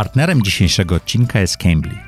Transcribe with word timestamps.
Partnerem 0.00 0.42
dzisiejszego 0.42 0.94
odcinka 0.94 1.40
jest 1.40 1.56
Cambly. 1.56 1.98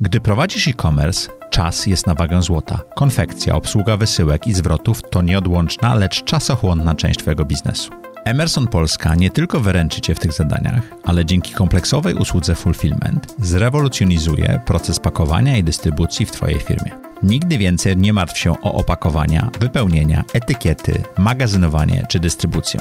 Gdy 0.00 0.20
prowadzisz 0.20 0.68
e-commerce, 0.68 1.30
czas 1.50 1.86
jest 1.86 2.06
na 2.06 2.14
wagę 2.14 2.42
złota. 2.42 2.80
Konfekcja, 2.94 3.54
obsługa 3.54 3.96
wysyłek 3.96 4.46
i 4.46 4.54
zwrotów 4.54 5.02
to 5.10 5.22
nieodłączna, 5.22 5.94
lecz 5.94 6.24
czasochłonna 6.24 6.94
część 6.94 7.18
Twojego 7.18 7.44
biznesu. 7.44 7.90
Emerson 8.24 8.66
Polska 8.66 9.14
nie 9.14 9.30
tylko 9.30 9.60
wyręczy 9.60 10.00
Cię 10.00 10.14
w 10.14 10.18
tych 10.18 10.32
zadaniach, 10.32 10.82
ale 11.04 11.24
dzięki 11.24 11.52
kompleksowej 11.54 12.14
usłudze 12.14 12.54
Fulfillment 12.54 13.34
zrewolucjonizuje 13.38 14.60
proces 14.66 15.00
pakowania 15.00 15.56
i 15.56 15.64
dystrybucji 15.64 16.26
w 16.26 16.30
Twojej 16.30 16.60
firmie. 16.60 16.90
Nigdy 17.22 17.58
więcej 17.58 17.96
nie 17.96 18.12
martw 18.12 18.38
się 18.38 18.52
o 18.62 18.72
opakowania, 18.72 19.50
wypełnienia, 19.60 20.24
etykiety, 20.32 21.02
magazynowanie 21.18 22.06
czy 22.08 22.20
dystrybucję. 22.20 22.80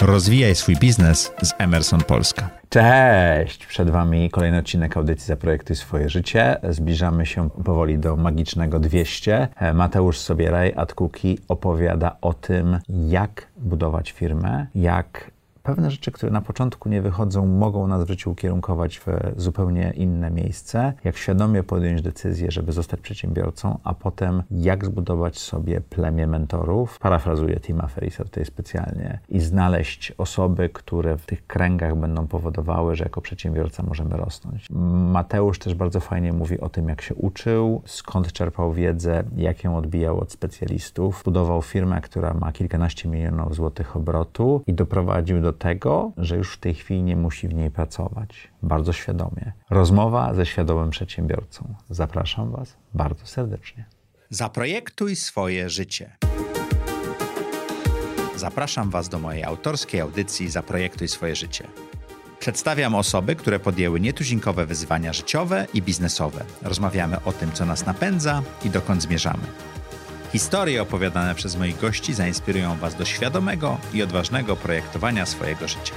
Rozwijaj 0.00 0.54
swój 0.54 0.76
biznes 0.76 1.32
z 1.42 1.52
Emerson 1.58 2.00
Polska. 2.00 2.61
Cześć! 2.72 3.66
Przed 3.66 3.90
Wami 3.90 4.30
kolejny 4.30 4.58
odcinek 4.58 4.96
audycji 4.96 5.26
Zaprojektuj 5.26 5.76
swoje 5.76 6.08
życie. 6.08 6.56
Zbliżamy 6.68 7.26
się 7.26 7.50
powoli 7.50 7.98
do 7.98 8.16
magicznego 8.16 8.80
200. 8.80 9.48
Mateusz 9.74 10.18
Sobieraj, 10.18 10.72
Adkuki 10.76 11.38
opowiada 11.48 12.16
o 12.20 12.34
tym, 12.34 12.78
jak 12.88 13.46
budować 13.56 14.12
firmę, 14.12 14.66
jak 14.74 15.30
pewne 15.62 15.90
rzeczy, 15.90 16.12
które 16.12 16.32
na 16.32 16.40
początku 16.40 16.88
nie 16.88 17.02
wychodzą, 17.02 17.46
mogą 17.46 17.86
nas 17.86 18.04
w 18.04 18.08
życiu 18.08 18.30
ukierunkować 18.30 19.00
w 19.00 19.06
zupełnie 19.36 19.92
inne 19.96 20.30
miejsce. 20.30 20.92
Jak 21.04 21.16
świadomie 21.16 21.62
podjąć 21.62 22.02
decyzję, 22.02 22.50
żeby 22.50 22.72
zostać 22.72 23.00
przedsiębiorcą, 23.00 23.78
a 23.84 23.94
potem 23.94 24.42
jak 24.50 24.84
zbudować 24.84 25.38
sobie 25.38 25.80
plemię 25.80 26.26
mentorów. 26.26 26.98
Parafrazuję 26.98 27.60
Tima 27.60 27.86
Ferrisa 27.86 28.24
tutaj 28.24 28.44
specjalnie 28.44 29.18
i 29.28 29.40
znaleźć 29.40 30.12
osoby, 30.18 30.68
które 30.68 31.18
w 31.18 31.26
tych 31.26 31.46
kręgach 31.46 31.96
będą 31.96 32.26
powodowały, 32.26 32.96
że 32.96 33.04
jako 33.04 33.20
przedsiębiorca 33.20 33.82
możemy 33.82 34.16
rosnąć. 34.16 34.68
Mateusz 35.12 35.58
też 35.58 35.74
bardzo 35.74 36.00
fajnie 36.00 36.32
mówi 36.32 36.60
o 36.60 36.68
tym, 36.68 36.88
jak 36.88 37.02
się 37.02 37.14
uczył, 37.14 37.82
skąd 37.86 38.32
czerpał 38.32 38.72
wiedzę, 38.72 39.24
jak 39.36 39.64
ją 39.64 39.76
odbijał 39.76 40.20
od 40.20 40.32
specjalistów. 40.32 41.22
Budował 41.24 41.62
firmę, 41.62 42.00
która 42.00 42.34
ma 42.34 42.52
kilkanaście 42.52 43.08
milionów 43.08 43.54
złotych 43.54 43.96
obrotu 43.96 44.62
i 44.66 44.74
doprowadził 44.74 45.40
do 45.40 45.51
tego, 45.52 46.12
że 46.16 46.36
już 46.36 46.54
w 46.54 46.58
tej 46.58 46.74
chwili 46.74 47.02
nie 47.02 47.16
musi 47.16 47.48
w 47.48 47.54
niej 47.54 47.70
pracować. 47.70 48.48
Bardzo 48.62 48.92
świadomie. 48.92 49.52
Rozmowa 49.70 50.34
ze 50.34 50.46
świadomym 50.46 50.90
przedsiębiorcą. 50.90 51.74
Zapraszam 51.90 52.50
Was 52.50 52.76
bardzo 52.94 53.26
serdecznie. 53.26 53.84
Zaprojektuj 54.30 55.16
swoje 55.16 55.70
życie. 55.70 56.16
Zapraszam 58.36 58.90
Was 58.90 59.08
do 59.08 59.18
mojej 59.18 59.44
autorskiej 59.44 60.00
audycji 60.00 60.48
Zaprojektuj 60.48 61.08
swoje 61.08 61.36
życie. 61.36 61.68
Przedstawiam 62.38 62.94
osoby, 62.94 63.36
które 63.36 63.60
podjęły 63.60 64.00
nietuzinkowe 64.00 64.66
wyzwania 64.66 65.12
życiowe 65.12 65.66
i 65.74 65.82
biznesowe. 65.82 66.44
Rozmawiamy 66.62 67.24
o 67.24 67.32
tym, 67.32 67.52
co 67.52 67.66
nas 67.66 67.86
napędza 67.86 68.42
i 68.64 68.70
dokąd 68.70 69.02
zmierzamy. 69.02 69.42
Historie 70.32 70.82
opowiadane 70.82 71.34
przez 71.34 71.56
moich 71.56 71.80
gości 71.80 72.14
zainspirują 72.14 72.76
Was 72.76 72.94
do 72.94 73.04
świadomego 73.04 73.78
i 73.94 74.02
odważnego 74.02 74.56
projektowania 74.56 75.26
swojego 75.26 75.68
życia. 75.68 75.94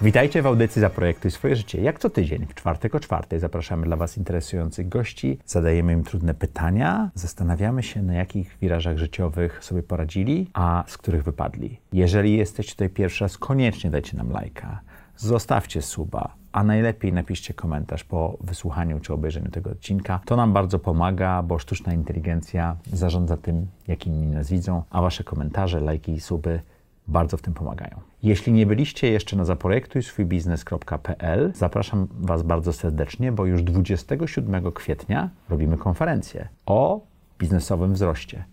Witajcie 0.00 0.42
w 0.42 0.46
audycji 0.46 0.80
Zaprojektuj 0.80 1.30
swoje 1.30 1.56
życie. 1.56 1.80
Jak 1.80 1.98
co 1.98 2.10
tydzień, 2.10 2.46
w 2.46 2.54
czwartek 2.54 2.94
o 2.94 3.00
czwartej 3.00 3.40
zapraszamy 3.40 3.86
dla 3.86 3.96
Was 3.96 4.16
interesujących 4.16 4.88
gości, 4.88 5.38
zadajemy 5.46 5.92
im 5.92 6.04
trudne 6.04 6.34
pytania, 6.34 7.10
zastanawiamy 7.14 7.82
się, 7.82 8.02
na 8.02 8.14
jakich 8.14 8.58
wirażach 8.60 8.98
życiowych 8.98 9.64
sobie 9.64 9.82
poradzili, 9.82 10.50
a 10.54 10.84
z 10.86 10.98
których 10.98 11.24
wypadli. 11.24 11.80
Jeżeli 11.92 12.36
jesteście 12.36 12.72
tutaj 12.72 12.88
pierwszy 12.88 13.24
raz, 13.24 13.38
koniecznie 13.38 13.90
dajcie 13.90 14.16
nam 14.16 14.30
lajka, 14.30 14.80
zostawcie 15.22 15.82
suba, 15.82 16.34
a 16.52 16.64
najlepiej 16.64 17.12
napiszcie 17.12 17.54
komentarz 17.54 18.04
po 18.04 18.38
wysłuchaniu 18.40 19.00
czy 19.00 19.12
obejrzeniu 19.12 19.50
tego 19.50 19.70
odcinka. 19.70 20.20
To 20.24 20.36
nam 20.36 20.52
bardzo 20.52 20.78
pomaga, 20.78 21.42
bo 21.42 21.58
sztuczna 21.58 21.92
inteligencja 21.92 22.76
zarządza 22.92 23.36
tym, 23.36 23.66
jak 23.88 24.06
inni 24.06 24.26
nas 24.26 24.50
widzą, 24.50 24.82
a 24.90 25.02
Wasze 25.02 25.24
komentarze, 25.24 25.80
lajki 25.80 26.12
i 26.12 26.20
suby 26.20 26.60
bardzo 27.08 27.36
w 27.36 27.42
tym 27.42 27.54
pomagają. 27.54 28.00
Jeśli 28.22 28.52
nie 28.52 28.66
byliście 28.66 29.10
jeszcze 29.10 29.36
na 29.36 29.44
zaprojektujswójbiznes.pl, 29.44 31.52
zapraszam 31.54 32.08
Was 32.20 32.42
bardzo 32.42 32.72
serdecznie, 32.72 33.32
bo 33.32 33.46
już 33.46 33.62
27 33.62 34.72
kwietnia 34.72 35.30
robimy 35.48 35.76
konferencję 35.76 36.48
o 36.66 37.00
biznesowym 37.38 37.92
wzroście. 37.92 38.44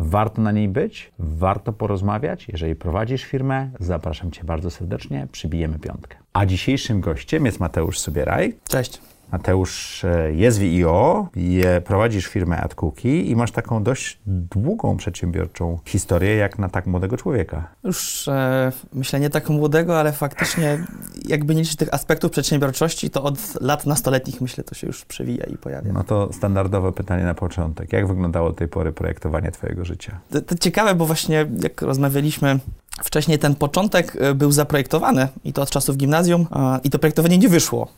Warto 0.00 0.42
na 0.42 0.52
niej 0.52 0.68
być, 0.68 1.12
warto 1.18 1.72
porozmawiać. 1.72 2.48
Jeżeli 2.48 2.74
prowadzisz 2.74 3.24
firmę, 3.24 3.70
zapraszam 3.80 4.30
Cię 4.30 4.44
bardzo 4.44 4.70
serdecznie, 4.70 5.26
przybijemy 5.32 5.78
piątkę. 5.78 6.16
A 6.32 6.46
dzisiejszym 6.46 7.00
gościem 7.00 7.46
jest 7.46 7.60
Mateusz 7.60 7.98
Subieraj. 7.98 8.54
Cześć. 8.68 9.00
Mateusz 9.32 10.04
e, 10.04 10.32
jest 10.32 10.58
w 10.58 10.62
IO, 10.62 11.28
je, 11.36 11.80
prowadzisz 11.80 12.26
firmę 12.26 12.60
AdCookie 12.60 13.22
i 13.22 13.36
masz 13.36 13.52
taką 13.52 13.82
dość 13.82 14.18
długą 14.26 14.96
przedsiębiorczą 14.96 15.78
historię, 15.84 16.36
jak 16.36 16.58
na 16.58 16.68
tak 16.68 16.86
młodego 16.86 17.16
człowieka. 17.16 17.68
Już 17.84 18.28
e, 18.28 18.72
myślę 18.92 19.20
nie 19.20 19.30
tak 19.30 19.48
młodego, 19.48 20.00
ale 20.00 20.12
faktycznie 20.12 20.84
jakby 21.24 21.54
nie 21.54 21.60
liczyć 21.60 21.76
tych 21.76 21.94
aspektów 21.94 22.30
przedsiębiorczości, 22.30 23.10
to 23.10 23.22
od 23.22 23.60
lat 23.60 23.86
nastoletnich 23.86 24.40
myślę 24.40 24.64
to 24.64 24.74
się 24.74 24.86
już 24.86 25.04
przewija 25.04 25.44
i 25.44 25.56
pojawia. 25.56 25.92
No 25.92 26.04
to 26.04 26.32
standardowe 26.32 26.92
pytanie 26.92 27.24
na 27.24 27.34
początek. 27.34 27.92
Jak 27.92 28.06
wyglądało 28.06 28.48
do 28.48 28.54
tej 28.54 28.68
pory 28.68 28.92
projektowanie 28.92 29.50
twojego 29.50 29.84
życia? 29.84 30.20
To, 30.30 30.40
to 30.40 30.54
ciekawe, 30.54 30.94
bo 30.94 31.06
właśnie 31.06 31.46
jak 31.62 31.82
rozmawialiśmy 31.82 32.58
Wcześniej 33.04 33.38
ten 33.38 33.54
początek 33.54 34.16
e, 34.20 34.34
był 34.34 34.52
zaprojektowany 34.52 35.28
i 35.44 35.52
to 35.52 35.62
od 35.62 35.70
czasów 35.70 35.96
gimnazjum 35.96 36.46
i 36.84 36.90
to 36.90 36.98
projektowanie 36.98 37.38
nie 37.38 37.48
wyszło. 37.48 37.88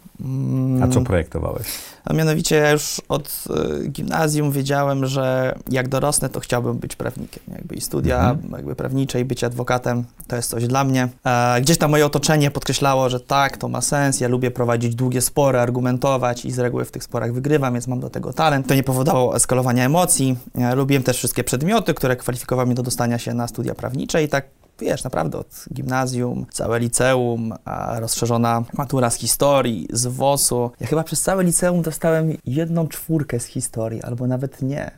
A 0.82 0.88
co 0.88 1.00
projektowałeś? 1.00 1.66
A 2.04 2.12
mianowicie 2.12 2.56
ja 2.56 2.70
już 2.70 3.00
od 3.08 3.44
y, 3.84 3.88
gimnazjum 3.88 4.52
wiedziałem, 4.52 5.06
że 5.06 5.54
jak 5.70 5.88
dorosnę, 5.88 6.28
to 6.28 6.40
chciałbym 6.40 6.78
być 6.78 6.96
prawnikiem. 6.96 7.42
Jakby 7.48 7.74
i 7.74 7.80
studia 7.80 8.30
mhm. 8.30 8.52
jakby 8.52 8.74
prawnicze 8.74 9.20
i 9.20 9.24
być 9.24 9.44
adwokatem 9.44 10.04
to 10.28 10.36
jest 10.36 10.50
coś 10.50 10.66
dla 10.66 10.84
mnie. 10.84 11.08
E, 11.24 11.60
gdzieś 11.60 11.78
tam 11.78 11.90
moje 11.90 12.06
otoczenie 12.06 12.50
podkreślało, 12.50 13.08
że 13.08 13.20
tak, 13.20 13.56
to 13.56 13.68
ma 13.68 13.80
sens, 13.80 14.20
ja 14.20 14.28
lubię 14.28 14.50
prowadzić 14.50 14.94
długie 14.94 15.20
spory, 15.20 15.58
argumentować 15.58 16.44
i 16.44 16.50
z 16.50 16.58
reguły 16.58 16.84
w 16.84 16.90
tych 16.90 17.04
sporach 17.04 17.32
wygrywam, 17.32 17.72
więc 17.72 17.88
mam 17.88 18.00
do 18.00 18.10
tego 18.10 18.32
talent. 18.32 18.66
To 18.66 18.74
nie 18.74 18.82
powodowało 18.82 19.36
eskalowania 19.36 19.84
emocji. 19.84 20.36
Lubiłem 20.74 21.02
też 21.02 21.16
wszystkie 21.16 21.44
przedmioty, 21.44 21.94
które 21.94 22.16
kwalifikowały 22.16 22.66
mnie 22.66 22.74
do 22.74 22.82
dostania 22.82 23.18
się 23.18 23.34
na 23.34 23.48
studia 23.48 23.74
prawnicze 23.74 24.22
i 24.22 24.28
tak 24.28 24.44
wiesz, 24.80 25.04
naprawdę 25.04 25.38
od 25.38 25.64
gimnazjum, 25.72 26.46
całe 26.50 26.78
liceum, 26.78 27.54
a 27.64 28.00
rozszerzona 28.00 28.64
matura 28.72 29.10
z 29.10 29.16
historii, 29.16 29.88
z 29.92 30.06
WOS-u. 30.06 30.70
Ja 30.80 30.86
chyba 30.86 31.04
przez 31.04 31.22
całe 31.22 31.44
liceum 31.44 31.82
dostałem 31.82 32.36
jedną 32.46 32.88
czwórkę 32.88 33.41
z 33.41 33.44
historii, 33.44 34.02
albo 34.02 34.26
nawet 34.26 34.62
nie. 34.62 34.91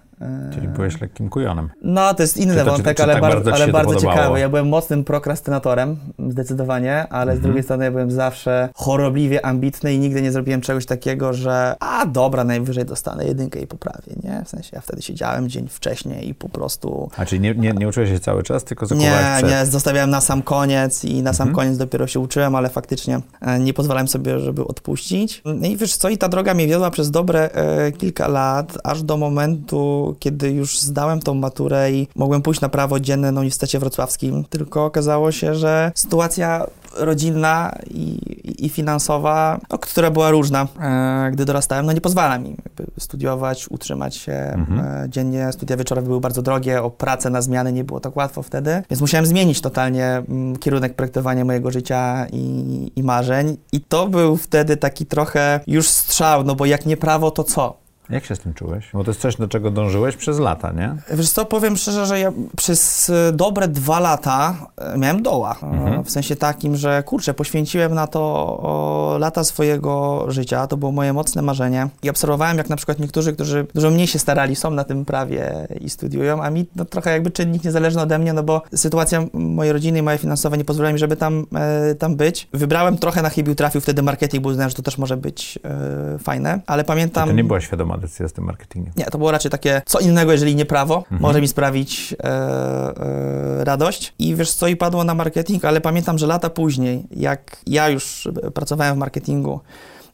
Czyli 0.55 0.69
byłeś 0.69 1.01
lekkim 1.01 1.29
kujonem. 1.29 1.71
No, 1.83 2.15
to 2.15 2.23
jest 2.23 2.37
inny 2.37 2.57
to, 2.57 2.65
wątek, 2.65 2.87
czy, 2.87 2.95
czy 2.95 3.03
ale, 3.03 3.13
tak 3.13 3.23
bardzo, 3.23 3.55
ale 3.55 3.69
bardzo 3.69 3.97
ciekawy. 3.97 4.41
Ja 4.41 4.49
byłem 4.49 4.69
mocnym 4.69 5.05
prokrastynatorem, 5.05 5.97
zdecydowanie, 6.29 7.09
ale 7.09 7.33
mhm. 7.33 7.39
z 7.39 7.41
drugiej 7.41 7.63
strony 7.63 7.85
ja 7.85 7.91
byłem 7.91 8.11
zawsze 8.11 8.69
chorobliwie 8.75 9.47
ambitny 9.47 9.95
i 9.95 9.99
nigdy 9.99 10.23
nie 10.23 10.33
zrobiłem 10.33 10.61
czegoś 10.61 10.87
takiego, 10.87 11.33
że 11.33 11.77
a 11.81 12.07
dobra, 12.07 12.45
najwyżej 12.45 12.85
dostanę 12.85 13.25
jedynkę 13.25 13.61
i 13.61 13.67
poprawię, 13.67 14.13
nie? 14.25 14.43
W 14.45 14.49
sensie 14.49 14.71
ja 14.73 14.81
wtedy 14.81 15.03
siedziałem 15.03 15.49
dzień 15.49 15.69
wcześniej 15.69 16.29
i 16.29 16.35
po 16.35 16.49
prostu... 16.49 17.11
A 17.17 17.27
czyli 17.27 17.41
nie, 17.41 17.55
nie, 17.55 17.73
nie 17.73 17.89
uczyłeś 17.89 18.11
się 18.11 18.21
cały 18.21 18.43
czas, 18.43 18.65
tylko 18.65 18.87
zakuwałeś 18.87 19.15
Nie, 19.15 19.37
przed... 19.39 19.51
nie, 19.51 19.67
zostawiałem 19.67 20.11
na 20.11 20.21
sam 20.21 20.43
koniec 20.43 21.05
i 21.05 21.23
na 21.23 21.33
sam 21.33 21.49
mhm. 21.49 21.57
koniec 21.57 21.79
dopiero 21.79 22.07
się 22.07 22.21
uczyłem, 22.21 22.55
ale 22.55 22.69
faktycznie 22.69 23.21
e, 23.41 23.59
nie 23.59 23.75
pozwalałem 23.75 24.09
sobie, 24.09 24.41
żeby 24.41 24.65
odpuścić. 24.67 25.43
No 25.45 25.67
i 25.67 25.77
wiesz 25.77 25.97
co, 25.97 26.09
i 26.09 26.19
ta 26.19 26.29
droga 26.29 26.55
mnie 26.55 26.67
wiodła 26.67 26.91
przez 26.91 27.11
dobre 27.11 27.51
e, 27.51 27.93
kilka 27.93 28.29
lat, 28.29 28.79
aż 28.85 29.03
do 29.03 29.17
momentu, 29.17 30.12
kiedy 30.19 30.51
już 30.51 30.81
zdałem 30.81 31.21
tą 31.21 31.35
maturę 31.35 31.93
i 31.93 32.09
mogłem 32.17 32.43
pójść 32.43 32.61
na 32.61 32.69
prawo 32.69 33.01
dzienne 33.01 33.33
na 33.33 33.41
Uniwersytecie 33.41 33.79
Wrocławskim, 33.79 34.45
tylko 34.45 34.85
okazało 34.85 35.33
się, 35.33 35.55
że 35.55 35.93
sytuacja 35.95 36.67
rodzinna 36.97 37.79
i, 37.91 38.19
i 38.67 38.69
finansowa, 38.69 39.61
no, 39.71 39.79
która 39.79 40.11
była 40.11 40.31
różna, 40.31 40.69
e, 40.81 41.31
gdy 41.33 41.45
dorastałem, 41.45 41.87
no 41.87 41.93
nie 41.93 42.01
pozwala 42.01 42.39
mi 42.39 42.57
studiować, 42.99 43.69
utrzymać 43.71 44.17
się 44.17 44.33
mhm. 44.33 44.81
e, 44.81 45.09
dziennie. 45.09 45.53
Studia 45.53 45.77
wieczorowe 45.77 46.09
były 46.09 46.21
bardzo 46.21 46.43
drogie, 46.43 46.83
o 46.83 46.91
pracę 46.91 47.31
na 47.31 47.43
zmiany 47.43 47.73
nie 47.73 47.85
było 47.85 48.01
tak 48.01 48.17
łatwo 48.17 48.43
wtedy, 48.43 48.83
więc 48.91 49.01
musiałem 49.01 49.27
zmienić 49.27 49.61
totalnie 49.61 50.07
m, 50.07 50.25
mm, 50.29 50.57
kierunek 50.57 50.95
projektowania 50.95 51.45
mojego 51.45 51.71
życia 51.71 52.27
i, 52.33 52.93
i 52.97 53.03
marzeń. 53.03 53.57
I 53.73 53.81
to 53.81 54.09
był 54.09 54.37
wtedy 54.37 54.77
taki 54.77 55.07
trochę 55.07 55.61
już 55.67 55.89
strzał, 55.89 56.45
no 56.45 56.55
bo 56.55 56.67
jak 56.67 56.87
nie 56.87 56.97
prawo, 56.97 57.31
to 57.31 57.45
co? 57.45 57.82
Jak 58.11 58.25
się 58.25 58.37
z 58.37 58.39
tym 58.39 58.55
czułeś? 58.55 58.91
Bo 58.95 59.05
to 59.05 59.11
jest 59.11 59.21
coś, 59.21 59.37
do 59.37 59.49
czego 59.49 59.71
dążyłeś 59.71 60.17
przez 60.17 60.39
lata, 60.39 60.73
nie? 60.73 60.97
Wiesz 61.17 61.31
co, 61.31 61.45
powiem 61.45 61.77
szczerze, 61.77 62.07
że 62.07 62.21
ja 62.21 62.33
przez 62.57 63.11
e, 63.11 63.33
dobre 63.33 63.69
dwa 63.69 64.01
lata 64.01 64.55
e, 64.77 64.99
miałem 64.99 65.23
doła. 65.23 65.57
E, 65.63 65.67
mhm. 65.67 66.05
W 66.05 66.11
sensie 66.11 66.37
takim, 66.37 66.77
że 66.77 67.03
kurczę, 67.03 67.35
poświęciłem 67.35 67.95
na 67.95 68.07
to 68.07 69.17
lata 69.21 69.45
swojego 69.45 70.25
życia, 70.29 70.67
to 70.67 70.77
było 70.77 70.93
moje 70.93 71.13
mocne 71.13 71.43
marzenie. 71.43 71.89
I 72.03 72.11
obserwowałem, 72.11 72.59
jak 72.59 72.71
na 72.71 72.77
przykład 72.77 72.99
niektórzy, 72.99 73.33
którzy 73.33 73.67
dużo 73.75 73.91
mniej 73.91 74.07
się 74.07 74.19
starali, 74.19 74.57
są 74.57 74.71
na 74.71 74.85
tym 74.85 75.05
prawie 75.05 75.69
i 75.81 75.91
studiują, 75.91 76.43
a 76.43 76.51
mi 76.51 76.67
no, 76.77 76.85
trochę 76.85 77.13
jakby 77.13 77.31
czynnik 77.31 77.65
niezależny 77.65 78.03
ode 78.03 78.19
mnie, 78.19 78.33
no 78.33 78.43
bo 78.43 78.63
sytuacja 78.75 79.25
mojej 79.33 79.73
rodziny 79.73 79.99
i 79.99 80.03
moje 80.03 80.19
finansowe 80.19 80.59
nie 80.59 80.65
pozwoliła 80.65 80.93
mi, 80.93 80.99
żeby 80.99 81.17
tam, 81.17 81.47
e, 81.55 81.95
tam 81.95 82.17
być. 82.17 82.49
Wybrałem 82.53 82.99
trochę 82.99 83.23
na 83.23 83.29
chybił, 83.29 83.55
trafił 83.55 83.81
wtedy 83.81 84.03
marketing, 84.03 84.43
bo 84.43 84.51
uznałem, 84.51 84.71
że 84.71 84.77
to 84.77 84.83
też 84.83 84.99
może 84.99 85.17
być 85.17 85.59
e, 85.65 86.19
fajne, 86.19 86.61
ale 86.67 86.85
pamiętam... 86.85 87.29
To 87.29 87.35
nie 87.35 87.45
była 87.45 87.61
świadoma 87.61 87.92
decyzja 87.99 88.29
z 88.29 88.33
tym 88.33 88.45
marketingiem. 88.45 88.93
Nie, 88.97 89.05
to 89.05 89.19
było 89.19 89.31
raczej 89.31 89.51
takie, 89.51 89.83
co 89.87 89.99
innego, 89.99 90.33
jeżeli 90.33 90.57
nie 90.57 90.67
prawo, 90.67 90.97
mhm. 90.97 91.23
może 91.23 91.41
mi 91.41 91.49
sprawić 91.49 92.15
e, 92.19 92.27
e, 92.27 93.65
radość. 93.65 94.15
I 94.19 94.35
wiesz 94.35 94.53
co, 94.53 94.67
i 94.67 94.77
padło 94.77 95.05
na 95.05 95.15
marketing, 95.15 95.65
ale 95.65 95.81
pamiętam, 95.81 96.19
że 96.19 96.27
lata 96.27 96.51
później, 96.51 97.05
jak 97.11 97.57
ja 97.67 97.89
już 97.89 98.29
pracowałem 98.55 98.95
w 98.95 98.99
marketingu, 98.99 99.61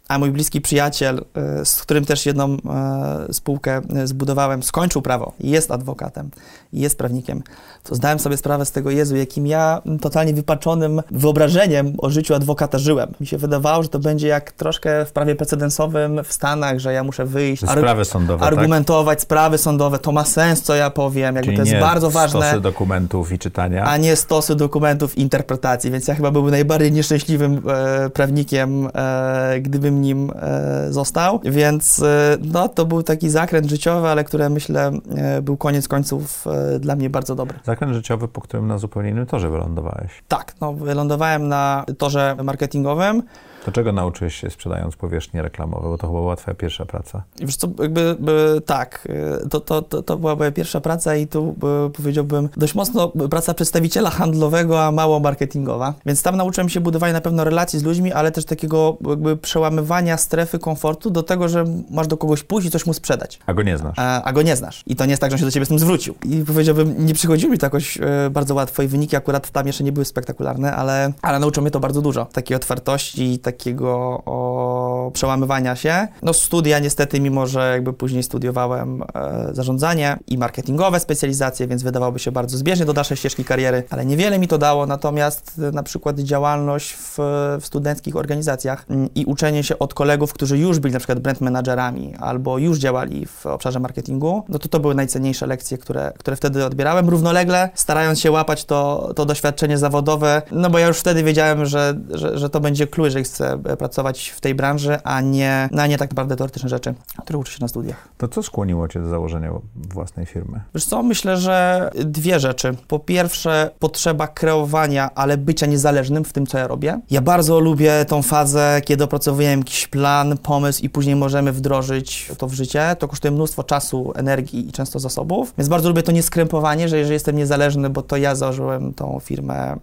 a 0.08 0.18
mój 0.18 0.30
bliski 0.30 0.60
przyjaciel, 0.60 1.24
e, 1.34 1.64
z 1.64 1.82
którym 1.82 2.04
też 2.04 2.26
jedną 2.26 2.56
e, 2.56 3.32
spółkę 3.32 3.80
e, 3.96 4.06
zbudowałem, 4.06 4.62
skończył 4.62 5.02
prawo 5.02 5.32
i 5.40 5.50
jest 5.50 5.70
adwokatem, 5.70 6.30
i 6.72 6.80
jest 6.80 6.98
prawnikiem, 6.98 7.42
to 7.84 7.94
zdałem 7.94 8.18
sobie 8.18 8.36
sprawę 8.36 8.64
z 8.64 8.72
tego, 8.72 8.90
Jezu, 8.90 9.16
jakim 9.16 9.46
ja 9.46 9.82
totalnie 10.00 10.34
wypaczonym 10.34 11.02
wyobrażeniem 11.10 11.94
o 11.98 12.10
życiu 12.10 12.34
adwokata 12.34 12.78
żyłem. 12.78 13.14
Mi 13.20 13.26
się 13.26 13.38
wydawało, 13.38 13.82
że 13.82 13.88
to 13.88 13.98
będzie 13.98 14.28
jak 14.28 14.52
troszkę 14.52 15.04
w 15.04 15.12
prawie 15.12 15.34
precedensowym 15.36 16.24
w 16.24 16.32
Stanach, 16.32 16.78
że 16.78 16.92
ja 16.92 17.04
muszę 17.04 17.24
wyjść, 17.24 17.62
sprawy 17.62 18.04
sądowe, 18.04 18.44
tak? 18.44 18.52
argumentować 18.52 19.18
tak? 19.18 19.22
sprawy 19.22 19.58
sądowe, 19.58 19.98
to 19.98 20.12
ma 20.12 20.24
sens, 20.24 20.62
co 20.62 20.74
ja 20.74 20.90
powiem, 20.90 21.36
jakby 21.36 21.52
Czyli 21.52 21.56
to 21.56 21.64
jest 21.64 21.80
bardzo 21.80 22.10
ważne. 22.10 22.40
stosy 22.40 22.60
dokumentów 22.60 23.32
i 23.32 23.38
czytania. 23.38 23.84
A 23.84 23.96
nie 23.96 24.16
stosy 24.16 24.54
dokumentów 24.54 25.18
i 25.18 25.20
interpretacji, 25.20 25.90
więc 25.90 26.08
ja 26.08 26.14
chyba 26.14 26.30
byłbym 26.30 26.50
najbardziej 26.50 26.92
nieszczęśliwym 26.92 27.62
e, 27.68 28.10
prawnikiem, 28.10 28.88
e, 28.94 29.60
gdybym 29.60 30.00
nim 30.00 30.30
e, 30.34 30.86
został, 30.92 31.40
więc 31.44 32.02
e, 32.02 32.36
no, 32.52 32.68
to 32.68 32.86
był 32.86 33.02
taki 33.02 33.30
zakręt 33.30 33.70
życiowy, 33.70 34.08
ale 34.08 34.24
który 34.24 34.50
myślę 34.50 34.90
e, 35.16 35.42
był 35.42 35.56
koniec 35.56 35.88
końców 35.88 36.46
e, 36.46 36.57
dla 36.80 36.96
mnie 36.96 37.10
bardzo 37.10 37.34
dobry. 37.34 37.58
Zakręt 37.64 37.94
życiowy, 37.94 38.28
po 38.28 38.40
którym 38.40 38.66
na 38.66 38.78
zupełnie 38.78 39.10
innym 39.10 39.26
torze 39.26 39.50
wylądowałeś. 39.50 40.22
Tak, 40.28 40.54
no, 40.60 40.72
wylądowałem 40.72 41.48
na 41.48 41.84
torze 41.98 42.36
marketingowym. 42.44 43.22
To 43.68 43.72
czego 43.72 43.92
nauczyłeś 43.92 44.34
się 44.34 44.50
sprzedając 44.50 44.96
powierzchnie 44.96 45.42
reklamowe? 45.42 45.88
Bo 45.88 45.98
to 45.98 46.06
chyba 46.06 46.20
była 46.20 46.36
twoja 46.36 46.54
pierwsza 46.54 46.84
praca. 46.84 47.22
Wiesz 47.40 47.56
co, 47.56 47.68
jakby 47.78 48.16
by, 48.18 48.62
tak, 48.66 49.08
to, 49.50 49.60
to, 49.60 49.82
to, 49.82 50.02
to, 50.02 50.16
była 50.16 50.36
moja 50.36 50.50
pierwsza 50.50 50.80
praca 50.80 51.16
i 51.16 51.26
tu 51.26 51.52
by, 51.52 51.90
powiedziałbym 51.96 52.48
dość 52.56 52.74
mocno 52.74 53.08
praca 53.08 53.54
przedstawiciela 53.54 54.10
handlowego, 54.10 54.84
a 54.84 54.92
mało 54.92 55.20
marketingowa. 55.20 55.94
Więc 56.06 56.22
tam 56.22 56.36
nauczyłem 56.36 56.68
się 56.68 56.80
budowania 56.80 57.12
na 57.12 57.20
pewno 57.20 57.44
relacji 57.44 57.78
z 57.78 57.82
ludźmi, 57.82 58.12
ale 58.12 58.32
też 58.32 58.44
takiego 58.44 58.96
jakby 59.08 59.36
przełamywania 59.36 60.16
strefy 60.16 60.58
komfortu 60.58 61.10
do 61.10 61.22
tego, 61.22 61.48
że 61.48 61.64
masz 61.90 62.06
do 62.06 62.16
kogoś 62.16 62.42
pójść 62.42 62.68
i 62.68 62.70
coś 62.70 62.86
mu 62.86 62.94
sprzedać. 62.94 63.38
A 63.46 63.54
go 63.54 63.62
nie 63.62 63.78
znasz. 63.78 63.98
A, 63.98 64.22
a 64.22 64.32
go 64.32 64.42
nie 64.42 64.56
znasz. 64.56 64.82
I 64.86 64.96
to 64.96 65.04
nie 65.04 65.10
jest 65.10 65.20
tak, 65.20 65.30
że 65.30 65.34
on 65.34 65.38
się 65.38 65.44
do 65.44 65.50
ciebie 65.50 65.66
z 65.66 65.68
tym 65.68 65.78
zwrócił. 65.78 66.14
I 66.24 66.44
powiedziałbym, 66.46 67.06
nie 67.06 67.14
przychodziło 67.14 67.52
mi 67.52 67.58
to 67.58 67.66
jakoś 67.66 67.98
e, 68.00 68.30
bardzo 68.30 68.54
łatwo 68.54 68.82
i 68.82 68.88
wyniki 68.88 69.16
akurat 69.16 69.50
tam 69.50 69.66
jeszcze 69.66 69.84
nie 69.84 69.92
były 69.92 70.04
spektakularne, 70.04 70.76
ale, 70.76 71.12
ale 71.22 71.38
nauczyło 71.38 71.62
mnie 71.62 71.70
to 71.70 71.80
bardzo 71.80 72.02
dużo. 72.02 72.24
Takiej 72.24 72.56
otwartości, 72.56 73.38
takiego 73.58 74.22
o, 74.26 75.10
przełamywania 75.14 75.76
się. 75.76 76.08
No 76.22 76.32
studia 76.32 76.78
niestety, 76.78 77.20
mimo 77.20 77.46
że 77.46 77.70
jakby 77.72 77.92
później 77.92 78.22
studiowałem 78.22 79.02
e, 79.14 79.48
zarządzanie 79.52 80.18
i 80.26 80.38
marketingowe 80.38 81.00
specjalizacje, 81.00 81.66
więc 81.66 81.82
wydawałoby 81.82 82.18
się 82.18 82.32
bardzo 82.32 82.58
zbieżnie 82.58 82.86
do 82.86 82.92
dalszej 82.92 83.16
ścieżki 83.16 83.44
kariery, 83.44 83.84
ale 83.90 84.04
niewiele 84.06 84.38
mi 84.38 84.48
to 84.48 84.58
dało, 84.58 84.86
natomiast 84.86 85.60
e, 85.68 85.72
na 85.72 85.82
przykład 85.82 86.18
działalność 86.18 86.92
w, 86.92 87.16
w 87.60 87.66
studenckich 87.66 88.16
organizacjach 88.16 88.84
m, 88.90 88.96
mm, 88.96 89.08
i 89.14 89.24
uczenie 89.24 89.62
się 89.62 89.78
od 89.78 89.94
kolegów, 89.94 90.32
którzy 90.32 90.58
już 90.58 90.78
byli 90.78 90.92
na 90.92 90.98
przykład 90.98 91.18
brand 91.18 91.40
managerami 91.40 92.14
albo 92.18 92.58
już 92.58 92.78
działali 92.78 93.26
w 93.26 93.46
obszarze 93.46 93.80
marketingu, 93.80 94.44
no 94.48 94.58
to 94.58 94.68
to 94.68 94.80
były 94.80 94.94
najcenniejsze 94.94 95.46
lekcje, 95.46 95.78
które, 95.78 96.12
które 96.18 96.36
wtedy 96.36 96.64
odbierałem, 96.64 97.08
równolegle 97.08 97.70
starając 97.74 98.20
się 98.20 98.30
łapać 98.30 98.64
to, 98.64 99.12
to 99.16 99.24
doświadczenie 99.24 99.78
zawodowe, 99.78 100.42
no 100.52 100.70
bo 100.70 100.78
ja 100.78 100.86
już 100.86 100.98
wtedy 100.98 101.22
wiedziałem, 101.22 101.66
że, 101.66 101.94
że, 102.10 102.38
że 102.38 102.50
to 102.50 102.60
będzie 102.60 102.86
klucz, 102.86 103.08
jeżeli 103.08 103.24
chcę 103.24 103.47
pracować 103.78 104.28
w 104.28 104.40
tej 104.40 104.54
branży, 104.54 104.98
a 105.04 105.20
nie, 105.20 105.68
no, 105.72 105.82
a 105.82 105.86
nie 105.86 105.98
tak 105.98 106.10
naprawdę 106.10 106.36
teoretyczne 106.36 106.68
rzeczy, 106.68 106.94
które 107.22 107.38
uczy 107.38 107.52
się 107.52 107.58
na 107.60 107.68
studiach. 107.68 108.08
To 108.18 108.28
co 108.28 108.42
skłoniło 108.42 108.88
Cię 108.88 109.00
do 109.00 109.08
założenia 109.08 109.50
własnej 109.76 110.26
firmy? 110.26 110.60
Wiesz 110.74 110.84
co, 110.84 111.02
myślę, 111.02 111.36
że 111.36 111.90
dwie 111.94 112.40
rzeczy. 112.40 112.76
Po 112.88 112.98
pierwsze, 112.98 113.70
potrzeba 113.78 114.26
kreowania, 114.26 115.10
ale 115.14 115.36
bycia 115.36 115.66
niezależnym 115.66 116.24
w 116.24 116.32
tym, 116.32 116.46
co 116.46 116.58
ja 116.58 116.66
robię. 116.66 117.00
Ja 117.10 117.20
bardzo 117.20 117.60
lubię 117.60 118.04
tą 118.04 118.22
fazę, 118.22 118.80
kiedy 118.84 119.04
opracowuję 119.04 119.48
jakiś 119.48 119.86
plan, 119.86 120.38
pomysł 120.38 120.82
i 120.82 120.90
później 120.90 121.16
możemy 121.16 121.52
wdrożyć 121.52 122.32
to 122.38 122.46
w 122.46 122.52
życie. 122.52 122.96
To 122.98 123.08
kosztuje 123.08 123.32
mnóstwo 123.32 123.64
czasu, 123.64 124.12
energii 124.16 124.68
i 124.68 124.72
często 124.72 124.98
zasobów, 124.98 125.54
więc 125.58 125.68
bardzo 125.68 125.88
lubię 125.88 126.02
to 126.02 126.12
nieskrępowanie, 126.12 126.88
że 126.88 126.98
jeżeli 126.98 127.14
jestem 127.14 127.36
niezależny, 127.36 127.90
bo 127.90 128.02
to 128.02 128.16
ja 128.16 128.34
założyłem 128.34 128.94
tą 128.94 129.20
firmę, 129.22 129.76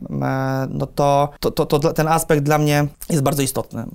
no 0.70 0.86
to, 0.86 1.30
to, 1.40 1.52
to, 1.52 1.66
to 1.66 1.94
ten 1.94 2.08
aspekt 2.08 2.44
dla 2.44 2.58
mnie 2.58 2.88
jest 3.10 3.24
bardzo 3.24 3.42
istotny 3.46 3.86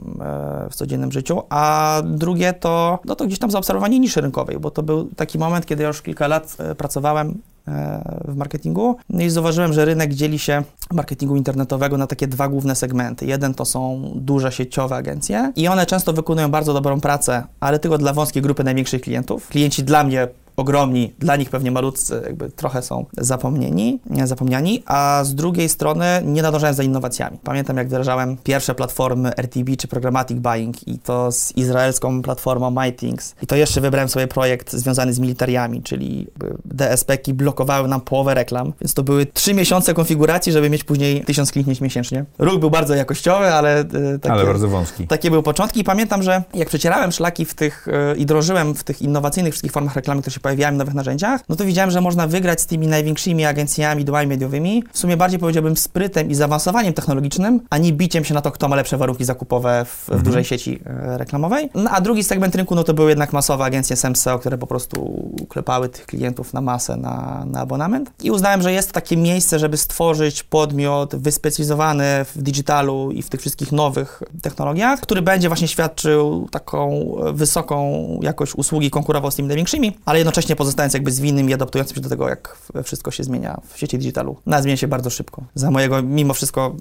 w 0.71 0.75
codziennym 0.75 1.13
życiu. 1.13 1.43
A 1.49 2.03
drugie 2.05 2.53
to, 2.53 2.99
no 3.05 3.17
to 3.17 3.27
gdzieś 3.27 3.39
tam 3.39 3.51
zaobserwowanie 3.51 3.99
niszy 3.99 4.21
rynkowej, 4.21 4.59
bo 4.59 4.71
to 4.71 4.83
był 4.83 5.09
taki 5.17 5.39
moment, 5.39 5.67
kiedy 5.67 5.83
ja 5.83 5.89
już 5.89 6.03
kilka 6.03 6.29
lat 6.29 6.57
e, 6.59 6.75
pracowałem 6.75 7.39
e, 7.69 8.23
w 8.25 8.37
marketingu. 8.37 8.97
I 9.11 9.31
zauważyłem, 9.31 9.73
że 9.73 9.85
rynek 9.85 10.15
dzieli 10.15 10.39
się 10.39 10.63
marketingu 10.93 11.37
internetowego 11.37 11.99
na 11.99 12.07
takie 12.07 12.27
dwa 12.27 12.49
główne 12.49 12.77
segmenty. 12.77 13.27
Jeden 13.27 13.55
to 13.55 13.65
są 13.65 14.11
duże 14.15 14.53
sieciowe 14.53 14.97
agencje 14.97 15.53
i 15.57 15.69
one 15.69 15.87
często 15.87 16.13
wykonują 16.13 16.51
bardzo 16.51 16.75
dobrą 16.75 17.01
pracę, 17.01 17.45
ale 17.61 17.79
tylko 17.79 17.99
dla 17.99 18.13
wąskiej 18.13 18.43
grupy 18.43 18.65
największych 18.65 19.03
klientów. 19.03 19.49
Klienci 19.49 19.85
dla 19.85 20.05
mnie 20.05 20.29
ogromni, 20.61 21.15
dla 21.19 21.37
nich 21.37 21.51
pewnie 21.51 21.71
malutcy 21.71 22.23
jakby 22.27 22.51
trochę 22.51 22.83
są 22.83 23.07
zapomnieni, 23.19 24.01
zapomniani, 24.25 24.83
a 24.87 25.21
z 25.25 25.35
drugiej 25.35 25.69
strony 25.69 26.23
nie 26.25 26.43
nadążałem 26.43 26.75
za 26.75 26.83
innowacjami. 26.83 27.39
Pamiętam, 27.45 27.77
jak 27.77 27.87
wdrażałem 27.87 28.37
pierwsze 28.37 28.75
platformy 28.75 29.31
RTB 29.37 29.77
czy 29.79 29.89
Programmatic 29.89 30.39
Buying 30.39 30.89
i 30.89 30.99
to 30.99 31.33
z 31.33 31.57
izraelską 31.57 32.23
platformą 32.23 32.71
MyThings. 32.71 33.35
I 33.43 33.47
to 33.47 33.57
jeszcze 33.57 33.81
wybrałem 33.81 34.09
sobie 34.09 34.27
projekt 34.27 34.73
związany 34.73 35.13
z 35.13 35.19
militariami, 35.19 35.83
czyli 35.83 36.27
DSP-ki 36.65 37.35
blokowały 37.35 37.89
nam 37.89 38.01
połowę 38.01 38.35
reklam, 38.35 38.73
więc 38.81 38.95
to 38.95 39.03
były 39.03 39.27
trzy 39.27 39.55
miesiące 39.55 39.95
konfiguracji, 39.95 40.53
żeby 40.53 40.71
mieć 40.71 40.85
później 40.85 41.25
tysiąc 41.25 41.53
kliknięć 41.53 41.81
miesięcznie. 41.81 42.25
Ruch 42.39 42.61
był 42.61 42.71
bardzo 42.71 42.95
jakościowy, 42.95 43.47
ale... 43.47 43.81
E, 43.81 43.85
takie, 44.19 44.35
ale 44.35 44.45
bardzo 44.45 44.69
wąski. 44.69 45.07
Takie 45.07 45.31
były 45.31 45.43
początki 45.43 45.81
i 45.81 45.85
pamiętam, 45.85 46.23
że 46.23 46.43
jak 46.55 46.69
przecierałem 46.69 47.13
szlaki 47.13 47.45
w 47.45 47.55
tych 47.55 47.89
e, 47.89 48.17
i 48.17 48.27
drążyłem 48.27 48.75
w 48.75 48.85
tych 48.85 49.03
innowacyjnych 49.03 49.55
wszystkich 49.55 49.73
formach 49.73 49.97
reklamy, 49.97 50.21
które 50.21 50.35
się 50.35 50.41
pojawiają 50.51 50.77
nowych 50.77 50.95
narzędziach, 50.95 51.41
no 51.49 51.57
to 51.57 51.65
widziałem, 51.65 51.91
że 51.91 52.01
można 52.01 52.27
wygrać 52.27 52.61
z 52.61 52.67
tymi 52.67 52.87
największymi 52.87 53.45
agencjami, 53.45 54.05
dołami 54.05 54.27
mediowymi, 54.27 54.85
w 54.93 54.99
sumie 54.99 55.17
bardziej 55.17 55.41
powiedziałbym 55.41 55.77
sprytem 55.77 56.31
i 56.31 56.35
zaawansowaniem 56.35 56.93
technologicznym, 56.93 57.61
a 57.71 57.79
nie 57.79 57.93
biciem 57.93 58.25
się 58.25 58.35
na 58.35 58.41
to, 58.41 58.51
kto 58.51 58.69
ma 58.69 58.77
lepsze 58.77 58.97
warunki 58.97 59.25
zakupowe 59.25 59.85
w, 59.85 59.89
w 59.89 60.09
mhm. 60.09 60.23
dużej 60.23 60.45
sieci 60.45 60.81
e, 60.87 61.19
reklamowej. 61.19 61.71
No, 61.75 61.91
a 61.91 62.01
drugi 62.01 62.25
segment 62.25 62.55
rynku, 62.55 62.75
no 62.75 62.85
to 62.85 62.95
były 62.95 63.09
jednak 63.09 63.33
masowe 63.33 63.65
agencje 63.65 63.97
SEMSEO, 63.97 64.39
które 64.39 64.59
po 64.59 64.67
prostu 64.67 65.29
klepały 65.49 65.89
tych 65.89 66.07
klientów 66.07 66.53
na 66.53 66.61
masę, 66.61 66.97
na, 66.97 67.45
na 67.47 67.61
abonament. 67.61 68.11
I 68.23 68.31
uznałem, 68.31 68.63
że 68.63 68.73
jest 68.73 68.93
takie 68.93 69.17
miejsce, 69.17 69.59
żeby 69.59 69.77
stworzyć 69.77 70.43
podmiot 70.43 71.17
wyspecjalizowany 71.17 72.05
w 72.35 72.43
digitalu 72.43 73.11
i 73.11 73.23
w 73.23 73.31
tych 73.31 73.41
wszystkich 73.41 73.73
nowych 73.73 74.23
technologiach, 74.43 75.01
który 75.01 75.23
będzie 75.23 75.49
właśnie 75.49 75.69
świadczył 75.69 76.49
taką 76.51 77.15
wysoką 77.33 78.07
jakość 78.23 78.55
usługi, 78.55 78.91
konkurował 78.91 79.31
z 79.31 79.35
tymi 79.35 79.49
największymi, 79.49 79.97
ale 80.05 80.19
jednocześnie 80.19 80.30
pozostając 80.57 80.95
jakby 80.95 81.13
zwinnym 81.13 81.51
i 81.51 81.55
adaptującym 81.55 81.95
się 81.95 82.01
do 82.01 82.09
tego, 82.09 82.29
jak 82.29 82.59
wszystko 82.85 83.11
się 83.11 83.25
zmienia 83.25 83.61
w 83.69 83.79
sieci 83.79 83.99
digitalu. 83.99 84.37
No, 84.47 84.63
zmienia 84.63 84.77
się 84.77 84.89
bardzo 84.89 85.11
szybko. 85.11 85.43
Za 85.55 85.71
mojego, 85.71 86.03
mimo 86.03 86.35
wszystko, 86.35 86.77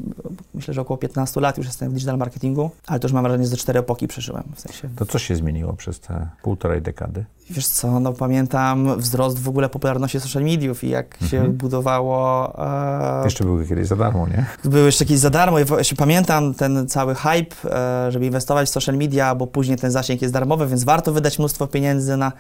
myślę, 0.54 0.74
że 0.74 0.82
około 0.82 0.98
15 0.98 1.40
lat 1.42 1.58
już 1.58 1.68
jestem 1.68 1.90
w 1.90 1.94
digital 1.94 2.18
marketingu, 2.18 2.72
ale 2.88 3.00
to 3.00 3.08
już 3.08 3.14
mam 3.14 3.24
wrażenie, 3.24 3.48
że 3.48 3.58
cztery 3.58 3.80
epoki 3.80 4.08
przeżyłem. 4.08 4.44
W 4.56 4.62
sensie. 4.62 4.90
To 4.96 5.06
co 5.06 5.20
się 5.20 5.36
zmieniło 5.36 5.74
przez 5.74 6.00
te 6.00 6.30
półtorej 6.42 6.82
dekady? 6.82 7.26
Wiesz 7.50 7.68
co, 7.68 8.00
no 8.00 8.14
pamiętam 8.14 9.00
wzrost 9.00 9.40
w 9.40 9.50
ogóle 9.50 9.70
popularności 9.70 10.20
social 10.20 10.44
mediów 10.44 10.84
i 10.84 10.90
jak 10.90 11.14
mhm. 11.22 11.30
się 11.30 11.54
budowało... 11.54 12.54
E... 13.22 13.22
Jeszcze 13.26 13.44
były 13.44 13.68
kiedyś 13.68 13.88
za 13.88 13.96
darmo, 13.96 14.28
nie? 14.28 14.46
Były 14.64 14.86
jeszcze 14.86 15.06
kiedyś 15.06 15.20
za 15.20 15.30
darmo 15.30 15.60
i 15.60 15.66
właśnie 15.66 15.98
pamiętam 15.98 16.54
ten 16.54 16.88
cały 16.88 17.16
hype, 17.16 17.70
e, 17.76 18.12
żeby 18.12 18.26
inwestować 18.26 18.68
w 18.68 18.72
social 18.72 18.98
media, 18.98 19.36
bo 19.36 19.48
później 19.48 19.78
ten 19.78 19.92
zasięg 19.92 20.22
jest 20.22 20.34
darmowy, 20.34 20.68
więc 20.68 20.84
warto 20.84 21.14
wydać 21.14 21.40
mnóstwo 21.40 21.68
pieniędzy 21.68 22.18
na 22.18 22.32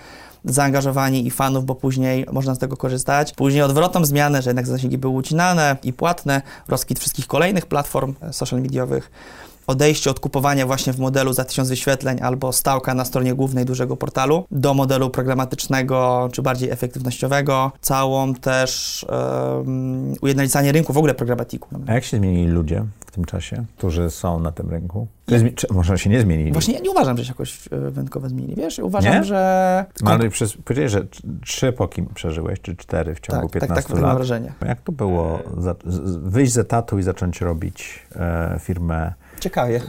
zaangażowanie 0.46 1.22
i 1.22 1.32
fanów, 1.32 1.66
bo 1.66 1.76
później 1.76 2.26
można 2.32 2.56
z 2.56 2.60
tego 2.60 2.78
korzystać. 2.78 3.34
Później 3.34 3.64
odwrotną 3.64 4.06
zmianę, 4.06 4.42
że 4.42 4.50
jednak 4.50 4.68
zasięgi 4.68 4.98
były 4.98 5.14
ucinane 5.14 5.78
i 5.84 5.94
płatne, 5.94 6.42
rozkwit 6.68 7.00
wszystkich 7.00 7.28
kolejnych 7.28 7.66
platform 7.66 8.14
social 8.32 8.62
mediowych 8.62 9.12
odejście 9.70 10.10
od 10.12 10.20
kupowania 10.20 10.66
właśnie 10.66 10.94
w 10.94 11.00
modelu 11.00 11.34
za 11.34 11.46
1000 11.46 11.70
wyświetleń 11.70 12.18
albo 12.22 12.54
stałka 12.54 12.94
na 12.94 13.06
stronie 13.06 13.34
głównej 13.34 13.66
dużego 13.66 13.98
portalu 13.98 14.46
do 14.52 14.74
modelu 14.74 15.10
programatycznego 15.10 16.30
czy 16.32 16.42
bardziej 16.42 16.70
efektywnościowego, 16.70 17.72
całą 17.82 18.34
też 18.34 19.06
um, 19.10 20.14
ujednolicanie 20.22 20.72
rynku 20.72 20.94
w 20.94 20.98
ogóle 20.98 21.14
programatiku. 21.14 21.70
A 21.88 21.94
jak 21.94 22.04
się 22.04 22.18
zmienili 22.18 22.48
ludzie 22.52 22.86
w 23.06 23.12
tym 23.12 23.26
czasie, 23.26 23.66
którzy 23.78 24.10
są 24.10 24.40
na 24.40 24.52
tym 24.52 24.70
rynku? 24.70 25.08
Zmi- 25.28 25.54
czy, 25.54 25.68
może 25.72 25.98
się 25.98 26.10
nie 26.10 26.22
zmienili? 26.22 26.52
Właśnie 26.52 26.74
ja 26.74 26.80
nie 26.80 26.92
uważam, 26.92 27.18
że 27.18 27.26
się 27.26 27.32
jakoś 27.32 27.68
e, 27.72 27.92
wyjątkowo 27.92 28.30
zmienili, 28.30 28.56
wiesz? 28.56 28.80
Uważam, 28.80 29.14
Nie? 29.14 29.24
że... 29.24 29.86
No, 30.02 30.12
ale 30.12 30.30
przez, 30.30 30.54
powiedziałeś, 30.54 30.92
że 30.92 31.02
tr- 31.02 31.22
trzy 31.44 31.68
epoki 31.68 32.04
przeżyłeś, 32.14 32.62
czy 32.62 32.76
cztery 32.76 33.16
w 33.16 33.20
ciągu 33.20 33.50
tak, 33.50 33.52
tak, 33.52 33.62
15 33.62 33.76
tak, 33.76 33.92
tak 33.92 34.02
mam 34.02 34.10
lat. 34.10 34.18
wrażenie. 34.18 34.54
Jak 34.66 34.82
to 34.82 34.92
było 34.92 35.40
za, 35.58 35.76
wyjść 36.24 36.54
z 36.54 36.58
etatu 36.58 37.00
i 37.00 37.04
zacząć 37.04 37.42
robić 37.42 38.06
e, 38.16 38.60
firmę 38.60 39.14
Ciekawie. 39.40 39.82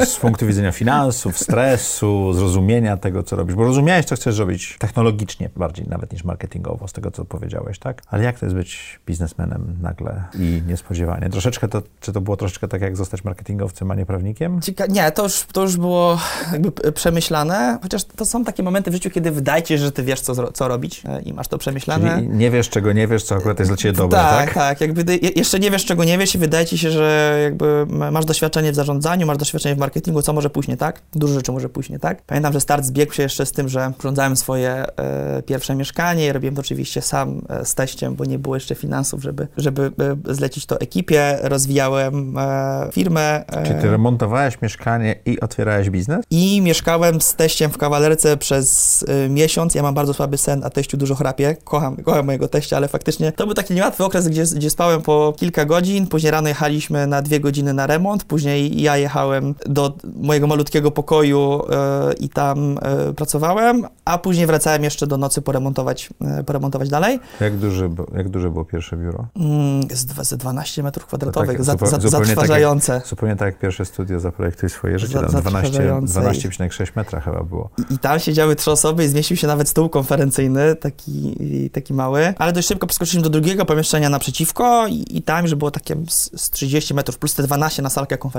e, 0.00 0.06
z 0.06 0.16
punktu 0.16 0.46
widzenia 0.46 0.72
finansów, 0.72 1.38
stresu, 1.38 2.32
zrozumienia 2.32 2.96
tego, 2.96 3.22
co 3.22 3.36
robisz? 3.36 3.54
Bo 3.56 3.64
rozumiałeś, 3.64 4.06
co 4.06 4.16
chcesz 4.16 4.38
robić 4.38 4.76
technologicznie 4.78 5.50
bardziej 5.56 5.86
nawet 5.88 6.12
niż 6.12 6.24
marketingowo, 6.24 6.88
z 6.88 6.92
tego, 6.92 7.10
co 7.10 7.24
powiedziałeś, 7.24 7.78
tak? 7.78 8.02
Ale 8.06 8.24
jak 8.24 8.38
to 8.38 8.46
jest 8.46 8.56
być 8.56 9.00
biznesmenem 9.06 9.76
nagle 9.82 10.24
i 10.38 10.62
niespodziewanie? 10.66 11.30
Troszeczkę 11.30 11.68
to, 11.68 11.82
czy 12.00 12.12
to 12.12 12.20
było 12.20 12.36
troszeczkę 12.36 12.68
tak, 12.68 12.80
jak 12.80 12.96
zostać 12.96 13.24
marketingowcem, 13.24 13.90
a 13.90 13.94
nie 13.94 14.06
prawnikiem? 14.06 14.60
Cieka- 14.60 14.90
nie, 14.90 15.10
to 15.12 15.22
już, 15.22 15.46
to 15.52 15.62
już 15.62 15.76
było 15.76 16.18
jakby 16.52 16.92
przemyślane, 16.92 17.78
chociaż 17.82 18.04
to 18.04 18.26
są 18.26 18.44
takie 18.44 18.62
momenty 18.62 18.90
w 18.90 18.94
życiu, 18.94 19.10
kiedy 19.10 19.30
wydaje 19.30 19.62
ci 19.62 19.68
się, 19.68 19.78
że 19.78 19.92
ty 19.92 20.02
wiesz, 20.02 20.20
co, 20.20 20.52
co 20.52 20.68
robić 20.68 21.02
e, 21.08 21.22
i 21.22 21.32
masz 21.32 21.48
to 21.48 21.58
przemyślane. 21.58 22.16
Czyli 22.16 22.28
nie 22.28 22.50
wiesz, 22.50 22.68
czego 22.68 22.92
nie 22.92 23.06
wiesz, 23.06 23.22
co 23.22 23.34
akurat 23.34 23.58
jest 23.58 23.70
dla 23.70 23.76
ciebie 23.76 23.92
dobre, 23.92 24.18
tak, 24.18 24.46
tak? 24.46 24.54
tak. 24.54 24.80
Jakby 24.80 25.18
jeszcze 25.36 25.58
nie 25.58 25.70
wiesz, 25.70 25.84
czego 25.84 26.04
nie 26.04 26.18
wiesz 26.18 26.34
i 26.34 26.38
wydaje 26.38 26.66
ci 26.66 26.78
się, 26.78 26.90
że 26.90 27.38
jakby 27.44 27.86
masz 28.10 28.24
doświadczenie 28.24 28.49
w 28.50 28.74
zarządzaniu, 28.74 29.26
masz 29.26 29.38
doświadczenie 29.38 29.74
w 29.74 29.78
marketingu, 29.78 30.22
co 30.22 30.32
może 30.32 30.50
pójść 30.50 30.68
nie 30.68 30.76
tak? 30.76 31.02
Dużo 31.12 31.34
rzeczy 31.34 31.52
może 31.52 31.68
pójść 31.68 31.90
nie 31.90 31.98
tak. 31.98 32.22
Pamiętam, 32.22 32.52
że 32.52 32.60
start 32.60 32.84
zbiegł 32.84 33.12
się 33.12 33.22
jeszcze 33.22 33.46
z 33.46 33.52
tym, 33.52 33.68
że 33.68 33.92
urządzałem 33.98 34.36
swoje 34.36 34.70
e, 34.96 35.42
pierwsze 35.42 35.74
mieszkanie 35.74 36.32
robiłem 36.32 36.54
to 36.54 36.60
oczywiście 36.60 37.02
sam 37.02 37.42
e, 37.48 37.64
z 37.64 37.74
teściem, 37.74 38.14
bo 38.14 38.24
nie 38.24 38.38
było 38.38 38.54
jeszcze 38.56 38.74
finansów, 38.74 39.22
żeby, 39.22 39.48
żeby 39.56 39.92
e, 40.30 40.34
zlecić 40.34 40.66
to 40.66 40.80
ekipie. 40.80 41.38
Rozwijałem 41.42 42.38
e, 42.38 42.88
firmę. 42.92 43.44
e, 43.46 43.66
Czy 43.66 43.74
ty 43.74 43.90
remontowałeś 43.90 44.62
mieszkanie 44.62 45.14
i 45.26 45.40
otwierałeś 45.40 45.90
biznes? 45.90 46.24
I 46.30 46.60
mieszkałem 46.62 47.20
z 47.20 47.34
teściem 47.34 47.70
w 47.70 47.78
kawalerce 47.78 48.36
przez 48.36 49.02
y, 49.02 49.28
miesiąc. 49.28 49.74
Ja 49.74 49.82
mam 49.82 49.94
bardzo 49.94 50.14
słaby 50.14 50.38
sen, 50.38 50.64
a 50.64 50.70
teściu 50.70 50.96
dużo 50.96 51.14
chrapie. 51.14 51.56
Kocham, 51.64 51.96
kocham 51.96 52.26
mojego 52.26 52.48
teścia, 52.48 52.76
ale 52.76 52.88
faktycznie 52.88 53.32
to 53.32 53.46
był 53.46 53.54
taki 53.54 53.74
niełatwy 53.74 54.04
okres, 54.04 54.28
gdzie, 54.28 54.44
gdzie 54.44 54.70
spałem 54.70 55.02
po 55.02 55.34
kilka 55.38 55.64
godzin. 55.64 56.06
Później 56.06 56.30
rano 56.30 56.48
jechaliśmy 56.48 57.06
na 57.06 57.22
dwie 57.22 57.40
godziny 57.40 57.74
na 57.74 57.86
remont. 57.86 58.24
Później 58.24 58.39
ja 58.72 58.96
jechałem 58.96 59.54
do 59.66 59.94
mojego 60.16 60.46
malutkiego 60.46 60.90
pokoju 60.90 61.62
y, 62.10 62.12
i 62.14 62.28
tam 62.28 62.78
y, 63.10 63.14
pracowałem, 63.14 63.86
a 64.04 64.18
później 64.18 64.46
wracałem 64.46 64.84
jeszcze 64.84 65.06
do 65.06 65.16
nocy 65.16 65.42
poremontować, 65.42 66.10
y, 66.40 66.44
poremontować 66.44 66.88
dalej. 66.88 67.20
Jak, 67.40 67.56
duży, 67.56 67.88
bu- 67.88 68.06
jak 68.16 68.28
duże 68.28 68.50
było 68.50 68.64
pierwsze 68.64 68.96
biuro? 68.96 69.26
Mm, 69.36 69.80
ze 70.22 70.36
12 70.36 70.82
metrów 70.82 71.06
kwadratowych, 71.06 71.50
tak, 71.56 71.64
za, 71.64 71.72
zupeł- 71.72 71.86
za, 71.86 71.96
zupełnie 71.96 72.10
tak 72.10 72.12
jak- 72.18 72.26
zatrważające. 72.26 73.02
Zupełnie 73.06 73.36
tak 73.36 73.46
jak 73.46 73.58
pierwsze 73.58 73.84
studio 73.84 74.20
Zaprojektuj 74.20 74.70
swoje 74.70 74.98
życie. 74.98 75.12
Za- 75.12 75.20
Tam 75.20 75.30
12 75.40 75.50
zatrważające. 75.72 76.20
12,6 76.20 76.92
metra 76.96 77.20
chyba 77.20 77.42
było. 77.42 77.70
I, 77.90 77.94
I 77.94 77.98
tam 77.98 78.18
siedziały 78.18 78.56
trzy 78.56 78.70
osoby 78.70 79.04
i 79.04 79.08
zmieścił 79.08 79.36
się 79.36 79.46
nawet 79.46 79.68
stół 79.68 79.88
konferencyjny, 79.88 80.76
taki, 80.76 81.36
taki 81.72 81.94
mały. 81.94 82.34
Ale 82.38 82.52
dość 82.52 82.68
szybko 82.68 82.86
przeskoczyliśmy 82.86 83.22
do 83.22 83.30
drugiego 83.30 83.64
pomieszczenia 83.64 84.08
naprzeciwko 84.08 84.86
i, 84.86 85.04
i 85.10 85.22
tam 85.22 85.42
już 85.44 85.54
było 85.54 85.70
takie 85.70 85.96
z, 86.08 86.40
z 86.40 86.50
30 86.50 86.94
metrów 86.94 87.18
plus 87.18 87.34
te 87.34 87.42
12 87.42 87.82
na 87.82 87.90
salkę 87.90 88.18
konferencyjną. 88.18 88.29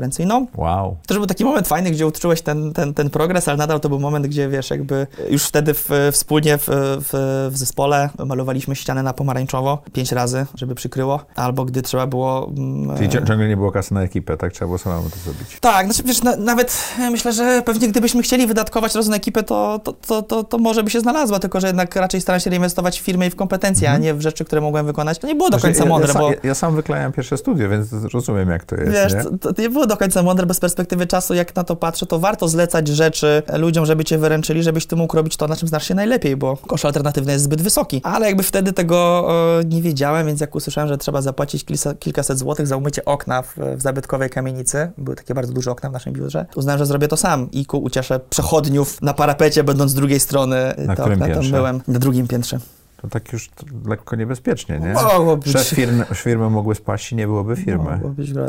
Wow. 0.55 0.98
Też 1.07 1.17
był 1.17 1.27
taki 1.27 1.43
moment 1.45 1.67
fajny, 1.67 1.91
gdzie 1.91 2.07
uczułeś 2.07 2.41
ten, 2.41 2.74
ten, 2.74 2.93
ten 2.93 3.10
progres, 3.10 3.48
ale 3.48 3.57
nadal 3.57 3.79
to 3.79 3.89
był 3.89 4.00
moment, 4.00 4.27
gdzie 4.27 4.50
wiesz, 4.50 4.69
jakby 4.69 5.07
już 5.29 5.43
wtedy 5.45 5.74
w, 5.74 5.89
wspólnie 6.12 6.57
w, 6.57 6.65
w, 6.69 7.50
w 7.51 7.57
zespole 7.57 8.10
malowaliśmy 8.25 8.75
ścianę 8.75 9.03
na 9.03 9.13
pomarańczowo 9.13 9.77
pięć 9.93 10.12
razy, 10.12 10.45
żeby 10.55 10.75
przykryło, 10.75 11.19
albo 11.36 11.65
gdy 11.65 11.81
trzeba 11.81 12.07
było... 12.07 12.51
mm, 12.57 12.98
Czyli 12.98 13.10
cią- 13.10 13.27
ciągle 13.27 13.48
nie 13.48 13.57
było 13.57 13.71
kasy 13.71 13.93
na 13.93 14.01
ekipę, 14.03 14.38
tak? 14.38 14.53
Trzeba 14.53 14.67
było 14.67 14.77
samemu 14.77 15.10
to 15.10 15.15
zrobić. 15.19 15.57
tak, 15.62 15.86
znaczy 15.86 16.03
wiesz, 16.05 16.24
na, 16.24 16.36
nawet 16.36 16.77
e, 17.00 17.10
myślę, 17.10 17.33
że 17.33 17.62
pewnie 17.65 17.88
gdybyśmy 17.88 18.21
chcieli 18.24 18.48
wydatkować 18.48 18.95
rozum 18.95 19.12
na 19.12 19.17
ekipę, 19.17 19.43
to, 19.43 19.79
to, 19.83 19.93
to, 19.93 20.21
to, 20.21 20.43
to 20.43 20.57
może 20.57 20.83
by 20.83 20.89
się 20.89 21.00
znalazła, 21.00 21.39
tylko 21.39 21.60
że 21.60 21.67
jednak 21.67 21.95
raczej 21.95 22.21
staram 22.21 22.39
się 22.39 22.50
reinwestować 22.50 23.00
w 23.00 23.03
firmę 23.03 23.27
i 23.27 23.29
w 23.29 23.36
kompetencje, 23.36 23.91
a 23.91 23.98
nie 23.98 24.13
w 24.13 24.21
rzeczy, 24.21 24.45
które 24.45 24.62
mogłem 24.62 24.86
wykonać. 24.86 25.19
To 25.19 25.27
nie 25.27 25.36
było 25.36 25.50
do 25.50 25.60
Znaczy, 25.60 25.74
końca 25.74 25.83
ja, 25.83 25.89
mądre, 25.89 26.07
ja, 26.07 26.13
sam- 26.13 26.21
bo 26.21 26.31
ja, 26.31 26.38
ja 26.43 26.55
sam 26.55 26.75
wyklejam 26.75 27.12
pierwsze 27.12 27.38
studio, 27.38 27.69
więc 27.69 27.88
rozumiem, 28.13 28.50
jak 28.50 28.65
to 28.65 28.75
jest, 28.75 28.91
wiesz, 28.91 29.13
nie? 29.13 29.24
to, 29.39 29.53
to 29.53 29.62
nie 29.62 29.69
było 29.69 29.80
do 29.88 29.97
końca 29.97 30.23
mądre, 30.23 30.45
bez 30.45 30.59
perspektywy 30.59 31.07
czasu, 31.07 31.33
jak 31.33 31.55
na 31.55 31.63
to 31.63 31.75
patrzę, 31.75 32.05
to 32.05 32.19
warto 32.19 32.47
zlecać 32.47 32.88
rzeczy 32.88 33.43
ludziom, 33.53 33.85
żeby 33.85 34.03
cię 34.03 34.17
wyręczyli, 34.17 34.63
żebyś 34.63 34.85
ty 34.85 34.95
mógł 34.95 35.15
robić 35.15 35.38
to, 35.38 35.47
na 35.47 35.55
czym 35.55 35.67
znasz 35.67 35.88
się 35.88 35.95
najlepiej, 35.95 36.38
bo 36.38 36.57
koszt 36.57 36.85
alternatywny 36.85 37.31
jest 37.31 37.43
zbyt 37.43 37.61
wysoki. 37.61 38.01
Ale 38.03 38.27
jakby 38.27 38.43
wtedy 38.43 38.73
tego 38.73 39.27
e, 39.59 39.65
nie 39.65 39.81
wiedziałem, 39.81 40.27
więc 40.27 40.41
jak 40.41 40.55
usłyszałem, 40.55 40.88
że 40.88 40.97
trzeba 40.97 41.21
zapłacić 41.21 41.65
kilka, 41.65 41.93
kilkaset 41.93 42.39
złotych 42.39 42.67
za 42.67 42.77
umycie 42.77 43.05
okna 43.05 43.41
w, 43.41 43.57
w 43.75 43.81
zabytkowej 43.81 44.29
kamienicy, 44.29 44.91
były 44.97 45.15
takie 45.15 45.33
bardzo 45.33 45.53
duże 45.53 45.71
okna 45.71 45.89
w 45.89 45.93
naszym 45.93 46.13
biurze, 46.13 46.45
to 46.53 46.59
uznałem, 46.59 46.79
że 46.79 46.85
zrobię 46.85 47.07
to 47.07 47.17
sam 47.17 47.51
i 47.51 47.65
ku 47.65 47.77
ucieszę 47.77 48.19
przechodniów 48.29 49.01
na 49.01 49.13
parapecie, 49.13 49.63
będąc 49.63 49.91
z 49.91 49.93
drugiej 49.93 50.19
strony 50.19 50.73
Na 50.77 50.95
którym 50.95 51.21
okna 51.21 51.41
byłem. 51.51 51.81
Na 51.88 52.00
drugim 52.00 52.27
piętrze. 52.27 52.59
To 53.01 53.08
tak 53.08 53.34
już 53.34 53.50
to 53.50 53.65
lekko 53.86 54.15
niebezpiecznie, 54.15 54.79
nie? 54.79 54.93
Mogło 54.93 55.38
być. 55.38 55.51
Szef 55.51 55.67
firmy, 55.67 56.05
firmy 56.13 56.50
mogły 56.50 56.75
spaść 56.75 57.12
i 57.12 57.15
nie 57.15 57.27
byłoby 57.27 57.55
firmy. 57.55 57.91
Mogło 57.91 58.10
być 58.10 58.34
gro... 58.34 58.46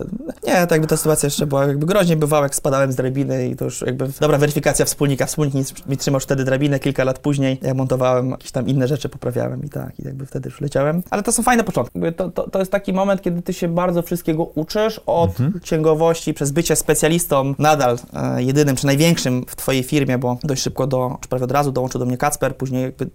Nie, 0.47 0.55
tak 0.55 0.71
jakby 0.71 0.87
ta 0.87 0.97
sytuacja 0.97 1.27
jeszcze 1.27 1.47
była 1.47 1.67
jakby 1.67 1.87
groźnie 1.87 2.17
bywała, 2.17 2.43
jak 2.43 2.55
spadałem 2.55 2.93
z 2.93 2.97
drabiny 2.97 3.49
i 3.49 3.57
to 3.57 3.65
już 3.65 3.81
jakby 3.81 4.09
dobra 4.21 4.39
weryfikacja 4.39 4.85
wspólnika. 4.85 5.27
Wspólnik 5.27 5.55
mi, 5.89 5.97
trzymał 5.97 6.21
wtedy 6.21 6.45
drabinę 6.45 6.79
kilka 6.79 7.05
lat 7.05 7.19
później. 7.19 7.61
Ja 7.63 7.75
montowałem 7.75 8.31
jakieś 8.31 8.51
tam 8.51 8.69
inne 8.69 8.89
rzeczy, 8.89 9.09
poprawiałem 9.09 9.65
i 9.65 9.69
tak, 9.69 10.01
i 10.01 10.05
jakby 10.05 10.27
wtedy 10.27 10.49
już 10.49 10.61
leciałem. 10.61 11.03
Ale 11.11 11.23
to 11.23 11.33
są 11.33 11.43
fajne 11.43 11.65
początki. 11.65 11.99
To, 12.17 12.31
to, 12.31 12.51
to 12.51 12.59
jest 12.59 12.73
taki 12.73 12.93
moment, 12.93 13.23
kiedy 13.23 13.43
ty 13.43 13.53
się 13.53 13.69
bardzo 13.69 14.03
wszystkiego 14.03 14.45
uczysz 14.45 15.01
od 15.07 15.31
księgowości 15.63 16.35
przez 16.35 16.51
bycie 16.51 16.77
specjalistą, 16.77 17.55
nadal 17.59 17.99
e, 18.15 18.43
jedynym 18.43 18.77
czy 18.77 18.87
największym 18.87 19.45
w 19.49 19.57
twojej 19.57 19.83
firmie, 19.83 20.19
bo 20.19 20.39
dość 20.45 20.63
szybko 20.63 20.87
do, 20.87 21.19
czy 21.21 21.29
prawie 21.29 21.45
od 21.45 21.53
razu 21.53 21.73
dołączył 21.73 21.99
do 21.99 22.07
mnie 22.07 22.19
Kacper, 22.19 22.57
później 22.57 22.83
jakby 22.83 23.11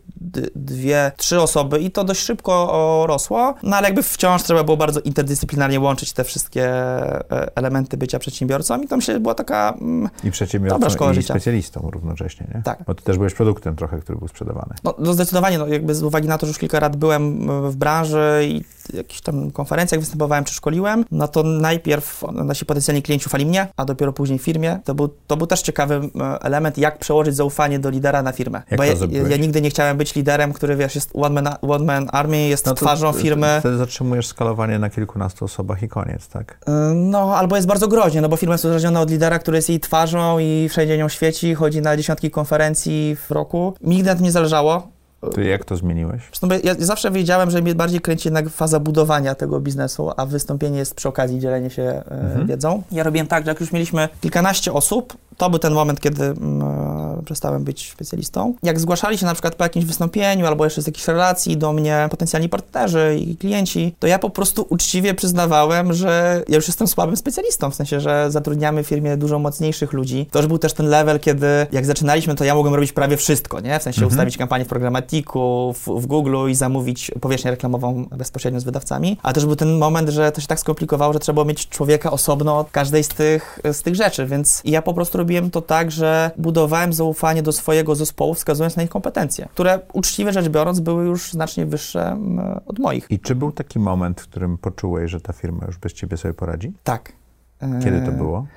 dwie, 0.56 1.12
trzy 1.18 1.27
osoby 1.36 1.80
i 1.80 1.92
to 1.92 2.04
dość 2.04 2.22
szybko 2.22 3.06
rosło, 3.08 3.56
no 3.64 3.76
ale 3.76 3.88
jakby 3.88 4.04
wciąż 4.04 4.44
trzeba 4.44 4.64
było 4.64 4.78
bardzo 4.78 5.00
interdyscyplinarnie 5.00 5.80
łączyć 5.80 6.14
te 6.14 6.24
wszystkie 6.24 6.66
e, 6.66 7.56
elementy 7.56 7.98
bycia 7.98 8.20
przedsiębiorcą 8.20 8.82
i 8.82 8.88
tam 8.88 9.02
się 9.02 9.20
była 9.20 9.34
taka... 9.34 9.74
Mm, 9.82 10.10
I 10.24 10.32
przedsiębiorcą, 10.32 10.80
Dobra 10.80 10.90
szkoła 10.90 11.12
i 11.12 11.16
życia. 11.16 11.34
specjalistą 11.34 11.90
równocześnie, 11.92 12.48
nie? 12.56 12.62
Tak. 12.62 12.84
Bo 12.88 12.96
ty 12.96 13.04
też 13.04 13.18
byłeś 13.18 13.34
produktem 13.34 13.76
trochę, 13.76 14.00
który 14.00 14.18
był 14.18 14.28
sprzedawany. 14.28 14.76
no, 14.84 14.96
no 15.00 15.14
zdecydowanie, 15.14 15.58
no 15.58 15.68
jakby 15.68 15.96
z 15.96 16.04
uwagi 16.04 16.28
na 16.28 16.38
to, 16.38 16.46
że 16.46 16.50
już 16.50 16.58
kilka 16.58 16.80
lat 16.80 16.96
byłem 16.96 17.50
e, 17.50 17.70
w 17.72 17.76
branży 17.76 18.48
i 18.48 18.64
jakichś 18.94 19.22
tam 19.22 19.52
konferencjach 19.52 20.02
występowałem 20.02 20.44
czy 20.44 20.54
szkoliłem, 20.54 21.06
no 21.12 21.28
to 21.28 21.44
najpierw 21.44 22.24
nasi 22.32 22.66
potencjalni 22.66 23.02
klienci 23.02 23.28
ufali 23.28 23.46
mnie, 23.46 23.68
a 23.78 23.86
dopiero 23.86 24.14
później 24.14 24.40
firmie. 24.40 24.80
To 24.84 24.96
był, 24.96 25.10
to 25.28 25.38
był 25.38 25.48
też 25.48 25.62
ciekawy 25.62 25.96
e, 25.96 26.42
element, 26.42 26.78
jak 26.78 27.00
przełożyć 27.00 27.36
zaufanie 27.36 27.80
do 27.80 27.90
lidera 27.90 28.22
na 28.22 28.32
firmę. 28.32 28.62
Jak 28.72 28.78
Bo 28.78 28.84
to 29.08 29.16
ja, 29.16 29.28
ja 29.28 29.38
nigdy 29.38 29.62
nie 29.62 29.70
chciałem 29.70 29.98
być 29.98 30.16
liderem, 30.16 30.54
który 30.54 30.76
wiesz, 30.76 30.96
jest 30.96 31.10
one 31.22 31.42
man, 31.42 31.56
one 31.62 31.86
man 31.86 32.10
army, 32.12 32.48
jest 32.48 32.66
No 32.66 32.74
twarzą 32.74 33.14
firmy. 33.14 33.58
Wtedy 33.60 33.78
zatrzymujesz 33.78 34.28
skalowanie 34.28 34.80
na 34.80 34.90
kilkunastu 34.90 35.46
osobach 35.46 35.84
i 35.84 35.88
koniec, 35.90 36.28
tak? 36.28 36.52
Y, 36.70 36.72
No, 36.96 37.36
albo 37.38 37.56
jest 37.56 37.68
bardzo 37.68 37.88
groźnie, 37.88 38.22
no 38.22 38.30
bo 38.30 38.36
firma 38.38 38.54
jest 38.54 38.66
uzależniona 38.66 39.02
od 39.02 39.12
lidera, 39.12 39.40
który 39.40 39.58
jest 39.58 39.70
jej 39.70 39.80
twarzą 39.80 40.40
i 40.40 40.68
wszędzie 40.70 40.98
nią 40.98 41.10
świeci, 41.10 41.56
chodzi 41.56 41.82
na 41.82 41.98
dziesiątki 41.98 42.32
konferencji 42.32 43.16
w 43.28 43.32
roku. 43.32 43.74
Nigdy 43.82 44.10
na 44.10 44.16
tym 44.16 44.24
nie 44.24 44.32
zależało. 44.32 44.88
Ty 45.36 45.44
jak 45.46 45.66
to 45.66 45.76
zmieniłeś? 45.78 46.22
Zresztą 46.28 46.48
ja 46.64 46.76
zawsze 46.80 47.12
wiedziałem, 47.12 47.52
że 47.52 47.62
mnie 47.62 47.76
bardziej 47.76 48.02
kręci 48.02 48.28
jednak 48.28 48.50
faza 48.50 48.80
budowania 48.80 49.36
tego 49.36 49.60
biznesu, 49.60 50.12
a 50.18 50.26
wystąpienie 50.26 50.78
jest 50.80 50.96
przy 50.96 51.10
okazji 51.10 51.40
dzielenie 51.40 51.70
się 51.70 51.84
e, 51.84 52.04
Mhm. 52.12 52.48
wiedzą. 52.48 52.84
Ja 52.92 53.04
robiłem 53.04 53.28
tak, 53.28 53.46
że 53.46 53.52
jak 53.52 53.60
już 53.62 53.72
mieliśmy 53.72 54.10
kilkanaście 54.22 54.74
osób, 54.74 55.18
to 55.38 55.50
był 55.50 55.60
ten 55.60 55.74
moment, 55.74 56.02
kiedy 56.02 56.24
mm, 56.24 56.62
e, 56.62 57.22
przestałem 57.26 57.64
być 57.64 57.92
specjalistą. 57.92 58.54
Jak 58.64 58.80
zgłaszali 58.80 59.18
się 59.18 59.26
na 59.26 59.34
przykład 59.34 59.56
po 59.56 59.64
jakimś 59.64 59.86
wystąpieniu 59.86 60.46
albo 60.46 60.64
jeszcze 60.64 60.82
z 60.82 60.88
jakichś 60.88 61.08
relacji 61.08 61.58
do 61.58 61.74
mnie 61.74 62.08
potencjalni 62.12 62.50
partnerzy 62.50 63.18
i 63.22 63.38
klienci, 63.38 63.96
to 64.00 64.08
ja 64.08 64.20
po 64.20 64.30
prostu 64.30 64.66
uczciwie 64.70 65.14
przyznawałem, 65.14 65.94
że 65.94 66.44
ja 66.48 66.56
już 66.56 66.68
jestem 66.68 66.88
słabym 66.88 67.18
specjalistą, 67.18 67.72
w 67.72 67.76
sensie, 67.76 68.00
że 68.00 68.32
zatrudniamy 68.32 68.84
w 68.84 68.88
firmie 68.88 69.18
dużo 69.18 69.40
mocniejszych 69.40 69.94
ludzi. 69.94 70.26
To 70.32 70.40
już 70.40 70.48
był 70.48 70.58
też 70.58 70.74
ten 70.74 70.86
level, 70.86 71.20
kiedy 71.20 71.48
jak 71.72 71.86
zaczynaliśmy, 71.86 72.36
to 72.36 72.44
ja 72.44 72.56
mogłem 72.56 72.76
robić 72.76 72.92
prawie 72.92 73.18
wszystko, 73.18 73.60
nie? 73.60 73.80
W 73.80 73.84
sensie 73.84 74.02
Mhm. 74.02 74.12
ustawić 74.12 74.38
kampanię 74.38 74.66
w 74.66 74.68
Programatiku, 74.68 75.74
w, 75.74 76.02
w 76.02 76.06
Google 76.06 76.50
i 76.50 76.56
zamówić 76.56 77.12
powierzchnię 77.22 77.52
reklamową 77.52 78.06
bezpośrednio 78.12 78.60
z 78.60 78.64
wydawcami. 78.64 79.18
A 79.24 79.34
też 79.34 79.46
był 79.46 79.56
ten 79.56 79.78
moment, 79.78 80.10
że 80.10 80.32
to 80.32 80.42
się 80.42 80.48
tak 80.48 80.60
skomplikowało, 80.60 81.14
że 81.14 81.20
trzeba 81.20 81.34
było 81.34 81.46
mieć 81.46 81.70
człowieka 81.70 82.12
osobno 82.12 82.60
od 82.60 82.72
każdej 82.72 83.04
z 83.04 83.08
tych, 83.08 83.60
z 83.72 83.82
tych 83.82 83.96
rzeczy, 83.96 84.26
więc 84.26 84.62
ja 84.66 84.82
po 84.82 84.94
prostu 84.94 85.18
robiłem 85.28 85.52
to 85.52 85.62
tak, 85.62 85.92
że 85.92 86.32
budowałem 86.38 86.94
zaufanie 86.94 87.44
do 87.44 87.52
swojego 87.52 87.96
zespołu, 87.96 88.34
wskazując 88.34 88.76
na 88.76 88.84
ich 88.84 88.90
kompetencje, 88.90 89.48
które 89.52 89.80
uczciwie 89.94 90.34
rzecz 90.34 90.50
biorąc 90.50 90.80
były 90.80 91.06
już 91.06 91.32
znacznie 91.32 91.66
wyższe 91.66 92.18
od 92.66 92.80
moich. 92.80 93.08
I 93.10 93.20
czy 93.20 93.36
był 93.36 93.52
taki 93.52 93.80
moment, 93.80 94.22
w 94.22 94.28
którym 94.28 94.58
poczułeś, 94.58 95.12
że 95.12 95.22
ta 95.22 95.34
firma 95.34 95.66
już 95.66 95.78
bez 95.78 95.94
ciebie 95.94 96.18
sobie 96.18 96.34
poradzi? 96.34 96.74
Tak. 96.84 97.14
Kiedy 97.60 98.02
to 98.02 98.12
Eee, 98.12 98.18
było? 98.18 98.48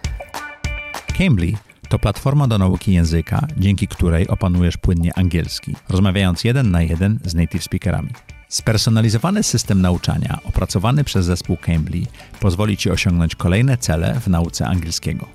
Cambly 1.18 1.52
to 1.88 1.98
platforma 1.98 2.46
do 2.46 2.58
nauki 2.58 2.92
języka, 2.92 3.46
dzięki 3.56 3.88
której 3.88 4.28
opanujesz 4.28 4.76
płynnie 4.76 5.18
angielski, 5.18 5.76
rozmawiając 5.88 6.44
jeden 6.44 6.70
na 6.70 6.82
jeden 6.82 7.18
z 7.24 7.34
native 7.34 7.64
speakerami. 7.64 8.10
Spersonalizowany 8.48 9.42
system 9.42 9.80
nauczania 9.80 10.38
opracowany 10.44 11.04
przez 11.04 11.26
zespół 11.26 11.56
Cambly 11.56 12.02
pozwoli 12.40 12.76
Ci 12.76 12.90
osiągnąć 12.90 13.34
kolejne 13.34 13.78
cele 13.78 14.20
w 14.20 14.28
nauce 14.28 14.66
angielskiego. 14.66 15.26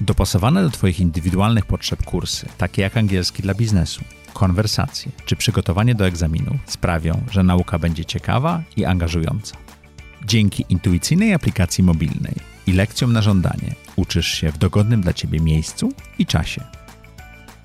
Dopasowane 0.00 0.62
do 0.62 0.70
Twoich 0.70 1.00
indywidualnych 1.00 1.66
potrzeb 1.66 2.02
kursy, 2.04 2.46
takie 2.58 2.82
jak 2.82 2.96
angielski 2.96 3.42
dla 3.42 3.54
biznesu, 3.54 4.04
konwersacje 4.32 5.12
czy 5.26 5.36
przygotowanie 5.36 5.94
do 5.94 6.06
egzaminu, 6.06 6.58
sprawią, 6.66 7.24
że 7.30 7.42
nauka 7.42 7.78
będzie 7.78 8.04
ciekawa 8.04 8.62
i 8.76 8.84
angażująca. 8.84 9.56
Dzięki 10.26 10.64
intuicyjnej 10.68 11.34
aplikacji 11.34 11.84
mobilnej 11.84 12.34
i 12.66 12.72
lekcjom 12.72 13.12
na 13.12 13.22
żądanie 13.22 13.74
uczysz 13.96 14.28
się 14.28 14.52
w 14.52 14.58
dogodnym 14.58 15.00
dla 15.00 15.12
Ciebie 15.12 15.40
miejscu 15.40 15.92
i 16.18 16.26
czasie. 16.26 16.64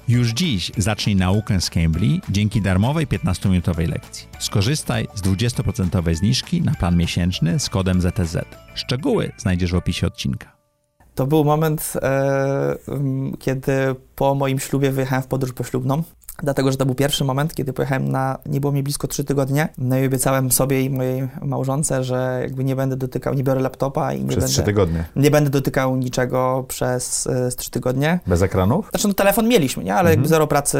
Już 0.07 0.29
dziś 0.29 0.71
zacznij 0.77 1.15
naukę 1.15 1.62
z 1.62 1.69
Cambly 1.69 2.19
dzięki 2.29 2.62
darmowej 2.62 3.07
15-minutowej 3.07 3.89
lekcji. 3.89 4.27
Skorzystaj 4.39 5.07
z 5.15 5.21
20% 5.21 6.15
zniżki 6.15 6.62
na 6.62 6.75
plan 6.75 6.98
miesięczny 6.98 7.59
z 7.59 7.69
kodem 7.69 8.01
ZTZ. 8.01 8.38
Szczegóły 8.75 9.31
znajdziesz 9.38 9.71
w 9.71 9.75
opisie 9.75 10.07
odcinka. 10.07 10.58
To 11.19 11.27
był 11.27 11.43
moment, 11.43 11.93
e, 12.01 12.75
kiedy 13.39 13.95
po 14.15 14.35
moim 14.35 14.59
ślubie 14.59 14.91
wyjechałem 14.91 15.23
w 15.23 15.27
podróż 15.27 15.53
poślubną. 15.53 16.03
Dlatego, 16.43 16.72
że 16.72 16.77
to 16.77 16.86
był 16.86 16.96
pierwszy 16.96 17.24
moment, 17.24 17.55
kiedy 17.55 17.74
pojechałem 17.74 18.12
na, 18.12 18.38
nie 18.46 18.62
było 18.62 18.74
mi 18.74 18.84
blisko 18.84 19.08
trzy 19.08 19.24
tygodnie, 19.24 19.69
no 19.77 19.98
i 19.98 20.05
obiecałem 20.05 20.51
sobie 20.51 20.81
i 20.81 20.89
mojej 20.89 21.29
małżonce, 21.41 22.03
że 22.03 22.39
jakby 22.41 22.63
nie 22.63 22.75
będę 22.75 22.96
dotykał, 22.96 23.34
nie 23.34 23.43
biorę 23.43 23.62
laptopa 23.62 24.13
i 24.13 24.22
nie 24.22 24.27
Przez 24.27 24.39
będę... 24.39 24.53
trzy 24.53 24.63
tygodnie. 24.63 25.05
Nie 25.15 25.31
będę 25.31 25.50
dotykał 25.50 25.96
niczego 25.98 26.65
przez 26.67 27.25
y, 27.25 27.50
trzy 27.58 27.72
tygodnie. 27.72 28.19
Bez 28.27 28.41
ekranów? 28.41 28.89
Znaczy, 28.89 29.08
no 29.08 29.13
telefon 29.13 29.48
mieliśmy, 29.48 29.84
nie? 29.84 29.91
Ale 29.93 30.00
Mhm. 30.00 30.13
jakby 30.19 30.27
zero 30.29 30.48
pracy 30.48 30.77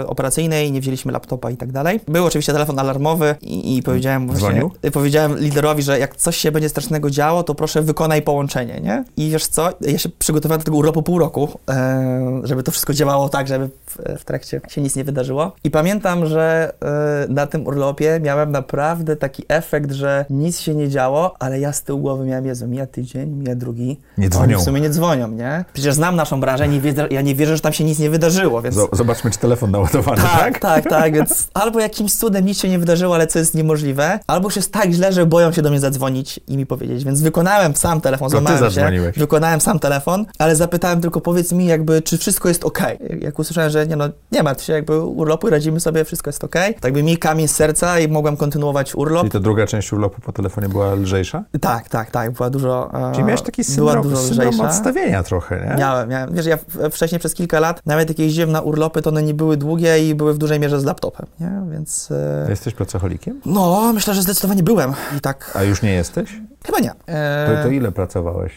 y, 0.00 0.06
operacyjnej, 0.06 0.72
nie 0.72 0.80
wzięliśmy 0.80 1.12
laptopa 1.12 1.50
i 1.50 1.56
tak 1.56 1.72
dalej. 1.72 2.00
Był 2.08 2.24
oczywiście 2.26 2.52
telefon 2.52 2.78
alarmowy 2.78 3.34
i, 3.42 3.76
i 3.76 3.82
powiedziałem 3.82 4.26
właśnie... 4.26 4.48
Dzwonił? 4.48 4.70
y, 4.84 4.90
Powiedziałem 4.90 5.38
liderowi, 5.38 5.82
że 5.82 5.98
jak 5.98 6.16
coś 6.16 6.36
się 6.36 6.52
będzie 6.52 6.68
strasznego 6.68 7.10
działo, 7.10 7.42
to 7.42 7.54
proszę 7.54 7.82
wykonaj 7.82 8.22
połączenie, 8.22 8.80
nie? 8.80 9.04
I 9.16 9.30
wiesz 9.30 9.46
co? 9.46 9.70
Ja 9.80 9.98
się 9.98 10.08
przygotowałem 10.08 10.58
do 10.60 10.64
tego 10.64 10.76
urlopu 10.76 11.02
pół 11.02 11.18
roku, 11.18 11.48
e, 11.70 12.40
żeby 12.44 12.62
to 12.62 12.70
wszystko 12.72 12.92
działało 12.94 13.28
tak, 13.28 13.48
żeby 13.48 13.68
w, 13.86 13.98
w 14.20 14.24
trakcie 14.24 14.60
się 14.68 14.80
nic 14.80 14.95
nie 14.96 15.04
wydarzyło. 15.04 15.52
I 15.64 15.70
pamiętam, 15.70 16.26
że 16.26 16.72
e, 16.82 17.32
na 17.32 17.46
tym 17.46 17.66
urlopie 17.66 18.20
miałem 18.22 18.52
naprawdę 18.52 19.16
taki 19.16 19.44
efekt, 19.48 19.92
że 19.92 20.24
nic 20.30 20.60
się 20.60 20.74
nie 20.74 20.88
działo, 20.88 21.34
ale 21.38 21.60
ja 21.60 21.72
z 21.72 21.82
tyłu 21.82 21.98
głowy 22.00 22.24
miałem, 22.24 22.46
Jezu, 22.46 22.68
mija 22.68 22.86
tydzień, 22.86 23.28
mija 23.30 23.54
drugi. 23.54 24.00
Nie 24.18 24.24
Oni 24.26 24.30
dzwonią. 24.30 24.58
w 24.58 24.62
sumie 24.62 24.80
nie 24.80 24.90
dzwonią, 24.90 25.28
nie? 25.28 25.64
Przecież 25.72 25.94
znam 25.94 26.16
naszą 26.16 26.40
branżę, 26.40 26.68
nie 26.68 26.80
wiedzę, 26.80 27.06
ja 27.10 27.20
nie 27.22 27.34
wierzę, 27.34 27.56
że 27.56 27.62
tam 27.62 27.72
się 27.72 27.84
nic 27.84 27.98
nie 27.98 28.10
wydarzyło, 28.10 28.62
więc... 28.62 28.76
Zobaczmy, 28.92 29.30
czy 29.30 29.38
telefon 29.38 29.70
naładowany, 29.70 30.22
Tak, 30.22 30.32
tak? 30.40 30.58
tak, 30.58 30.90
tak, 30.90 31.14
więc 31.14 31.48
albo 31.54 31.80
jakimś 31.80 32.14
cudem 32.14 32.44
nic 32.46 32.58
się 32.60 32.68
nie 32.68 32.78
wydarzyło, 32.78 33.14
ale 33.14 33.26
co 33.26 33.38
jest 33.38 33.54
niemożliwe, 33.54 34.18
albo 34.26 34.46
już 34.46 34.56
jest 34.56 34.72
tak 34.72 34.90
źle, 34.92 35.12
że 35.12 35.26
boją 35.26 35.52
się 35.52 35.62
do 35.62 35.70
mnie 35.70 35.80
zadzwonić 35.80 36.40
i 36.48 36.56
mi 36.56 36.66
powiedzieć, 36.66 37.04
więc 37.04 37.22
wykonałem 37.22 37.76
sam 37.76 38.00
telefon, 38.00 38.30
To 38.30 38.30
złamałem 38.30 38.70
się, 38.70 39.12
wykonałem 39.16 39.60
sam 39.60 39.78
telefon, 39.78 40.26
ale 40.38 40.56
zapytałem 40.56 41.00
tylko, 41.00 41.20
powiedz 41.20 41.52
mi 41.52 41.66
jakby, 41.66 42.02
czy 42.02 42.18
wszystko 42.18 42.48
jest 42.48 42.64
ok. 42.64 42.78
Jak 43.20 43.38
usłyszałem, 43.38 43.70
że 43.70 43.86
nie 43.86 43.96
no, 43.96 44.08
nie 44.32 44.42
martw 44.42 44.64
się, 44.64 44.75
jakby 44.76 45.00
urlopu 45.00 45.50
radzimy 45.50 45.80
sobie, 45.80 46.04
wszystko 46.04 46.28
jest 46.28 46.44
ok, 46.44 46.54
tak 46.80 46.92
by 46.92 47.02
mi 47.02 47.16
kamień 47.18 47.48
z 47.48 47.54
serca 47.56 47.98
i 48.00 48.08
mogłem 48.08 48.36
kontynuować 48.36 48.94
urlop. 48.94 49.22
Czyli 49.22 49.32
ta 49.32 49.40
druga 49.40 49.66
część 49.66 49.92
urlopu 49.92 50.20
po 50.20 50.32
telefonie 50.32 50.68
była 50.68 50.94
lżejsza? 50.94 51.44
Tak, 51.60 51.88
tak, 51.88 52.10
tak, 52.10 52.30
była 52.30 52.50
dużo 52.50 52.90
e, 53.10 53.12
Czyli 53.12 53.24
miałeś 53.24 53.42
taki 53.42 53.62
była 53.62 53.74
syndrom, 53.92 54.02
dużo 54.02 54.16
syndrom 54.16 54.48
lżejsza. 54.48 54.68
odstawienia 54.68 55.22
trochę, 55.22 55.66
nie? 55.70 55.76
Miałem, 55.76 56.08
miałem. 56.08 56.34
Wiesz, 56.34 56.46
ja 56.46 56.58
wcześniej 56.90 57.18
przez 57.18 57.34
kilka 57.34 57.60
lat, 57.60 57.80
nawet 57.86 58.08
jak 58.08 58.18
jeździłem 58.18 58.52
na 58.52 58.60
urlopy, 58.60 59.02
to 59.02 59.10
one 59.10 59.22
nie 59.22 59.34
były 59.34 59.56
długie 59.56 60.08
i 60.08 60.14
były 60.14 60.34
w 60.34 60.38
dużej 60.38 60.60
mierze 60.60 60.80
z 60.80 60.84
laptopem, 60.84 61.26
nie? 61.40 61.62
Więc... 61.72 62.08
E... 62.10 62.46
Jesteś 62.50 62.74
pracocholikiem? 62.74 63.40
No, 63.46 63.92
myślę, 63.94 64.14
że 64.14 64.22
zdecydowanie 64.22 64.62
byłem. 64.62 64.92
I 65.18 65.20
tak. 65.20 65.52
A 65.54 65.62
już 65.62 65.82
nie 65.82 65.92
jesteś? 65.94 66.40
Chyba 66.66 66.78
nie. 66.78 66.90
To, 66.90 67.12
E, 67.12 67.60
to 67.62 67.68
ile 67.68 67.92
pracowałeś 67.92 68.52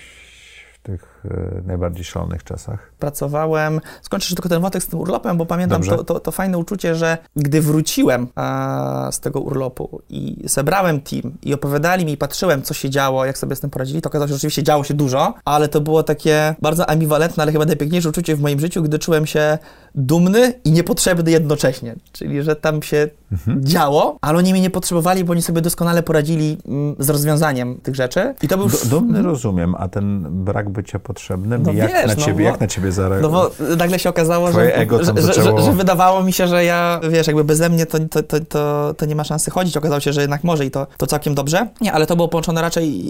w 0.74 0.80
tych 0.84 1.19
e, 1.26 1.62
najbardziej 1.66 2.04
szalonych 2.04 2.44
czasach? 2.44 2.92
Pracowałem. 3.00 3.82
Skończę 4.02 4.36
tylko 4.36 4.50
ten 4.50 4.62
wątek 4.62 4.84
z 4.84 4.88
tym 4.88 5.00
urlopem, 5.00 5.38
bo 5.38 5.46
pamiętam 5.46 5.84
to, 5.84 6.04
to, 6.04 6.20
to 6.20 6.32
fajne 6.32 6.58
uczucie, 6.58 6.96
że 6.96 7.18
gdy 7.36 7.62
wróciłem 7.62 8.28
e, 8.38 9.12
z 9.12 9.20
tego 9.20 9.40
urlopu 9.40 10.02
i 10.10 10.44
zebrałem 10.46 11.02
team 11.02 11.38
i 11.44 11.54
opowiadali 11.54 12.06
mi 12.06 12.12
i 12.12 12.18
patrzyłem, 12.18 12.62
co 12.62 12.74
się 12.74 12.90
działo, 12.90 13.26
jak 13.26 13.38
sobie 13.38 13.56
z 13.56 13.60
tym 13.60 13.70
poradzili, 13.70 14.02
to 14.02 14.10
okazało 14.10 14.28
się, 14.28 14.34
że 14.34 14.38
rzeczywiście 14.38 14.64
działo 14.64 14.84
się 14.84 14.94
dużo, 14.94 15.34
ale 15.46 15.68
to 15.68 15.82
było 15.82 16.04
takie 16.04 16.56
bardzo 16.62 16.90
ambiwalentne, 16.90 17.44
ale 17.44 17.52
chyba 17.52 17.66
najpiękniejsze 17.66 18.10
uczucie 18.10 18.36
w 18.36 18.42
moim 18.42 18.60
życiu, 18.60 18.84
gdy 18.84 19.00
czułem 19.00 19.26
się 19.26 19.58
dumny 19.96 20.54
i 20.66 20.72
niepotrzebny 20.72 21.32
jednocześnie. 21.32 21.96
Czyli, 22.12 22.44
że 22.44 22.56
tam 22.56 22.84
się 22.84 23.10
Mhm. 23.32 23.66
działo, 23.66 24.18
ale 24.22 24.38
oni 24.38 24.52
mnie 24.52 24.62
nie 24.62 24.70
potrzebowali, 24.70 25.24
bo 25.24 25.32
oni 25.32 25.42
sobie 25.42 25.62
doskonale 25.62 26.04
poradzili 26.04 26.58
mm, 26.68 26.96
z 27.00 27.10
rozwiązaniem 27.10 27.78
tych 27.84 27.96
rzeczy. 27.96 28.36
I 28.42 28.48
to 28.48 28.58
był 28.58 28.68
dumny 28.90 29.22
rozumiem, 29.22 29.76
a 29.78 29.88
ten 29.88 30.26
brak 30.44 30.70
bycia 30.70 31.00
potrzebnym, 31.14 31.64
No 31.64 31.72
jak, 31.72 31.92
wiesz, 31.92 32.08
na 32.08 32.16
no 32.16 32.22
ciebie, 32.26 32.44
bo- 32.44 32.50
jak 32.52 32.60
na 32.60 32.68
ciebie 32.68 32.88
No 32.88 32.94
zareagował? 32.94 33.50
bo 33.70 33.76
nagle 33.76 34.00
się 34.00 34.10
okazało, 34.10 34.52
że, 34.52 34.76
ego 34.76 34.98
że, 35.04 35.14
że, 35.16 35.22
zaczęło- 35.22 35.60
że, 35.60 35.66
że 35.66 35.72
wydawało 35.74 36.24
mi 36.24 36.34
się, 36.34 36.48
że 36.48 36.64
ja, 36.66 37.00
wiesz, 37.10 37.28
jakby 37.28 37.44
beze 37.44 37.70
mnie 37.70 37.86
to, 37.86 38.00
to, 38.00 38.24
to, 38.24 38.40
to, 38.40 38.94
to 38.98 39.06
nie 39.06 39.16
ma 39.16 39.24
szansy 39.24 39.52
chodzić. 39.52 39.78
Okazało 39.78 40.00
się, 40.00 40.14
że 40.14 40.22
jednak 40.22 40.44
może 40.44 40.66
i 40.66 40.72
to, 40.72 40.88
to 40.98 41.08
całkiem 41.08 41.36
dobrze. 41.36 41.68
Nie, 41.82 41.94
ale 41.94 42.06
to 42.08 42.16
było 42.16 42.28
połączone 42.28 42.62
raczej 42.62 43.04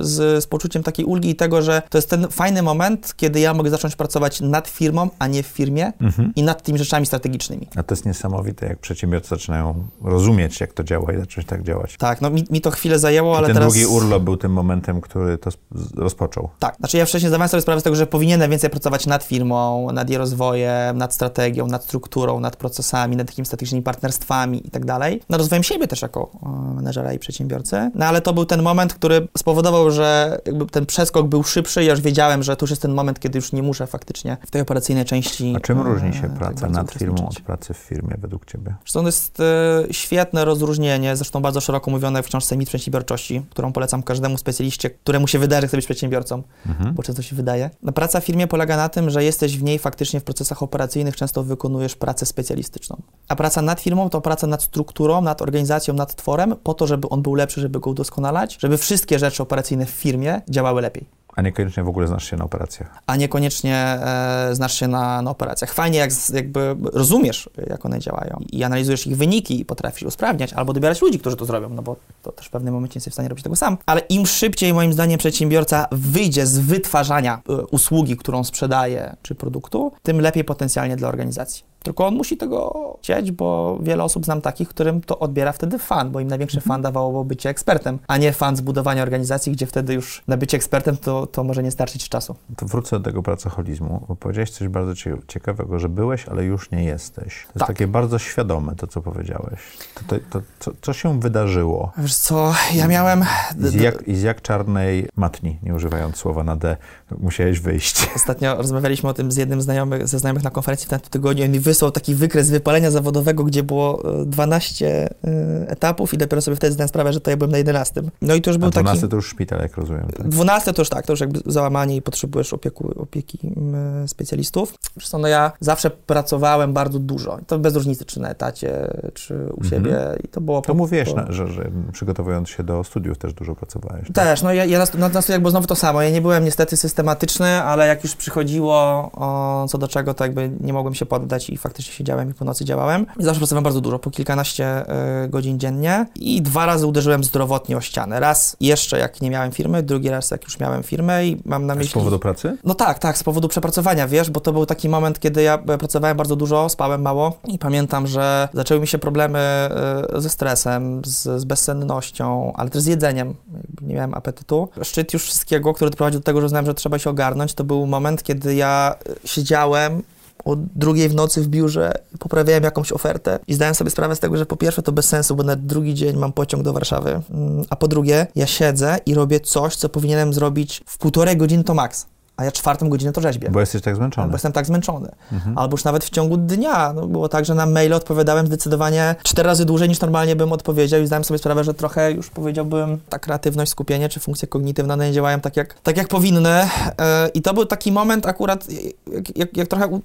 z, 0.00 0.44
z 0.44 0.46
poczuciem 0.46 0.82
takiej 0.82 1.04
ulgi 1.04 1.30
i 1.30 1.34
tego, 1.36 1.62
że 1.62 1.82
to 1.90 1.98
jest 1.98 2.10
ten 2.10 2.28
fajny 2.30 2.62
moment, 2.62 3.14
kiedy 3.16 3.40
ja 3.40 3.54
mogę 3.54 3.70
zacząć 3.70 3.96
pracować 3.96 4.40
nad 4.40 4.68
firmą, 4.68 5.08
a 5.18 5.26
nie 5.26 5.42
w 5.42 5.46
firmie 5.46 5.92
Mhm. 6.00 6.32
i 6.36 6.42
nad 6.42 6.62
tymi 6.62 6.78
rzeczami 6.78 7.06
strategicznymi. 7.06 7.68
A 7.76 7.82
to 7.82 7.94
jest 7.94 8.06
niesamowite, 8.06 8.66
jak 8.66 8.78
przedsiębiorcy 8.78 9.28
zaczynają 9.28 9.84
rozumieć, 10.04 10.60
jak 10.60 10.72
to 10.72 10.84
działa 10.84 11.12
i 11.12 11.18
zacząć 11.18 11.46
tak 11.46 11.62
działać. 11.62 11.96
Tak, 11.98 12.20
no 12.20 12.30
mi, 12.30 12.44
mi 12.50 12.60
to 12.60 12.70
chwilę 12.70 12.98
zajęło, 12.98 13.34
I 13.34 13.38
ale 13.38 13.46
ten 13.46 13.56
teraz... 13.56 13.72
długi 13.72 13.86
urlop 13.86 14.22
był 14.22 14.36
tym 14.36 14.52
momentem, 14.52 15.00
który 15.00 15.38
to 15.38 15.50
rozpoczął. 15.96 16.48
Tak, 16.58 16.76
znaczy 16.76 16.95
ja 16.96 17.06
wcześniej 17.06 17.28
zdawałem 17.28 17.48
sobie 17.48 17.60
sprawę 17.60 17.80
z 17.80 17.84
tego, 17.84 17.96
że 17.96 18.06
powinienem 18.06 18.50
więcej 18.50 18.70
pracować 18.70 19.06
nad 19.06 19.24
firmą, 19.24 19.92
nad 19.92 20.10
jej 20.10 20.18
rozwojem, 20.18 20.98
nad 20.98 21.14
strategią, 21.14 21.66
nad 21.66 21.84
strukturą, 21.84 22.40
nad 22.40 22.56
procesami, 22.56 23.16
nad 23.16 23.26
takimi 23.26 23.46
strategicznymi 23.46 23.82
partnerstwami 23.82 24.66
i 24.66 24.70
tak 24.70 24.84
dalej. 24.84 25.22
Nad 25.28 25.40
rozwojem 25.40 25.62
siebie 25.62 25.88
też 25.88 26.02
jako 26.02 26.30
e, 26.42 26.74
menedżera 26.74 27.12
i 27.12 27.18
przedsiębiorcy. 27.18 27.90
No 27.94 28.06
ale 28.06 28.20
to 28.20 28.32
był 28.32 28.44
ten 28.44 28.62
moment, 28.62 28.94
który 28.94 29.28
spowodował, 29.38 29.90
że 29.90 30.38
ten 30.70 30.86
przeskok 30.86 31.26
był 31.26 31.42
szybszy 31.42 31.82
i 31.82 31.86
ja 31.86 31.90
już 31.90 32.00
wiedziałem, 32.00 32.42
że 32.42 32.56
to 32.56 32.64
już 32.64 32.70
jest 32.70 32.82
ten 32.82 32.94
moment, 32.94 33.20
kiedy 33.20 33.38
już 33.38 33.52
nie 33.52 33.62
muszę 33.62 33.86
faktycznie 33.86 34.36
w 34.46 34.50
tej 34.50 34.62
operacyjnej 34.62 35.04
części. 35.04 35.54
A 35.56 35.60
czym 35.60 35.80
e, 35.80 35.82
różni 35.82 36.14
się 36.14 36.22
tak 36.22 36.34
praca 36.34 36.60
bardzo 36.60 36.80
nad 36.80 36.92
firmą 36.92 37.28
od 37.28 37.40
pracy 37.40 37.74
w 37.74 37.76
firmie 37.76 38.16
według 38.18 38.46
Ciebie? 38.46 38.74
Zresztą 38.80 39.00
to 39.00 39.06
jest 39.06 39.40
e, 39.40 39.84
świetne 39.90 40.44
rozróżnienie, 40.44 41.16
zresztą 41.16 41.40
bardzo 41.40 41.60
szeroko 41.60 41.90
mówione 41.90 42.22
w 42.22 42.26
książce 42.26 42.56
Mit 42.56 42.68
Przedsiębiorczości, 42.68 43.42
którą 43.50 43.72
polecam 43.72 44.02
każdemu 44.02 44.38
specjaliście, 44.38 44.90
któremu 44.90 45.26
się 45.26 45.38
wydaje, 45.38 45.62
że 45.62 45.68
chce 45.68 45.76
być 45.76 45.86
przedsiębiorcą 45.86 46.42
Mhm. 46.66 46.85
Bo 46.94 47.02
często 47.02 47.22
się 47.22 47.36
wydaje. 47.36 47.70
No, 47.82 47.92
praca 47.92 48.20
w 48.20 48.24
firmie 48.24 48.46
polega 48.46 48.76
na 48.76 48.88
tym, 48.88 49.10
że 49.10 49.24
jesteś 49.24 49.58
w 49.58 49.62
niej 49.62 49.78
faktycznie 49.78 50.20
w 50.20 50.24
procesach 50.24 50.62
operacyjnych, 50.62 51.16
często 51.16 51.42
wykonujesz 51.42 51.96
pracę 51.96 52.26
specjalistyczną. 52.26 53.02
A 53.28 53.36
praca 53.36 53.62
nad 53.62 53.80
firmą 53.80 54.10
to 54.10 54.20
praca 54.20 54.46
nad 54.46 54.62
strukturą, 54.62 55.20
nad 55.20 55.42
organizacją, 55.42 55.94
nad 55.94 56.14
tworem, 56.14 56.54
po 56.62 56.74
to, 56.74 56.86
żeby 56.86 57.08
on 57.08 57.22
był 57.22 57.34
lepszy, 57.34 57.60
żeby 57.60 57.80
go 57.80 57.90
udoskonalać, 57.90 58.56
żeby 58.60 58.78
wszystkie 58.78 59.18
rzeczy 59.18 59.42
operacyjne 59.42 59.86
w 59.86 59.90
firmie 59.90 60.40
działały 60.48 60.82
lepiej. 60.82 61.06
A 61.36 61.42
niekoniecznie 61.42 61.82
w 61.82 61.88
ogóle 61.88 62.06
znasz 62.06 62.30
się 62.30 62.36
na 62.36 62.44
operacjach. 62.44 62.98
A 63.06 63.16
niekoniecznie 63.16 63.76
e, 63.76 64.48
znasz 64.52 64.74
się 64.74 64.88
na, 64.88 65.22
na 65.22 65.30
operacjach. 65.30 65.74
Fajnie, 65.74 65.98
jak 65.98 66.10
jakby 66.34 66.76
rozumiesz, 66.92 67.50
jak 67.66 67.86
one 67.86 67.98
działają 67.98 68.40
i 68.52 68.64
analizujesz 68.64 69.06
ich 69.06 69.16
wyniki 69.16 69.60
i 69.60 69.64
potrafisz 69.64 70.02
usprawniać, 70.02 70.52
albo 70.52 70.72
dobierać 70.72 71.02
ludzi, 71.02 71.18
którzy 71.18 71.36
to 71.36 71.44
zrobią, 71.44 71.68
no 71.68 71.82
bo 71.82 71.96
to 72.22 72.32
też 72.32 72.46
w 72.46 72.50
pewnym 72.50 72.74
momencie 72.74 72.96
jesteś 72.96 73.12
w 73.12 73.14
stanie 73.14 73.28
robić 73.28 73.42
tego 73.42 73.56
sam. 73.56 73.78
Ale 73.86 74.00
im 74.00 74.26
szybciej, 74.26 74.74
moim 74.74 74.92
zdaniem, 74.92 75.18
przedsiębiorca 75.18 75.88
wyjdzie 75.92 76.46
z 76.46 76.58
wytwarzania 76.58 77.42
e, 77.48 77.52
usługi, 77.52 78.16
którą 78.16 78.44
sprzedaje, 78.44 79.16
czy 79.22 79.34
produktu, 79.34 79.92
tym 80.02 80.20
lepiej 80.20 80.44
potencjalnie 80.44 80.96
dla 80.96 81.08
organizacji. 81.08 81.64
Tylko 81.86 82.06
on 82.06 82.14
musi 82.14 82.36
tego 82.36 82.72
chcieć, 83.02 83.32
bo 83.32 83.78
wiele 83.82 84.04
osób 84.04 84.24
znam 84.24 84.40
takich, 84.40 84.68
którym 84.68 85.00
to 85.00 85.18
odbiera 85.18 85.52
wtedy 85.52 85.78
fan, 85.78 86.10
bo 86.10 86.20
im 86.20 86.28
największy 86.28 86.60
fan 86.60 86.82
dawało 86.82 87.24
bycie 87.24 87.48
ekspertem, 87.50 87.98
a 88.08 88.16
nie 88.16 88.32
fan 88.32 88.56
zbudowania 88.56 89.02
organizacji, 89.02 89.52
gdzie 89.52 89.66
wtedy 89.66 89.94
już 89.94 90.22
na 90.28 90.36
bycie 90.36 90.56
ekspertem 90.56 90.96
to, 90.96 91.26
to 91.26 91.44
może 91.44 91.62
nie 91.62 91.70
starczyć 91.70 92.08
czasu. 92.08 92.34
To 92.56 92.66
wrócę 92.66 92.98
do 92.98 93.04
tego 93.04 93.22
pracoholizmu, 93.22 94.04
bo 94.08 94.16
powiedziałeś 94.16 94.50
coś 94.50 94.68
bardzo 94.68 94.94
cie- 94.94 95.16
ciekawego, 95.28 95.78
że 95.78 95.88
byłeś, 95.88 96.28
ale 96.28 96.44
już 96.44 96.70
nie 96.70 96.84
jesteś. 96.84 97.24
To 97.24 97.48
jest 97.48 97.58
Tak. 97.58 97.66
takie 97.68 97.86
bardzo 97.86 98.18
świadome 98.18 98.76
to, 98.76 98.86
co 98.86 99.02
powiedziałeś. 99.02 99.60
To, 100.06 100.16
to, 100.30 100.40
co, 100.60 100.70
co 100.82 100.92
się 100.92 101.20
wydarzyło? 101.20 101.92
Wiesz 101.98 102.16
co, 102.16 102.52
ja 102.74 102.88
miałem... 102.88 103.24
I 103.60 103.68
z, 103.68 103.74
jak, 103.74 104.08
I 104.08 104.14
z 104.16 104.22
jak 104.22 104.42
czarnej 104.42 105.08
matni, 105.16 105.58
nie 105.62 105.74
używając 105.74 106.16
słowa 106.16 106.44
na 106.44 106.56
D, 106.56 106.76
musiałeś 107.18 107.60
wyjść. 107.60 108.10
Ostatnio 108.16 108.56
rozmawialiśmy 108.56 109.08
o 109.08 109.14
tym 109.14 109.32
z 109.32 109.36
jednym 109.36 109.62
znajomych, 109.62 110.08
ze 110.08 110.18
znajomych 110.18 110.44
na 110.44 110.50
konferencji 110.50 110.86
w 110.86 110.90
tym 110.90 111.00
tygodniu 111.00 111.42
i 111.42 111.46
on 111.46 111.52
mi 111.52 111.60
wysłał 111.76 111.90
taki 111.90 112.14
wykres 112.14 112.50
wypalenia 112.50 112.90
zawodowego, 112.90 113.44
gdzie 113.44 113.62
było 113.62 114.20
e, 114.22 114.26
12 114.26 114.86
e, 115.24 115.68
etapów 115.68 116.14
i 116.14 116.18
dopiero 116.18 116.42
sobie 116.42 116.56
wtedy 116.56 116.72
zdałem 116.72 116.88
sprawę, 116.88 117.12
że 117.12 117.20
to 117.20 117.30
ja 117.30 117.36
byłem 117.36 117.50
na 117.50 117.58
11. 117.58 118.02
No 118.22 118.34
i 118.34 118.42
to 118.42 118.50
już 118.50 118.56
A 118.56 118.60
był 118.60 118.70
12 118.70 119.00
taki... 119.00 119.10
to 119.10 119.16
już 119.16 119.28
szpital, 119.28 119.58
jak 119.60 119.76
rozumiem. 119.76 120.06
Tak? 120.16 120.28
12 120.28 120.72
to 120.72 120.82
już 120.82 120.88
tak, 120.88 121.06
to 121.06 121.12
już 121.12 121.20
jakby 121.20 121.40
załamanie 121.46 121.96
i 121.96 122.02
potrzebujesz 122.02 122.52
opieku, 122.52 122.92
opieki 123.00 123.38
mm, 123.56 124.08
specjalistów. 124.08 124.74
Zresztą 124.96 125.18
no 125.18 125.28
ja 125.28 125.52
zawsze 125.60 125.90
pracowałem 125.90 126.72
bardzo 126.72 126.98
dużo. 126.98 127.38
To 127.46 127.58
bez 127.58 127.74
różnicy, 127.74 128.04
czy 128.04 128.20
na 128.20 128.28
etacie, 128.30 128.88
czy 129.14 129.34
u 129.34 129.62
Mhm. 129.62 129.64
siebie. 129.70 129.98
I 130.24 130.28
to 130.28 130.40
było 130.40 130.60
To 130.60 130.66
po- 130.66 130.74
mówiłeś, 130.74 131.08
po- 131.14 131.32
że, 131.32 131.46
że 131.48 131.70
przygotowując 131.92 132.48
się 132.48 132.62
do 132.62 132.84
studiów 132.84 133.18
też 133.18 133.34
dużo 133.34 133.54
pracowałeś. 133.54 134.06
tak? 134.06 134.14
Też, 134.14 134.42
no 134.42 134.52
ja, 134.52 134.64
ja 134.64 134.78
na, 134.78 134.86
na, 134.98 135.08
na 135.08 135.22
studiach 135.22 135.40
było 135.40 135.50
znowu 135.50 135.66
to 135.66 135.74
samo. 135.76 136.02
Ja 136.02 136.10
nie 136.10 136.20
byłem 136.20 136.44
niestety 136.44 136.76
systematyczny, 136.76 137.46
ale 137.62 137.86
jak 137.86 138.02
już 138.04 138.16
przychodziło 138.16 138.76
o, 139.12 139.66
co 139.68 139.78
do 139.78 139.88
czego, 139.88 140.14
to 140.14 140.24
jakby 140.24 140.50
nie 140.60 140.72
mogłem 140.72 140.94
się 140.94 141.06
poddać 141.06 141.50
i 141.50 141.56
faktycznie 141.66 141.92
siedziałem 141.94 142.30
i 142.30 142.34
po 142.34 142.44
nocy 142.44 142.64
działałem. 142.64 143.06
I 143.18 143.24
zawsze 143.24 143.40
pracowałem 143.40 143.64
bardzo 143.64 143.80
dużo, 143.80 143.98
po 143.98 144.10
kilkanaście 144.10 144.84
y, 145.24 145.28
godzin 145.28 145.58
dziennie 145.58 146.06
i 146.16 146.42
dwa 146.42 146.66
razy 146.66 146.86
uderzyłem 146.86 147.24
zdrowotnie 147.24 147.76
o 147.76 147.80
ścianę. 147.80 148.20
Raz 148.20 148.56
jeszcze 148.60 148.98
jak 148.98 149.20
nie 149.20 149.30
miałem 149.30 149.52
firmy, 149.52 149.82
drugi 149.82 150.08
raz 150.08 150.30
jak 150.30 150.44
już 150.44 150.60
miałem 150.60 150.82
firmę 150.82 151.26
i 151.26 151.42
mam 151.44 151.66
na 151.66 151.74
Z 151.74 151.78
myśli... 151.78 151.92
powodu 151.92 152.18
pracy? 152.18 152.56
No 152.64 152.74
tak, 152.74 152.98
tak, 152.98 153.18
z 153.18 153.22
powodu 153.22 153.48
przepracowania, 153.48 154.08
wiesz, 154.08 154.30
bo 154.30 154.40
to 154.40 154.52
był 154.52 154.66
taki 154.66 154.88
moment, 154.88 155.20
kiedy 155.20 155.42
ja 155.42 155.54
e, 155.68 155.78
pracowałem 155.78 156.16
bardzo 156.16 156.36
dużo, 156.36 156.68
spałem 156.68 157.02
mało 157.02 157.38
i 157.44 157.58
pamiętam, 157.58 158.06
że 158.06 158.48
zaczęły 158.54 158.80
mi 158.80 158.86
się 158.86 158.98
problemy 158.98 159.38
e, 159.38 160.20
ze 160.20 160.30
stresem, 160.30 161.02
z, 161.04 161.40
z 161.40 161.44
bezsennością, 161.44 162.52
ale 162.56 162.70
też 162.70 162.82
z 162.82 162.86
jedzeniem. 162.86 163.34
Nie 163.82 163.94
miałem 163.94 164.14
apetytu. 164.14 164.68
Szczyt 164.82 165.12
już 165.12 165.22
wszystkiego, 165.24 165.74
który 165.74 165.90
doprowadził 165.90 166.20
do 166.20 166.24
tego, 166.24 166.40
że 166.40 166.46
uznałem, 166.46 166.66
że 166.66 166.74
trzeba 166.74 166.98
się 166.98 167.10
ogarnąć, 167.10 167.54
to 167.54 167.64
był 167.64 167.86
moment, 167.86 168.22
kiedy 168.22 168.54
ja 168.54 168.94
siedziałem 169.24 170.02
o 170.46 170.56
drugiej 170.56 171.08
w 171.08 171.14
nocy 171.14 171.42
w 171.42 171.48
biurze, 171.48 171.92
poprawiałem 172.18 172.64
jakąś 172.64 172.92
ofertę 172.92 173.38
i 173.46 173.54
zdałem 173.54 173.74
sobie 173.74 173.90
sprawę 173.90 174.16
z 174.16 174.20
tego, 174.20 174.36
że 174.36 174.46
po 174.46 174.56
pierwsze 174.56 174.82
to 174.82 174.92
bez 174.92 175.08
sensu, 175.08 175.36
bo 175.36 175.42
na 175.42 175.56
drugi 175.56 175.94
dzień 175.94 176.16
mam 176.16 176.32
pociąg 176.32 176.62
do 176.62 176.72
Warszawy, 176.72 177.20
Mm, 177.30 177.64
a 177.70 177.76
po 177.76 177.88
drugie 177.88 178.26
ja 178.34 178.46
siedzę 178.46 178.98
i 179.06 179.14
robię 179.14 179.40
coś, 179.40 179.76
co 179.76 179.88
powinienem 179.88 180.32
zrobić 180.32 180.82
w 180.86 180.98
półtorej 180.98 181.36
godziny 181.36 181.64
to 181.64 181.74
maks, 181.74 182.06
a 182.36 182.44
ja 182.44 182.52
czwartą 182.52 182.88
godzinę 182.88 183.12
to 183.12 183.20
rzeźbię. 183.20 183.50
Bo 183.50 183.60
jesteś 183.60 183.82
tak 183.82 183.96
zmęczony. 183.96 184.22
Albo 184.24 184.34
jestem 184.34 184.52
tak 184.52 184.66
zmęczony. 184.66 185.08
Mhm. 185.32 185.58
Albo 185.58 185.74
już 185.74 185.84
nawet 185.84 186.04
w 186.04 186.10
ciągu 186.10 186.36
dnia. 186.36 186.92
No, 186.92 187.06
było 187.06 187.28
tak, 187.28 187.44
że 187.44 187.54
na 187.54 187.66
maile 187.66 187.92
odpowiadałem 187.92 188.46
zdecydowanie 188.46 189.14
cztery 189.22 189.46
razy 189.46 189.64
dłużej 189.64 189.88
niż 189.88 190.00
normalnie 190.00 190.36
bym 190.36 190.52
odpowiedział 190.52 191.02
i 191.02 191.06
zdałem 191.06 191.24
sobie 191.24 191.38
sprawę, 191.38 191.64
że 191.64 191.74
trochę 191.74 192.12
już 192.12 192.30
powiedziałbym 192.30 192.98
ta 193.08 193.18
kreatywność, 193.18 193.70
skupienie 193.70 194.08
czy 194.08 194.20
funkcje 194.20 194.48
kognitywne 194.48 194.96
nie 194.96 195.12
działają 195.12 195.40
tak 195.40 195.56
jak, 195.56 195.74
tak 195.74 195.96
jak 195.96 196.08
powinny. 196.08 196.48
E, 196.48 197.28
I 197.34 197.42
to 197.42 197.54
był 197.54 197.66
taki 197.66 197.92
moment 197.92 198.26
akurat, 198.26 198.66
jak, 199.12 199.36
jak, 199.36 199.56
jak 199.56 199.68
trochę 199.68 199.86
u, 199.86 200.00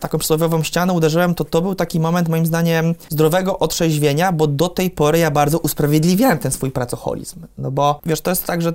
taką 0.00 0.18
przysłowiową 0.18 0.62
ścianę 0.62 0.92
uderzyłem, 0.92 1.34
to 1.34 1.44
to 1.44 1.62
był 1.62 1.74
taki 1.74 2.00
moment 2.00 2.28
moim 2.28 2.46
zdaniem 2.46 2.94
zdrowego 3.08 3.58
otrzeźwienia, 3.58 4.32
bo 4.32 4.46
do 4.46 4.68
tej 4.68 4.90
pory 4.90 5.18
ja 5.18 5.30
bardzo 5.30 5.58
usprawiedliwiałem 5.58 6.38
ten 6.38 6.52
swój 6.52 6.70
pracoholizm. 6.70 7.40
No 7.58 7.70
bo 7.70 8.00
wiesz, 8.06 8.20
to 8.20 8.30
jest 8.30 8.46
tak, 8.46 8.62
że 8.62 8.72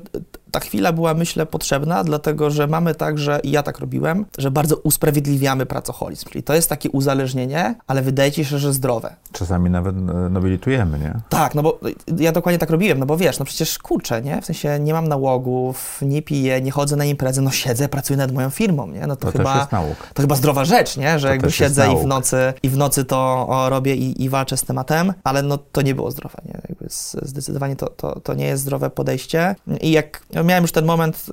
ta 0.52 0.60
chwila 0.60 0.94
była, 0.94 1.14
myślę, 1.14 1.46
potrzebna, 1.46 2.04
dlatego 2.04 2.50
że 2.50 2.68
mamy 2.68 2.96
tak, 2.96 3.18
że 3.18 3.40
i 3.44 3.52
ja 3.52 3.64
tak 3.64 3.80
robiłem, 3.80 4.26
że 4.38 4.52
bardzo 4.52 4.76
usprawiedliwiamy 4.76 5.66
pracoholizm. 5.66 6.30
Czyli 6.30 6.44
to 6.44 6.54
jest 6.54 6.70
takie 6.70 6.90
uzależnienie, 6.90 7.76
ale 7.88 8.02
wydaje 8.02 8.32
ci 8.32 8.46
się, 8.46 8.58
że 8.58 8.74
zdrowe. 8.74 9.16
Czasami 9.32 9.70
nawet 9.70 9.96
e, 9.96 10.30
nobilitujemy, 10.30 11.00
nie? 11.00 11.14
Tak, 11.30 11.56
no 11.56 11.64
bo 11.64 11.80
ja 12.18 12.32
dokładnie 12.32 12.60
tak 12.60 12.70
robiłem, 12.70 13.00
no 13.00 13.06
bo 13.06 13.18
wiesz, 13.18 13.40
no 13.40 13.46
przecież 13.46 13.80
kurczę, 13.80 14.22
nie? 14.22 14.42
W 14.42 14.46
sensie 14.46 14.80
nie 14.80 14.94
mam 14.94 15.08
nałogów, 15.08 16.00
nie 16.02 16.22
piję, 16.22 16.62
nie 16.62 16.72
chodzę 16.72 16.96
na 16.96 17.06
imprezy, 17.06 17.42
no 17.42 17.52
siedzę, 17.52 17.90
pracuję 17.90 18.18
nad 18.18 18.32
moją 18.32 18.50
firmą, 18.50 18.88
nie? 18.88 19.08
No 19.08 19.16
to, 19.16 19.32
To, 19.32 19.38
chyba... 19.38 19.68
To 20.14 20.22
chyba 20.22 20.36
zdrowa 20.36 20.66
rzecz, 20.66 20.98
nie? 20.98 21.20
Że 21.20 21.28
To 21.28 21.34
jakby 21.34 21.52
siedzę 21.52 21.94
i 21.94 22.04
w 22.04 22.06
nocy, 22.06 22.54
i 22.64 22.70
w 22.70 22.78
nocy 22.78 23.06
to 23.06 23.48
o, 23.50 23.70
robię 23.70 23.96
i, 23.96 24.24
i 24.24 24.30
walczę 24.30 24.58
z 24.58 24.64
tematem, 24.64 25.14
ale 25.24 25.44
no 25.44 25.58
to 25.58 25.82
nie 25.82 25.96
było 25.96 26.12
zdrowe, 26.12 26.38
nie? 26.46 26.62
Jakby 26.70 26.86
zdecydowanie 27.22 27.76
to, 27.76 27.90
to, 27.90 28.20
to 28.20 28.34
nie 28.34 28.46
jest 28.46 28.62
zdrowe 28.64 28.90
podejście. 28.90 29.56
I 29.82 29.92
jak 29.92 30.22
miałem 30.44 30.64
już 30.64 30.72
ten 30.72 30.86
moment 30.86 31.26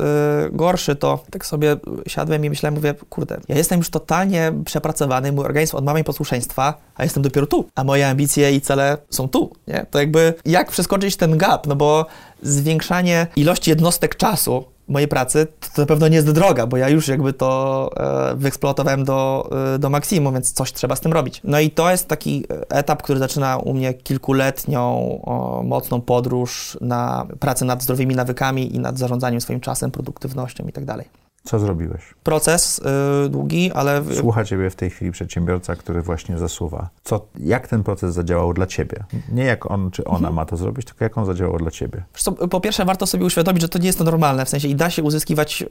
y, 0.47 0.51
gorszy, 0.53 0.97
to 0.97 1.25
tak 1.31 1.47
sobie 1.47 1.77
siadłem 2.07 2.44
i 2.44 2.51
myślałem, 2.51 2.75
mówię, 2.75 2.94
kurde, 3.09 3.40
ja 3.49 3.57
jestem 3.57 3.79
już 3.79 3.90
totalnie 3.90 4.53
przepracowany, 4.64 5.33
mój 5.33 5.44
organizm 5.44 5.77
odmawia 5.77 5.99
mi 5.99 6.05
posłuszeństwa, 6.05 6.75
a 6.94 7.05
jestem 7.05 7.23
dopiero 7.23 7.47
tu, 7.47 7.68
a 7.75 7.85
moje 7.85 8.09
ambicje 8.09 8.53
i 8.53 8.61
cele 8.61 8.99
są 9.11 9.29
tu, 9.29 9.53
nie? 9.66 9.87
To 9.90 9.99
jakby 9.99 10.35
jak 10.44 10.71
przeskoczyć 10.71 11.16
ten 11.16 11.38
gap, 11.38 11.66
no 11.66 11.77
bo 11.77 12.07
zwiększanie 12.42 13.27
ilości 13.37 13.71
jednostek 13.71 14.16
czasu 14.16 14.64
mojej 14.88 15.09
pracy, 15.09 15.46
to, 15.74 15.83
na 15.83 15.87
pewno 15.87 16.09
nie 16.09 16.16
jest 16.16 16.31
droga, 16.33 16.66
bo 16.66 16.77
ja 16.77 16.88
już 16.88 17.09
jakby 17.09 17.33
to 17.33 17.90
e, 17.96 18.37
wyeksploatowałem 18.37 19.05
do, 19.05 19.51
e, 19.74 19.79
do 19.79 19.90
maksimum, 19.90 20.35
więc 20.35 20.53
coś 20.53 20.72
trzeba 20.72 20.96
z 20.96 21.01
tym 21.01 21.12
robić. 21.12 21.40
No 21.44 21.61
i 21.61 21.70
to 21.70 21.90
jest 21.90 22.09
taki 22.09 22.44
etap, 22.68 23.03
który 23.03 23.18
zaczyna 23.18 23.57
u 23.57 23.74
mnie 23.74 23.94
kilkuletnią 23.94 24.81
o, 25.22 25.62
mocną 25.64 26.01
podróż 26.01 26.79
na 26.81 27.27
pracę 27.40 27.64
nad 27.64 27.83
zdrowymi 27.83 28.14
nawykami 28.14 28.77
i 28.77 28.79
nad 28.79 28.98
zarządzaniem 28.98 29.40
swoim 29.40 29.61
czasem, 29.61 29.90
produktywnością 29.90 30.66
i 30.66 30.72
tak 30.72 30.85
dalej. 30.85 31.07
Co 31.48 31.58
zrobiłeś? 31.58 32.14
Proces 32.22 32.78
y, 33.26 33.28
długi, 33.28 33.72
ale 33.72 34.02
Słucha 34.20 34.44
ciebie 34.44 34.70
w 34.70 34.76
tej 34.76 34.90
chwili 34.90 35.12
przedsiębiorca, 35.12 35.76
który 35.76 36.02
właśnie 36.02 36.38
zasuwa. 36.38 36.88
Co, 37.04 37.26
jak 37.40 37.68
ten 37.68 37.82
proces 37.84 38.14
zadziałał 38.14 38.52
dla 38.54 38.66
ciebie? 38.66 39.04
Nie 39.32 39.44
jak 39.44 39.70
on 39.70 39.90
czy 39.90 40.02
Mhm. 40.04 40.16
ona 40.24 40.32
ma 40.34 40.44
to 40.44 40.56
zrobić, 40.56 40.87
tylko 40.87 41.04
jak 41.04 41.18
on 41.18 41.26
zadziałał 41.26 41.58
dla 41.58 41.70
ciebie. 41.70 42.02
Co, 42.14 42.32
po 42.32 42.61
pierwsze, 42.61 42.84
warto 42.84 43.06
sobie 43.06 43.24
uświadomić, 43.24 43.62
że 43.62 43.68
to 43.68 43.78
nie 43.78 43.87
jest 43.87 43.98
to 43.98 44.04
normalne. 44.04 44.44
W 44.44 44.48
sensie 44.48 44.68
i 44.68 44.74
da 44.74 44.90
się 44.90 45.02
uzyskiwać 45.02 45.62
e, 45.62 45.66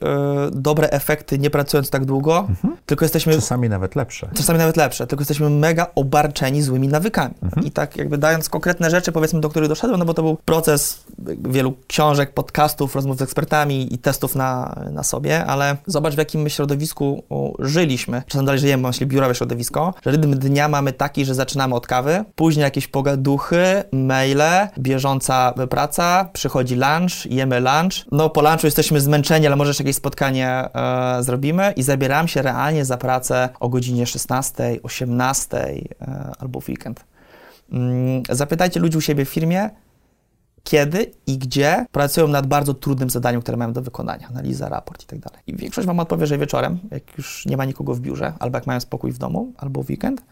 dobre 0.52 0.90
efekty, 0.90 1.38
nie 1.38 1.50
pracując 1.50 1.90
tak 1.90 2.04
długo, 2.04 2.46
tylko 2.86 3.04
jesteśmy. 3.04 3.34
Czasami 3.34 3.68
nawet 3.68 3.96
lepsze. 3.96 4.30
Czasami 4.34 4.58
nawet 4.58 4.76
lepsze, 4.76 5.06
tylko 5.06 5.20
jesteśmy 5.22 5.50
mega 5.50 5.86
obarczeni 5.94 6.62
złymi 6.62 6.88
nawykami. 6.88 7.34
I 7.64 7.70
tak 7.70 7.96
jakby 7.96 8.18
dając 8.18 8.48
konkretne 8.48 8.90
rzeczy, 8.90 9.12
powiedzmy, 9.12 9.40
do 9.40 9.48
których 9.48 9.68
doszedłem, 9.68 9.98
no 9.98 10.06
bo 10.06 10.14
to 10.14 10.22
był 10.22 10.36
proces 10.44 11.04
wielu 11.48 11.74
książek, 11.86 12.34
podcastów, 12.34 12.94
rozmów 12.94 13.16
z 13.18 13.22
ekspertami 13.22 13.94
i 13.94 13.98
testów 13.98 14.34
na, 14.34 14.76
na 14.92 15.02
sobie, 15.02 15.44
ale 15.46 15.67
zobacz, 15.86 16.14
w 16.14 16.18
jakim 16.18 16.40
my 16.40 16.50
środowisku 16.50 17.24
żyliśmy. 17.58 18.22
Czasem 18.26 18.46
dalej 18.46 18.60
żyjemy, 18.60 18.82
mam 18.82 18.90
myśli 18.90 19.06
biurowe 19.06 19.34
środowisko, 19.34 19.94
że 20.04 20.10
rytm 20.10 20.38
dnia 20.38 20.68
mamy 20.68 20.92
taki, 20.92 21.24
że 21.24 21.34
zaczynamy 21.34 21.74
od 21.74 21.86
kawy, 21.86 22.24
później 22.34 22.62
jakieś 22.62 22.86
pogaduchy, 22.86 23.84
maile, 23.92 24.68
bieżąca 24.78 25.54
praca, 25.70 26.30
przychodzi 26.32 26.74
lunch, 26.74 27.26
jemy 27.30 27.60
lunch. 27.60 28.06
No 28.12 28.30
po 28.30 28.42
lunchu 28.42 28.66
jesteśmy 28.66 29.00
zmęczeni, 29.00 29.46
ale 29.46 29.56
może 29.56 29.70
jeszcze 29.70 29.82
jakieś 29.82 29.96
spotkanie 29.96 30.48
e, 30.48 31.22
zrobimy 31.22 31.72
i 31.76 31.82
zabieram 31.82 32.28
się 32.28 32.42
realnie 32.42 32.84
za 32.84 32.96
pracę 32.96 33.48
o 33.60 33.68
godzinie 33.68 34.06
16, 34.06 34.78
18 34.82 35.56
e, 35.56 36.32
albo 36.38 36.60
w 36.60 36.68
weekend. 36.68 37.04
Mm, 37.72 38.22
Zapytajcie 38.30 38.80
ludzi 38.80 38.98
u 38.98 39.00
siebie 39.00 39.24
w 39.24 39.28
firmie, 39.28 39.70
kiedy 40.68 41.10
i 41.26 41.38
gdzie 41.38 41.86
pracują 41.92 42.28
nad 42.28 42.46
bardzo 42.46 42.74
trudnym 42.74 43.10
zadaniem, 43.10 43.40
które 43.40 43.56
mają 43.56 43.72
do 43.72 43.82
wykonania, 43.82 44.28
analiza, 44.28 44.68
raport 44.68 45.02
i 45.02 45.06
tak 45.06 45.18
dalej. 45.18 45.40
I 45.46 45.56
większość 45.56 45.86
wam 45.86 46.00
odpowie, 46.00 46.26
że 46.26 46.38
wieczorem, 46.38 46.78
jak 46.90 47.18
już 47.18 47.46
nie 47.46 47.56
ma 47.56 47.64
nikogo 47.64 47.94
w 47.94 48.00
biurze, 48.00 48.32
albo 48.38 48.56
jak 48.56 48.66
mają 48.66 48.80
spokój 48.80 49.12
w 49.12 49.18
domu, 49.18 49.52
albo 49.58 49.82
w 49.82 49.90
weekend. 49.90 50.22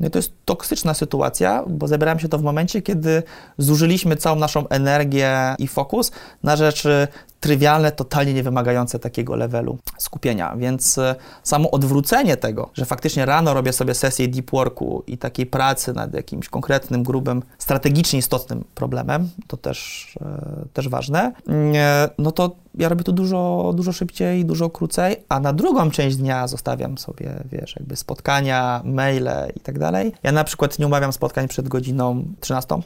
No 0.00 0.10
to 0.10 0.18
jest 0.18 0.32
toksyczna 0.44 0.94
sytuacja, 0.94 1.64
bo 1.68 1.88
zabierałem 1.88 2.18
się 2.18 2.28
to 2.28 2.38
w 2.38 2.42
momencie, 2.42 2.82
kiedy 2.82 3.22
zużyliśmy 3.58 4.16
całą 4.16 4.36
naszą 4.36 4.68
energię 4.68 5.54
i 5.58 5.68
fokus 5.68 6.12
na 6.42 6.56
rzeczy 6.56 7.08
trywialne, 7.42 7.92
totalnie 7.92 8.34
nie 8.34 8.42
wymagające 8.42 8.98
takiego 8.98 9.36
levelu 9.36 9.78
skupienia. 9.98 10.56
Więc 10.56 10.98
e, 10.98 11.14
samo 11.42 11.70
odwrócenie 11.70 12.36
tego, 12.36 12.70
że 12.74 12.84
faktycznie 12.84 13.26
rano 13.26 13.54
robię 13.54 13.72
sobie 13.72 13.94
sesję 13.94 14.28
deep 14.28 14.50
worku 14.50 15.02
i 15.06 15.18
takiej 15.18 15.46
pracy 15.46 15.92
nad 15.92 16.14
jakimś 16.14 16.48
konkretnym, 16.48 17.02
grubym, 17.02 17.42
strategicznie 17.58 18.18
istotnym 18.18 18.64
problemem, 18.74 19.30
to 19.46 19.56
też, 19.56 20.08
e, 20.20 20.64
też 20.72 20.88
ważne, 20.88 21.32
nie, 21.46 22.08
no 22.18 22.32
to 22.32 22.50
ja 22.74 22.88
robię 22.88 23.04
to 23.04 23.12
dużo, 23.12 23.72
dużo 23.76 23.92
szybciej, 23.92 24.44
dużo 24.44 24.70
krócej, 24.70 25.16
a 25.28 25.40
na 25.40 25.52
drugą 25.52 25.90
część 25.90 26.16
dnia 26.16 26.46
zostawiam 26.46 26.98
sobie, 26.98 27.42
wiesz, 27.52 27.76
jakby 27.76 27.96
spotkania, 27.96 28.82
maile 28.84 29.52
i 29.56 29.60
tak 29.60 29.78
dalej. 29.78 30.12
Ja 30.22 30.32
na 30.32 30.44
przykład 30.44 30.78
nie 30.78 30.86
umawiam 30.86 31.12
spotkań 31.12 31.48
przed 31.48 31.68
godziną 31.68 32.24
13, 32.40 32.82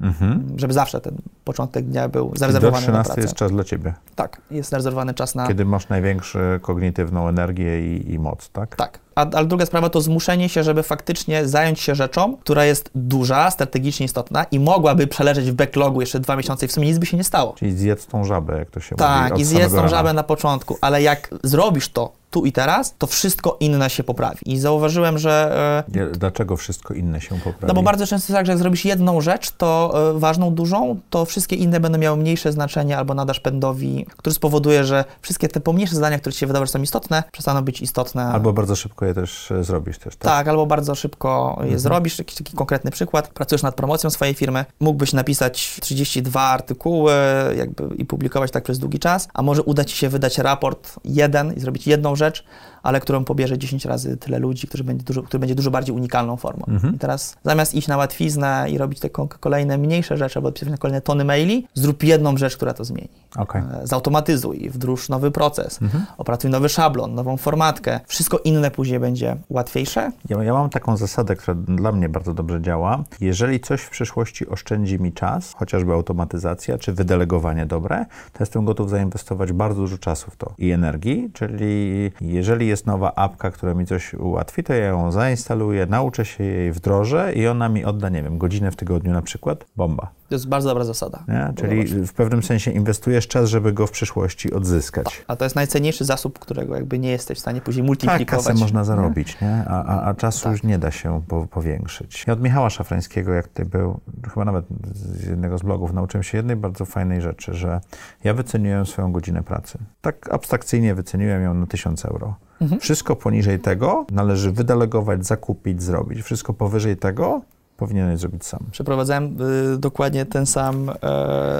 Mhm. 0.00 0.46
żeby 0.56 0.72
zawsze 0.72 1.00
ten 1.00 1.16
początek 1.44 1.84
dnia 1.84 2.08
był 2.08 2.30
Do 2.30 2.38
zarezerwowany 2.38 2.86
na 2.86 3.02
13 3.02 3.04
pracę. 3.04 3.20
jest 3.20 3.34
czas 3.34 3.52
dla 3.52 3.64
ciebie, 3.64 3.94
Tak, 4.14 4.40
jest 4.50 4.70
zarezerwowany 4.70 5.14
czas 5.14 5.34
na... 5.34 5.48
kiedy 5.48 5.64
masz 5.64 5.88
największą 5.88 6.38
kognitywną 6.60 7.28
energię 7.28 7.96
i, 7.96 8.12
i 8.12 8.18
moc, 8.18 8.48
tak? 8.50 8.76
Tak. 8.76 8.98
A, 9.14 9.26
ale 9.30 9.46
druga 9.46 9.66
sprawa 9.66 9.88
to 9.90 10.00
zmuszenie 10.00 10.48
się, 10.48 10.62
żeby 10.62 10.82
faktycznie 10.82 11.48
zająć 11.48 11.80
się 11.80 11.94
rzeczą, 11.94 12.36
która 12.36 12.64
jest 12.64 12.90
duża, 12.94 13.50
strategicznie 13.50 14.06
istotna 14.06 14.44
i 14.44 14.60
mogłaby 14.60 15.06
przeleżeć 15.06 15.50
w 15.50 15.54
backlogu 15.54 16.00
jeszcze 16.00 16.20
dwa 16.20 16.36
miesiące 16.36 16.66
i 16.66 16.68
w 16.68 16.72
sumie 16.72 16.88
nic 16.88 16.98
by 16.98 17.06
się 17.06 17.16
nie 17.16 17.24
stało. 17.24 17.54
Czyli 17.58 17.72
zjedz 17.72 18.06
tą 18.06 18.24
żabę, 18.24 18.58
jak 18.58 18.70
to 18.70 18.80
się 18.80 18.94
mówi. 18.94 18.98
Tak, 18.98 19.38
i 19.38 19.44
zjedz 19.44 19.72
tą 19.74 19.88
żabę 19.88 20.12
na 20.12 20.22
początku, 20.22 20.78
ale 20.80 21.02
jak 21.02 21.30
zrobisz 21.44 21.88
to 21.88 22.12
tu 22.30 22.46
i 22.46 22.52
teraz, 22.52 22.94
to 22.98 23.06
wszystko 23.06 23.56
inne 23.60 23.90
się 23.90 24.04
poprawi. 24.04 24.38
I 24.46 24.58
zauważyłem, 24.58 25.18
że... 25.18 25.84
e, 25.96 26.06
Dlaczego 26.06 26.56
wszystko 26.56 26.94
inne 26.94 27.20
się 27.20 27.28
poprawi? 27.28 27.66
No 27.66 27.74
bo 27.74 27.82
bardzo 27.82 28.06
często 28.06 28.32
jest 28.32 28.38
tak, 28.38 28.46
że 28.46 28.52
jak 28.52 28.58
zrobisz 28.58 28.84
jedną 28.84 29.20
rzecz, 29.20 29.50
to 29.50 29.94
e, 30.16 30.18
ważną, 30.18 30.54
dużą, 30.54 31.00
to 31.10 31.24
wszystkie 31.24 31.56
inne 31.56 31.80
będą 31.80 31.98
miały 31.98 32.16
mniejsze 32.16 32.52
znaczenie 32.52 32.98
albo 32.98 33.14
nadasz 33.14 33.40
pędowi, 33.40 34.06
który 34.16 34.34
spowoduje, 34.34 34.84
że 34.84 35.04
wszystkie 35.22 35.48
te 35.48 35.60
pomniejsze 35.60 35.94
zadania, 35.94 36.18
które 36.18 36.32
ci 36.32 36.38
się 36.38 36.46
wydawały, 36.46 36.66
że 36.66 36.72
są 36.72 36.82
istotne, 36.82 37.22
przestaną 37.32 37.62
być 37.62 37.80
istotne. 37.80 38.24
Albo 38.24 38.52
bardzo 38.52 38.76
szybko 38.76 39.06
je 39.06 39.14
też 39.14 39.50
e, 39.50 39.64
zrobisz 39.64 39.98
też, 39.98 40.16
tak? 40.16 40.32
Tak, 40.32 40.48
albo 40.48 40.66
bardzo 40.66 40.94
szybko 40.94 41.54
je 41.56 41.62
mhm. 41.62 41.78
zrobisz. 41.78 42.18
Jakiś 42.18 42.34
taki 42.36 42.56
konkretny 42.56 42.90
przykład. 42.90 43.28
Pracujesz 43.28 43.62
nad 43.62 43.74
promocją 43.74 44.10
swojej 44.10 44.34
firmy, 44.34 44.64
mógłbyś 44.80 45.12
napisać 45.12 45.78
32 45.80 46.40
artykuły 46.40 47.12
jakby 47.56 47.88
i 47.96 48.04
publikować 48.04 48.50
tak 48.50 48.64
przez 48.64 48.78
długi 48.78 48.98
czas, 48.98 49.28
a 49.34 49.42
może 49.42 49.62
uda 49.62 49.84
ci 49.84 49.96
się 49.96 50.08
wydać 50.08 50.38
raport 50.38 50.94
jeden 51.04 51.54
i 51.54 51.60
zrobić 51.60 51.86
jedną 51.86 52.16
rzecz, 52.18 52.44
ale 52.82 53.00
którą 53.00 53.24
pobierze 53.24 53.58
10 53.58 53.84
razy 53.84 54.16
tyle 54.16 54.38
ludzi, 54.38 54.68
który 54.68 54.84
będzie 54.84 55.04
dużo, 55.04 55.22
który 55.22 55.38
będzie 55.38 55.54
dużo 55.54 55.70
bardziej 55.70 55.94
unikalną 55.94 56.36
formą. 56.36 56.64
Mhm. 56.68 56.94
I 56.94 56.98
teraz 56.98 57.36
zamiast 57.44 57.74
iść 57.74 57.88
na 57.88 57.96
łatwiznę 57.96 58.66
i 58.70 58.78
robić 58.78 59.00
te 59.00 59.10
kolejne 59.40 59.78
mniejsze 59.78 60.16
rzeczy, 60.16 60.38
albo 60.38 60.48
odpisać 60.48 60.70
na 60.70 60.76
kolejne 60.76 61.00
tony 61.00 61.24
maili, 61.24 61.66
zrób 61.74 62.02
jedną 62.02 62.36
rzecz, 62.36 62.56
która 62.56 62.74
to 62.74 62.84
zmieni. 62.84 63.08
Okay. 63.36 63.62
E, 63.82 63.86
zautomatyzuj, 63.86 64.70
wdróż 64.70 65.08
nowy 65.08 65.30
proces, 65.30 65.82
mhm. 65.82 66.06
opracuj 66.18 66.50
nowy 66.50 66.68
szablon, 66.68 67.14
nową 67.14 67.36
formatkę. 67.36 68.00
Wszystko 68.06 68.38
inne 68.38 68.70
później 68.70 69.00
będzie 69.00 69.36
łatwiejsze. 69.50 70.12
Ja, 70.28 70.44
ja 70.44 70.52
mam 70.52 70.70
taką 70.70 70.96
zasadę, 70.96 71.36
która 71.36 71.54
dla 71.54 71.92
mnie 71.92 72.08
bardzo 72.08 72.34
dobrze 72.34 72.62
działa. 72.62 73.04
Jeżeli 73.20 73.60
coś 73.60 73.80
w 73.80 73.90
przyszłości 73.90 74.48
oszczędzi 74.48 75.00
mi 75.00 75.12
czas, 75.12 75.54
chociażby 75.56 75.92
automatyzacja 75.92 76.78
czy 76.78 76.92
wydelegowanie 76.92 77.66
dobre, 77.66 78.06
to 78.32 78.38
jestem 78.40 78.64
gotów 78.64 78.90
zainwestować 78.90 79.52
bardzo 79.52 79.80
dużo 79.80 79.98
czasu 79.98 80.30
w 80.30 80.36
to 80.36 80.54
i 80.58 80.70
energii, 80.70 81.30
czyli 81.32 82.10
jeżeli 82.20 82.66
jest 82.68 82.86
nowa 82.86 83.14
apka, 83.14 83.50
która 83.50 83.74
mi 83.74 83.86
coś 83.86 84.14
ułatwi, 84.14 84.64
to 84.64 84.74
ja 84.74 84.86
ją 84.86 85.12
zainstaluję, 85.12 85.86
nauczę 85.86 86.24
się 86.24 86.44
jej, 86.44 86.72
wdrożę 86.72 87.32
i 87.34 87.46
ona 87.46 87.68
mi 87.68 87.84
odda, 87.84 88.08
nie 88.08 88.22
wiem, 88.22 88.38
godzinę 88.38 88.70
w 88.70 88.76
tygodniu 88.76 89.12
na 89.12 89.22
przykład. 89.22 89.64
Bomba. 89.76 90.17
To 90.28 90.34
jest 90.34 90.48
bardzo 90.48 90.68
dobra 90.68 90.84
zasada. 90.84 91.24
Nie? 91.28 91.52
Czyli 91.56 92.06
w 92.06 92.12
pewnym 92.12 92.42
sensie 92.42 92.70
inwestujesz 92.70 93.28
czas, 93.28 93.48
żeby 93.48 93.72
go 93.72 93.86
w 93.86 93.90
przyszłości 93.90 94.52
odzyskać. 94.52 95.04
Tak. 95.04 95.24
A 95.26 95.36
to 95.36 95.44
jest 95.44 95.56
najcenniejszy 95.56 96.04
zasób, 96.04 96.38
którego 96.38 96.74
jakby 96.74 96.98
nie 96.98 97.10
jesteś 97.10 97.38
w 97.38 97.40
stanie 97.40 97.60
później 97.60 97.86
multiplikować. 97.86 98.28
Tak, 98.28 98.38
kasę 98.38 98.54
można 98.54 98.84
zarobić, 98.84 99.40
nie? 99.40 99.64
A, 99.68 99.84
a, 99.84 100.02
a 100.04 100.14
czasu 100.14 100.44
tak. 100.44 100.52
już 100.52 100.62
nie 100.62 100.78
da 100.78 100.90
się 100.90 101.22
po, 101.28 101.46
powiększyć. 101.46 102.24
Ja 102.26 102.32
od 102.32 102.42
Michała 102.42 102.70
Szafrańskiego, 102.70 103.32
jak 103.32 103.48
ty 103.48 103.64
był, 103.64 104.00
chyba 104.34 104.44
nawet 104.44 104.64
z 104.94 105.26
jednego 105.26 105.58
z 105.58 105.62
blogów, 105.62 105.92
nauczyłem 105.92 106.22
się 106.22 106.38
jednej 106.38 106.56
bardzo 106.56 106.84
fajnej 106.84 107.20
rzeczy, 107.20 107.54
że 107.54 107.80
ja 108.24 108.34
wyceniłem 108.34 108.86
swoją 108.86 109.12
godzinę 109.12 109.42
pracy. 109.42 109.78
Tak 110.00 110.32
abstrakcyjnie 110.32 110.94
wyceniłem 110.94 111.42
ją 111.42 111.54
na 111.54 111.66
1000 111.66 112.04
euro. 112.04 112.34
Mhm. 112.60 112.80
Wszystko 112.80 113.16
poniżej 113.16 113.58
tego 113.58 114.06
należy 114.10 114.52
wydelegować, 114.52 115.26
zakupić, 115.26 115.82
zrobić. 115.82 116.22
Wszystko 116.22 116.52
powyżej 116.52 116.96
tego 116.96 117.42
powinieneś 117.78 118.20
zrobić 118.20 118.44
sam. 118.44 118.60
Przeprowadzałem 118.70 119.36
y, 119.74 119.78
dokładnie 119.78 120.26
ten 120.26 120.46
sam 120.46 120.90
e, 120.90 120.94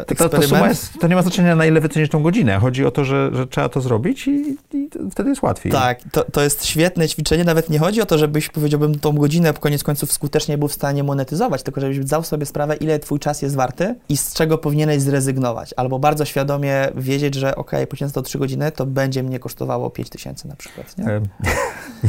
to, 0.06 0.14
to, 0.14 0.28
to, 0.28 0.66
jest, 0.66 0.98
to, 1.00 1.08
nie 1.08 1.14
ma 1.14 1.22
znaczenia, 1.22 1.56
na 1.56 1.66
ile 1.66 1.80
wycenisz 1.80 2.08
tą 2.08 2.22
godzinę. 2.22 2.58
Chodzi 2.58 2.84
o 2.84 2.90
to, 2.90 3.04
że, 3.04 3.30
że 3.32 3.46
trzeba 3.46 3.68
to 3.68 3.80
zrobić 3.80 4.28
i, 4.28 4.56
i 4.72 4.88
wtedy 5.10 5.28
jest 5.30 5.42
łatwiej. 5.42 5.72
Tak, 5.72 5.98
to, 6.12 6.24
to 6.24 6.42
jest 6.42 6.64
świetne 6.64 7.08
ćwiczenie. 7.08 7.44
Nawet 7.44 7.70
nie 7.70 7.78
chodzi 7.78 8.02
o 8.02 8.06
to, 8.06 8.18
żebyś, 8.18 8.48
powiedziałbym, 8.48 8.98
tą 8.98 9.12
godzinę 9.12 9.52
koniec 9.52 9.82
końców 9.82 10.12
skutecznie 10.12 10.58
był 10.58 10.68
w 10.68 10.72
stanie 10.72 11.04
monetyzować, 11.04 11.62
tylko 11.62 11.80
żebyś 11.80 11.96
zdał 11.96 12.22
sobie 12.22 12.46
sprawę, 12.46 12.76
ile 12.76 12.98
twój 12.98 13.18
czas 13.18 13.42
jest 13.42 13.56
warty 13.56 13.94
i 14.08 14.16
z 14.16 14.34
czego 14.34 14.58
powinieneś 14.58 15.02
zrezygnować. 15.02 15.74
Albo 15.76 15.98
bardzo 15.98 16.24
świadomie 16.24 16.88
wiedzieć, 16.94 17.34
że 17.34 17.56
ok, 17.56 17.70
poświęcę 17.90 18.14
to 18.14 18.22
3 18.22 18.38
godziny, 18.38 18.72
to 18.72 18.86
będzie 18.86 19.22
mnie 19.22 19.38
kosztowało 19.38 19.90
5 19.90 20.10
tysięcy 20.10 20.48
na 20.48 20.56
przykład. 20.56 20.98
Nie? 20.98 21.04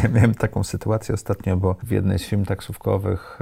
Ja 0.04 0.10
miałem 0.10 0.36
taką 0.36 0.64
sytuację 0.64 1.16
ostatnio, 1.16 1.58
bo 1.58 1.76
w 1.84 1.92
jednej 1.92 2.20
z 2.20 2.24
firm 2.24 2.46
taksówkowych 2.46 3.40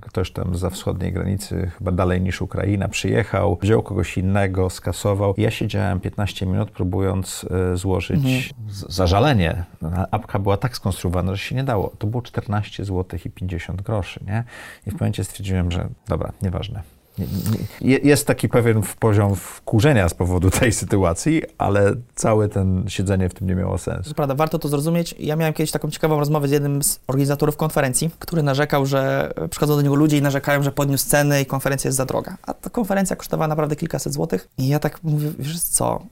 ktoś 0.00 0.30
tam 0.30 0.56
za 0.56 0.70
wschodniej 0.70 1.12
granicy, 1.12 1.70
chyba 1.78 1.92
dalej 1.92 2.20
niż 2.20 2.42
Ukraina, 2.42 2.88
przyjechał, 2.88 3.58
wziął 3.62 3.82
kogoś 3.82 4.18
innego, 4.18 4.70
skasował. 4.70 5.34
Ja 5.36 5.50
siedziałem 5.50 6.00
15 6.00 6.46
minut, 6.46 6.70
próbując 6.70 7.46
e, 7.72 7.76
złożyć 7.76 8.16
mhm. 8.16 8.42
zażalenie. 8.88 9.64
Apka 10.10 10.38
była 10.38 10.56
tak 10.56 10.76
skonstruowana, 10.76 11.34
że 11.34 11.38
się 11.38 11.54
nie 11.54 11.64
dało. 11.64 11.92
To 11.98 12.06
było 12.06 12.22
14 12.22 12.84
zł 12.84 13.18
i 13.24 13.30
50 13.30 13.82
groszy, 13.82 14.20
nie? 14.26 14.44
I 14.86 14.90
w 14.90 14.94
momencie 14.94 15.24
stwierdziłem, 15.24 15.70
że 15.70 15.88
dobra, 16.08 16.32
nieważne 16.42 16.93
jest 17.80 18.26
taki 18.26 18.48
pewien 18.48 18.82
poziom 18.98 19.36
wkurzenia 19.36 20.08
z 20.08 20.14
powodu 20.14 20.50
tej 20.50 20.72
sytuacji, 20.72 21.42
ale 21.58 21.94
całe 22.14 22.48
ten 22.48 22.84
siedzenie 22.88 23.28
w 23.28 23.34
tym 23.34 23.48
nie 23.48 23.54
miało 23.54 23.78
sensu. 23.78 24.08
To 24.08 24.14
prawda, 24.14 24.34
warto 24.34 24.58
to 24.58 24.68
zrozumieć. 24.68 25.14
Ja 25.18 25.36
miałem 25.36 25.54
kiedyś 25.54 25.70
taką 25.70 25.90
ciekawą 25.90 26.18
rozmowę 26.18 26.48
z 26.48 26.50
jednym 26.50 26.82
z 26.82 27.00
organizatorów 27.06 27.56
konferencji, 27.56 28.10
który 28.18 28.42
narzekał, 28.42 28.86
że 28.86 29.32
przychodzą 29.50 29.76
do 29.76 29.82
niego 29.82 29.94
ludzie 29.94 30.18
i 30.18 30.22
narzekają, 30.22 30.62
że 30.62 30.72
podniósł 30.72 31.08
ceny 31.08 31.42
i 31.42 31.46
konferencja 31.46 31.88
jest 31.88 31.96
za 31.96 32.04
droga. 32.04 32.36
A 32.42 32.54
ta 32.54 32.70
konferencja 32.70 33.16
kosztowała 33.16 33.48
naprawdę 33.48 33.76
kilkaset 33.76 34.12
złotych. 34.12 34.48
I 34.58 34.68
ja 34.68 34.78
tak 34.78 35.02
mówię, 35.02 35.30
wiesz 35.38 35.60
co, 35.60 36.02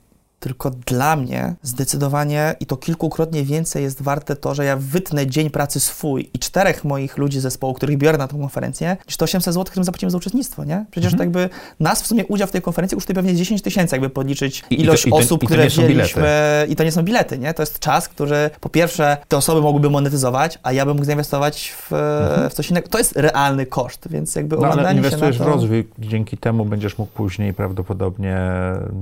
tylko 0.42 0.70
dla 0.70 1.16
mnie 1.16 1.54
zdecydowanie 1.62 2.54
i 2.60 2.66
to 2.66 2.76
kilkukrotnie 2.76 3.44
więcej 3.44 3.82
jest 3.82 4.02
warte 4.02 4.36
to, 4.36 4.54
że 4.54 4.64
ja 4.64 4.76
wytnę 4.76 5.26
dzień 5.26 5.50
pracy 5.50 5.80
swój 5.80 6.30
i 6.34 6.38
czterech 6.38 6.84
moich 6.84 7.18
ludzi 7.18 7.40
zespołu, 7.40 7.74
których 7.74 7.98
biorę 7.98 8.18
na 8.18 8.28
tę 8.28 8.38
konferencję, 8.38 8.96
niż 9.08 9.16
to 9.16 9.24
800 9.24 9.54
zł, 9.54 9.64
którym 9.64 9.84
zapłacimy 9.84 10.10
za 10.10 10.18
uczestnictwo, 10.18 10.64
nie? 10.64 10.84
Przecież 10.90 11.12
mhm. 11.12 11.32
to 11.32 11.40
jakby 11.40 11.54
nas 11.80 12.02
w 12.02 12.06
sumie 12.06 12.26
udział 12.26 12.48
w 12.48 12.50
tej 12.50 12.62
konferencji 12.62 12.96
kosztuje 12.96 13.14
pewnie 13.14 13.34
10 13.34 13.62
tysięcy, 13.62 13.94
jakby 13.94 14.10
podliczyć 14.10 14.64
ilość 14.70 15.06
I 15.06 15.10
to, 15.10 15.16
osób, 15.16 15.42
i 15.42 15.46
to, 15.46 15.46
które 15.46 15.66
wzięliśmy. 15.66 16.66
I 16.68 16.76
to 16.76 16.84
nie 16.84 16.92
są 16.92 17.02
bilety, 17.02 17.38
nie? 17.38 17.54
To 17.54 17.62
jest 17.62 17.78
czas, 17.78 18.08
który 18.08 18.50
po 18.60 18.68
pierwsze 18.68 19.16
te 19.28 19.36
osoby 19.36 19.60
mogłyby 19.60 19.90
monetyzować, 19.90 20.58
a 20.62 20.72
ja 20.72 20.86
bym 20.86 20.94
mógł 20.94 21.06
zainwestować 21.06 21.74
w, 21.76 21.92
mhm. 21.92 22.50
w 22.50 22.54
coś 22.54 22.70
innego. 22.70 22.88
To 22.88 22.98
jest 22.98 23.16
realny 23.16 23.66
koszt, 23.66 24.08
więc 24.10 24.34
jakby 24.34 24.56
no, 24.56 24.68
ale 24.68 24.94
inwestujesz 24.94 25.38
to... 25.38 25.44
w 25.44 25.46
rozwój, 25.46 25.88
dzięki 25.98 26.36
temu 26.36 26.64
będziesz 26.64 26.98
mógł 26.98 27.12
później 27.12 27.54
prawdopodobnie 27.54 28.36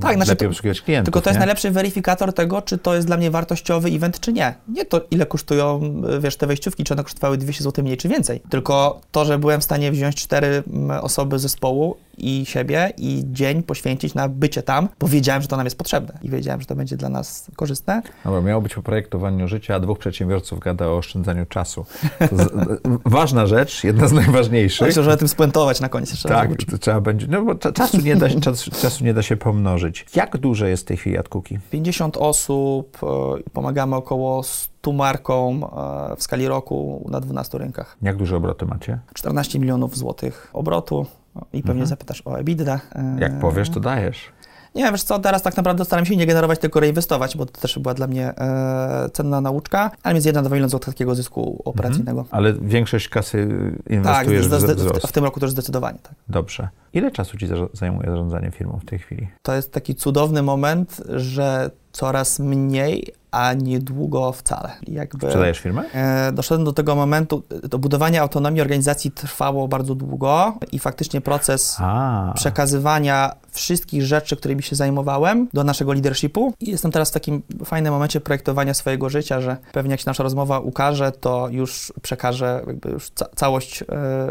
tak, 0.01 0.15
znaczy 0.15 0.31
lepiej 0.31 0.49
obsługiwać 0.49 0.81
klientów. 0.81 1.05
Tylko 1.05 1.21
to 1.21 1.30
to 1.31 1.33
jest 1.33 1.39
najlepszy 1.39 1.71
weryfikator 1.71 2.33
tego, 2.33 2.63
czy 2.63 2.79
to 2.79 2.95
jest 2.95 3.07
dla 3.07 3.17
mnie 3.17 3.31
wartościowy 3.31 3.89
event, 3.89 4.21
czy 4.21 4.33
nie. 4.33 4.55
Nie 4.69 4.85
to, 4.85 5.01
ile 5.11 5.27
kosztują, 5.27 5.81
wiesz, 6.21 6.37
te 6.37 6.47
wejściówki, 6.47 6.85
czy 6.85 6.95
one 6.95 7.05
kosztowały 7.05 7.39
200 7.39 7.65
zł 7.65 7.85
mniej, 7.85 7.97
czy 7.97 8.09
więcej. 8.09 8.41
Tylko 8.51 9.01
to, 9.13 9.25
że 9.25 9.39
byłem 9.39 9.61
w 9.61 9.65
stanie 9.65 9.93
wziąć 9.93 10.17
cztery 10.17 10.63
osoby 11.03 11.39
zespołu 11.39 11.97
i 12.21 12.47
siebie 12.47 12.93
i 12.99 13.25
dzień 13.27 13.63
poświęcić 13.63 14.15
na 14.15 14.29
bycie 14.29 14.63
tam, 14.63 14.89
bo 14.99 15.09
wiedziałem, 15.09 15.43
że 15.43 15.49
to 15.49 15.57
nam 15.57 15.67
jest 15.67 15.79
potrzebne 15.79 16.19
i 16.23 16.31
wiedziałem, 16.31 16.61
że 16.61 16.67
to 16.67 16.75
będzie 16.75 16.97
dla 16.97 17.09
nas 17.09 17.51
korzystne. 17.57 18.03
Dobra, 18.25 18.41
miało 18.41 18.63
być 18.63 18.79
o 18.79 18.83
projektowaniu 18.83 19.49
życia, 19.49 19.75
a 19.75 19.81
dwóch 19.81 19.99
przedsiębiorców 19.99 20.59
gada 20.59 20.87
o 20.87 20.97
oszczędzaniu 20.97 21.47
czasu. 21.47 21.85
Z, 22.33 22.53
ważna 23.05 23.47
rzecz, 23.47 23.85
jedna 23.85 24.09
z 24.09 24.13
najważniejszych. 24.13 24.87
Myślę, 24.87 25.03
że 25.03 25.17
tym 25.17 25.29
spuentować 25.29 25.81
na 25.81 25.89
koniec 25.89 26.11
jeszcze. 26.11 26.29
Tak, 26.29 26.51
trzeba 26.81 27.01
będzie, 27.01 27.27
no 27.27 27.45
bo 27.45 27.55
czasu 27.55 28.01
nie, 28.01 28.17
da, 28.17 28.29
czas, 28.41 28.65
czasu 28.65 29.05
nie 29.05 29.15
da 29.15 29.23
się 29.23 29.37
pomnożyć. 29.37 30.07
Jak 30.15 30.37
duże 30.37 30.71
jest 30.71 30.83
w 30.83 30.87
tej 30.87 30.97
chwili 30.97 31.19
Adkuki? 31.19 31.59
50 31.71 32.17
osób, 32.17 32.99
e, 33.03 33.07
pomagamy 33.53 33.97
około 33.97 34.43
100 34.43 34.93
markom 34.93 35.65
e, 35.65 36.17
w 36.17 36.23
skali 36.23 36.49
roku 36.49 37.07
na 37.11 37.21
12 37.21 37.59
rynkach. 37.59 37.97
Jak 38.03 38.17
duże 38.17 38.37
obroty 38.37 38.67
macie? 38.67 38.99
14 39.15 39.59
milionów 39.59 39.99
złotych 39.99 40.51
obrotu 40.53 41.07
i 41.53 41.63
pewnie 41.63 41.83
mhm. 41.83 41.87
zapytasz 41.87 42.23
o 42.25 42.39
EBITDA. 42.39 42.81
Jak 43.19 43.39
powiesz, 43.39 43.71
to 43.71 43.81
dajesz. 43.81 44.33
Nie, 44.75 44.93
wiesz 44.93 45.03
co, 45.03 45.19
teraz 45.19 45.43
tak 45.43 45.57
naprawdę 45.57 45.85
staram 45.85 46.07
się 46.07 46.17
nie 46.17 46.27
generować, 46.27 46.59
tylko 46.59 46.81
reinwestować, 46.81 47.37
bo 47.37 47.47
to 47.47 47.61
też 47.61 47.79
była 47.79 47.95
dla 47.95 48.07
mnie 48.07 48.39
e, 48.39 49.11
cenna 49.13 49.41
nauczka, 49.41 49.91
ale 50.03 50.15
między 50.15 50.29
1 50.29 50.45
a 50.45 50.49
2 50.49 50.55
miliony 50.55 50.71
złotych 50.71 50.95
takiego 50.95 51.15
zysku 51.15 51.63
operacyjnego. 51.65 52.21
Mhm. 52.21 52.39
Ale 52.39 52.53
większość 52.53 53.09
kasy 53.09 53.49
inwestujesz 53.91 54.49
tak, 54.49 54.61
w 54.61 54.65
wzrost? 54.65 55.07
w 55.07 55.13
tym 55.13 55.25
roku 55.25 55.41
też 55.41 55.51
zdecydowanie, 55.51 55.99
tak. 56.03 56.13
Dobrze. 56.29 56.69
Ile 56.93 57.11
czasu 57.11 57.39
Ci 57.39 57.47
zajmuje 57.73 58.11
zarządzanie 58.11 58.51
firmą 58.51 58.79
w 58.83 58.85
tej 58.85 58.99
chwili? 58.99 59.29
To 59.43 59.55
jest 59.55 59.73
taki 59.73 59.95
cudowny 59.95 60.43
moment, 60.43 61.03
że 61.09 61.71
coraz 61.93 62.39
mniej, 62.39 63.07
a 63.31 63.53
niedługo 63.55 64.33
wcale. 64.33 64.71
Jakby, 64.89 65.27
Sprzedajesz 65.27 65.59
firmę? 65.59 65.83
E, 65.95 66.33
doszedłem 66.33 66.65
do 66.65 66.73
tego 66.73 66.95
momentu, 66.95 67.43
to 67.71 67.79
budowanie 67.79 68.21
autonomii 68.23 68.61
organizacji 68.61 69.11
trwało 69.11 69.69
bardzo 69.69 69.95
długo 69.95 70.55
i 70.73 70.79
faktycznie 70.79 71.21
proces 71.21 71.77
a. 71.81 72.33
przekazywania 72.37 73.33
wszystkich 73.53 74.03
rzeczy, 74.03 74.37
którymi 74.37 74.63
się 74.63 74.77
zajmowałem 74.77 75.49
do 75.53 75.65
naszego 75.65 75.93
leadershipu 75.93 76.55
i 76.61 76.71
jestem 76.71 76.91
teraz 76.91 77.11
w 77.11 77.13
takim 77.13 77.43
fajnym 77.65 77.93
momencie 77.93 78.21
projektowania 78.21 78.75
swojego 78.75 79.09
życia, 79.09 79.41
że 79.41 79.57
pewnie 79.73 79.91
jak 79.91 80.01
się 80.01 80.05
nasza 80.07 80.23
rozmowa 80.23 80.59
ukaże, 80.59 81.13
to 81.13 81.49
już 81.51 81.93
przekażę 82.03 82.63
już 82.93 83.11
ca 83.11 83.27
całość 83.37 83.83
e, 83.83 83.87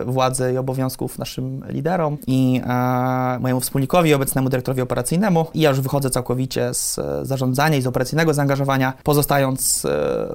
władzy 0.06 0.52
i 0.54 0.58
obowiązków 0.58 1.20
naszym 1.20 1.64
liderom 1.70 2.18
i 2.28 2.62
e, 2.66 3.40
mojemu 3.40 3.60
wspólnikowi, 3.60 4.14
obecnemu 4.14 4.50
dyrektorowi 4.50 4.82
operacyjnemu 4.82 5.46
i 5.54 5.60
ja 5.60 5.70
już 5.70 5.82
wychodzę 5.82 6.10
całkowicie 6.10 6.74
z 6.74 7.00
zarządzania 7.24 7.78
i 7.78 7.82
z 7.82 7.88
operacyjnego 7.88 8.34
zaangażowania 8.34 8.89
pozostając 9.04 9.86
e, 9.86 9.90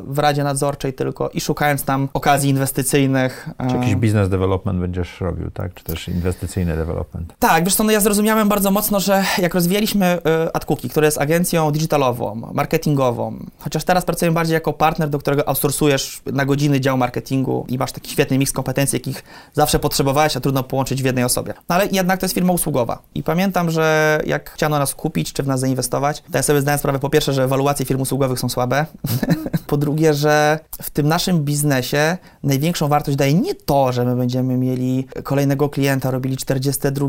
w 0.07 0.19
Radzie 0.19 0.45
Nadzorczej 0.45 0.93
tylko 0.93 1.29
i 1.29 1.40
szukając 1.40 1.85
tam 1.85 2.09
okazji 2.14 2.51
inwestycyjnych. 2.51 3.49
Czy 3.71 3.77
jakiś 3.77 3.95
business 3.95 4.29
development 4.29 4.81
będziesz 4.81 5.21
robił, 5.21 5.51
tak? 5.51 5.75
Czy 5.75 5.85
też 5.85 6.09
inwestycyjny 6.09 6.77
development? 6.77 7.35
Tak, 7.38 7.64
wiesz 7.64 7.75
co, 7.75 7.85
no 7.85 7.93
ja 7.93 8.01
zrozumiałem 8.01 8.49
bardzo 8.49 8.71
mocno, 8.71 9.01
że 9.01 9.25
jak 9.38 9.55
rozwijaliśmy 9.55 10.19
AdCookie, 10.53 10.88
które 10.88 11.07
jest 11.07 11.21
agencją 11.21 11.71
digitalową, 11.73 12.51
marketingową, 12.53 13.37
chociaż 13.59 13.85
teraz 13.85 14.05
pracujemy 14.05 14.35
bardziej 14.35 14.55
jako 14.55 14.73
partner, 14.73 15.11
do 15.11 15.19
którego 15.19 15.49
outsourcujesz 15.49 16.23
na 16.33 16.45
godziny 16.45 16.81
dział 16.81 16.97
marketingu 16.99 17.67
i 17.69 17.79
masz 17.79 17.93
taki 17.93 18.11
świetny 18.11 18.38
miks 18.38 18.53
kompetencji, 18.53 18.97
jakich 18.97 19.25
zawsze 19.53 19.79
potrzebowałeś, 19.79 20.37
a 20.37 20.40
trudno 20.40 20.62
połączyć 20.62 21.03
w 21.03 21.05
jednej 21.05 21.25
osobie. 21.25 21.55
No 21.69 21.75
ale 21.75 21.87
jednak 21.93 22.21
to 22.21 22.25
jest 22.25 22.35
firma 22.35 22.53
usługowa. 22.53 23.03
I 23.14 23.23
pamiętam, 23.23 23.71
że 23.71 24.21
jak 24.27 24.51
chciano 24.51 24.79
nas 24.79 24.95
kupić, 24.95 25.33
czy 25.33 25.43
w 25.43 25.47
nas 25.47 25.61
zainwestować, 25.61 26.23
to 26.33 26.38
ja 26.38 26.43
sobie 26.43 26.61
zdałem 26.61 26.79
sprawę 26.79 26.99
po 26.99 27.11
pierwsze, 27.11 27.33
że 27.33 27.45
ewaluacje 27.45 27.87
firm 27.87 28.01
usługowych 28.01 28.38
są 28.38 28.44
słabe, 28.49 28.87
po 29.67 29.77
drugie, 29.77 30.15
że 30.15 30.59
w 30.83 30.91
tym 30.91 31.09
naszym 31.09 31.45
biznesie 31.45 32.17
największą 32.43 32.89
wartość 32.89 33.17
daje 33.17 33.35
nie 33.35 33.55
to, 33.55 33.93
że 33.93 34.05
my 34.05 34.17
będziemy 34.17 34.57
mieli 34.57 35.07
kolejnego 35.23 35.69
klienta, 35.69 36.11
robili 36.11 36.37
42 36.37 37.09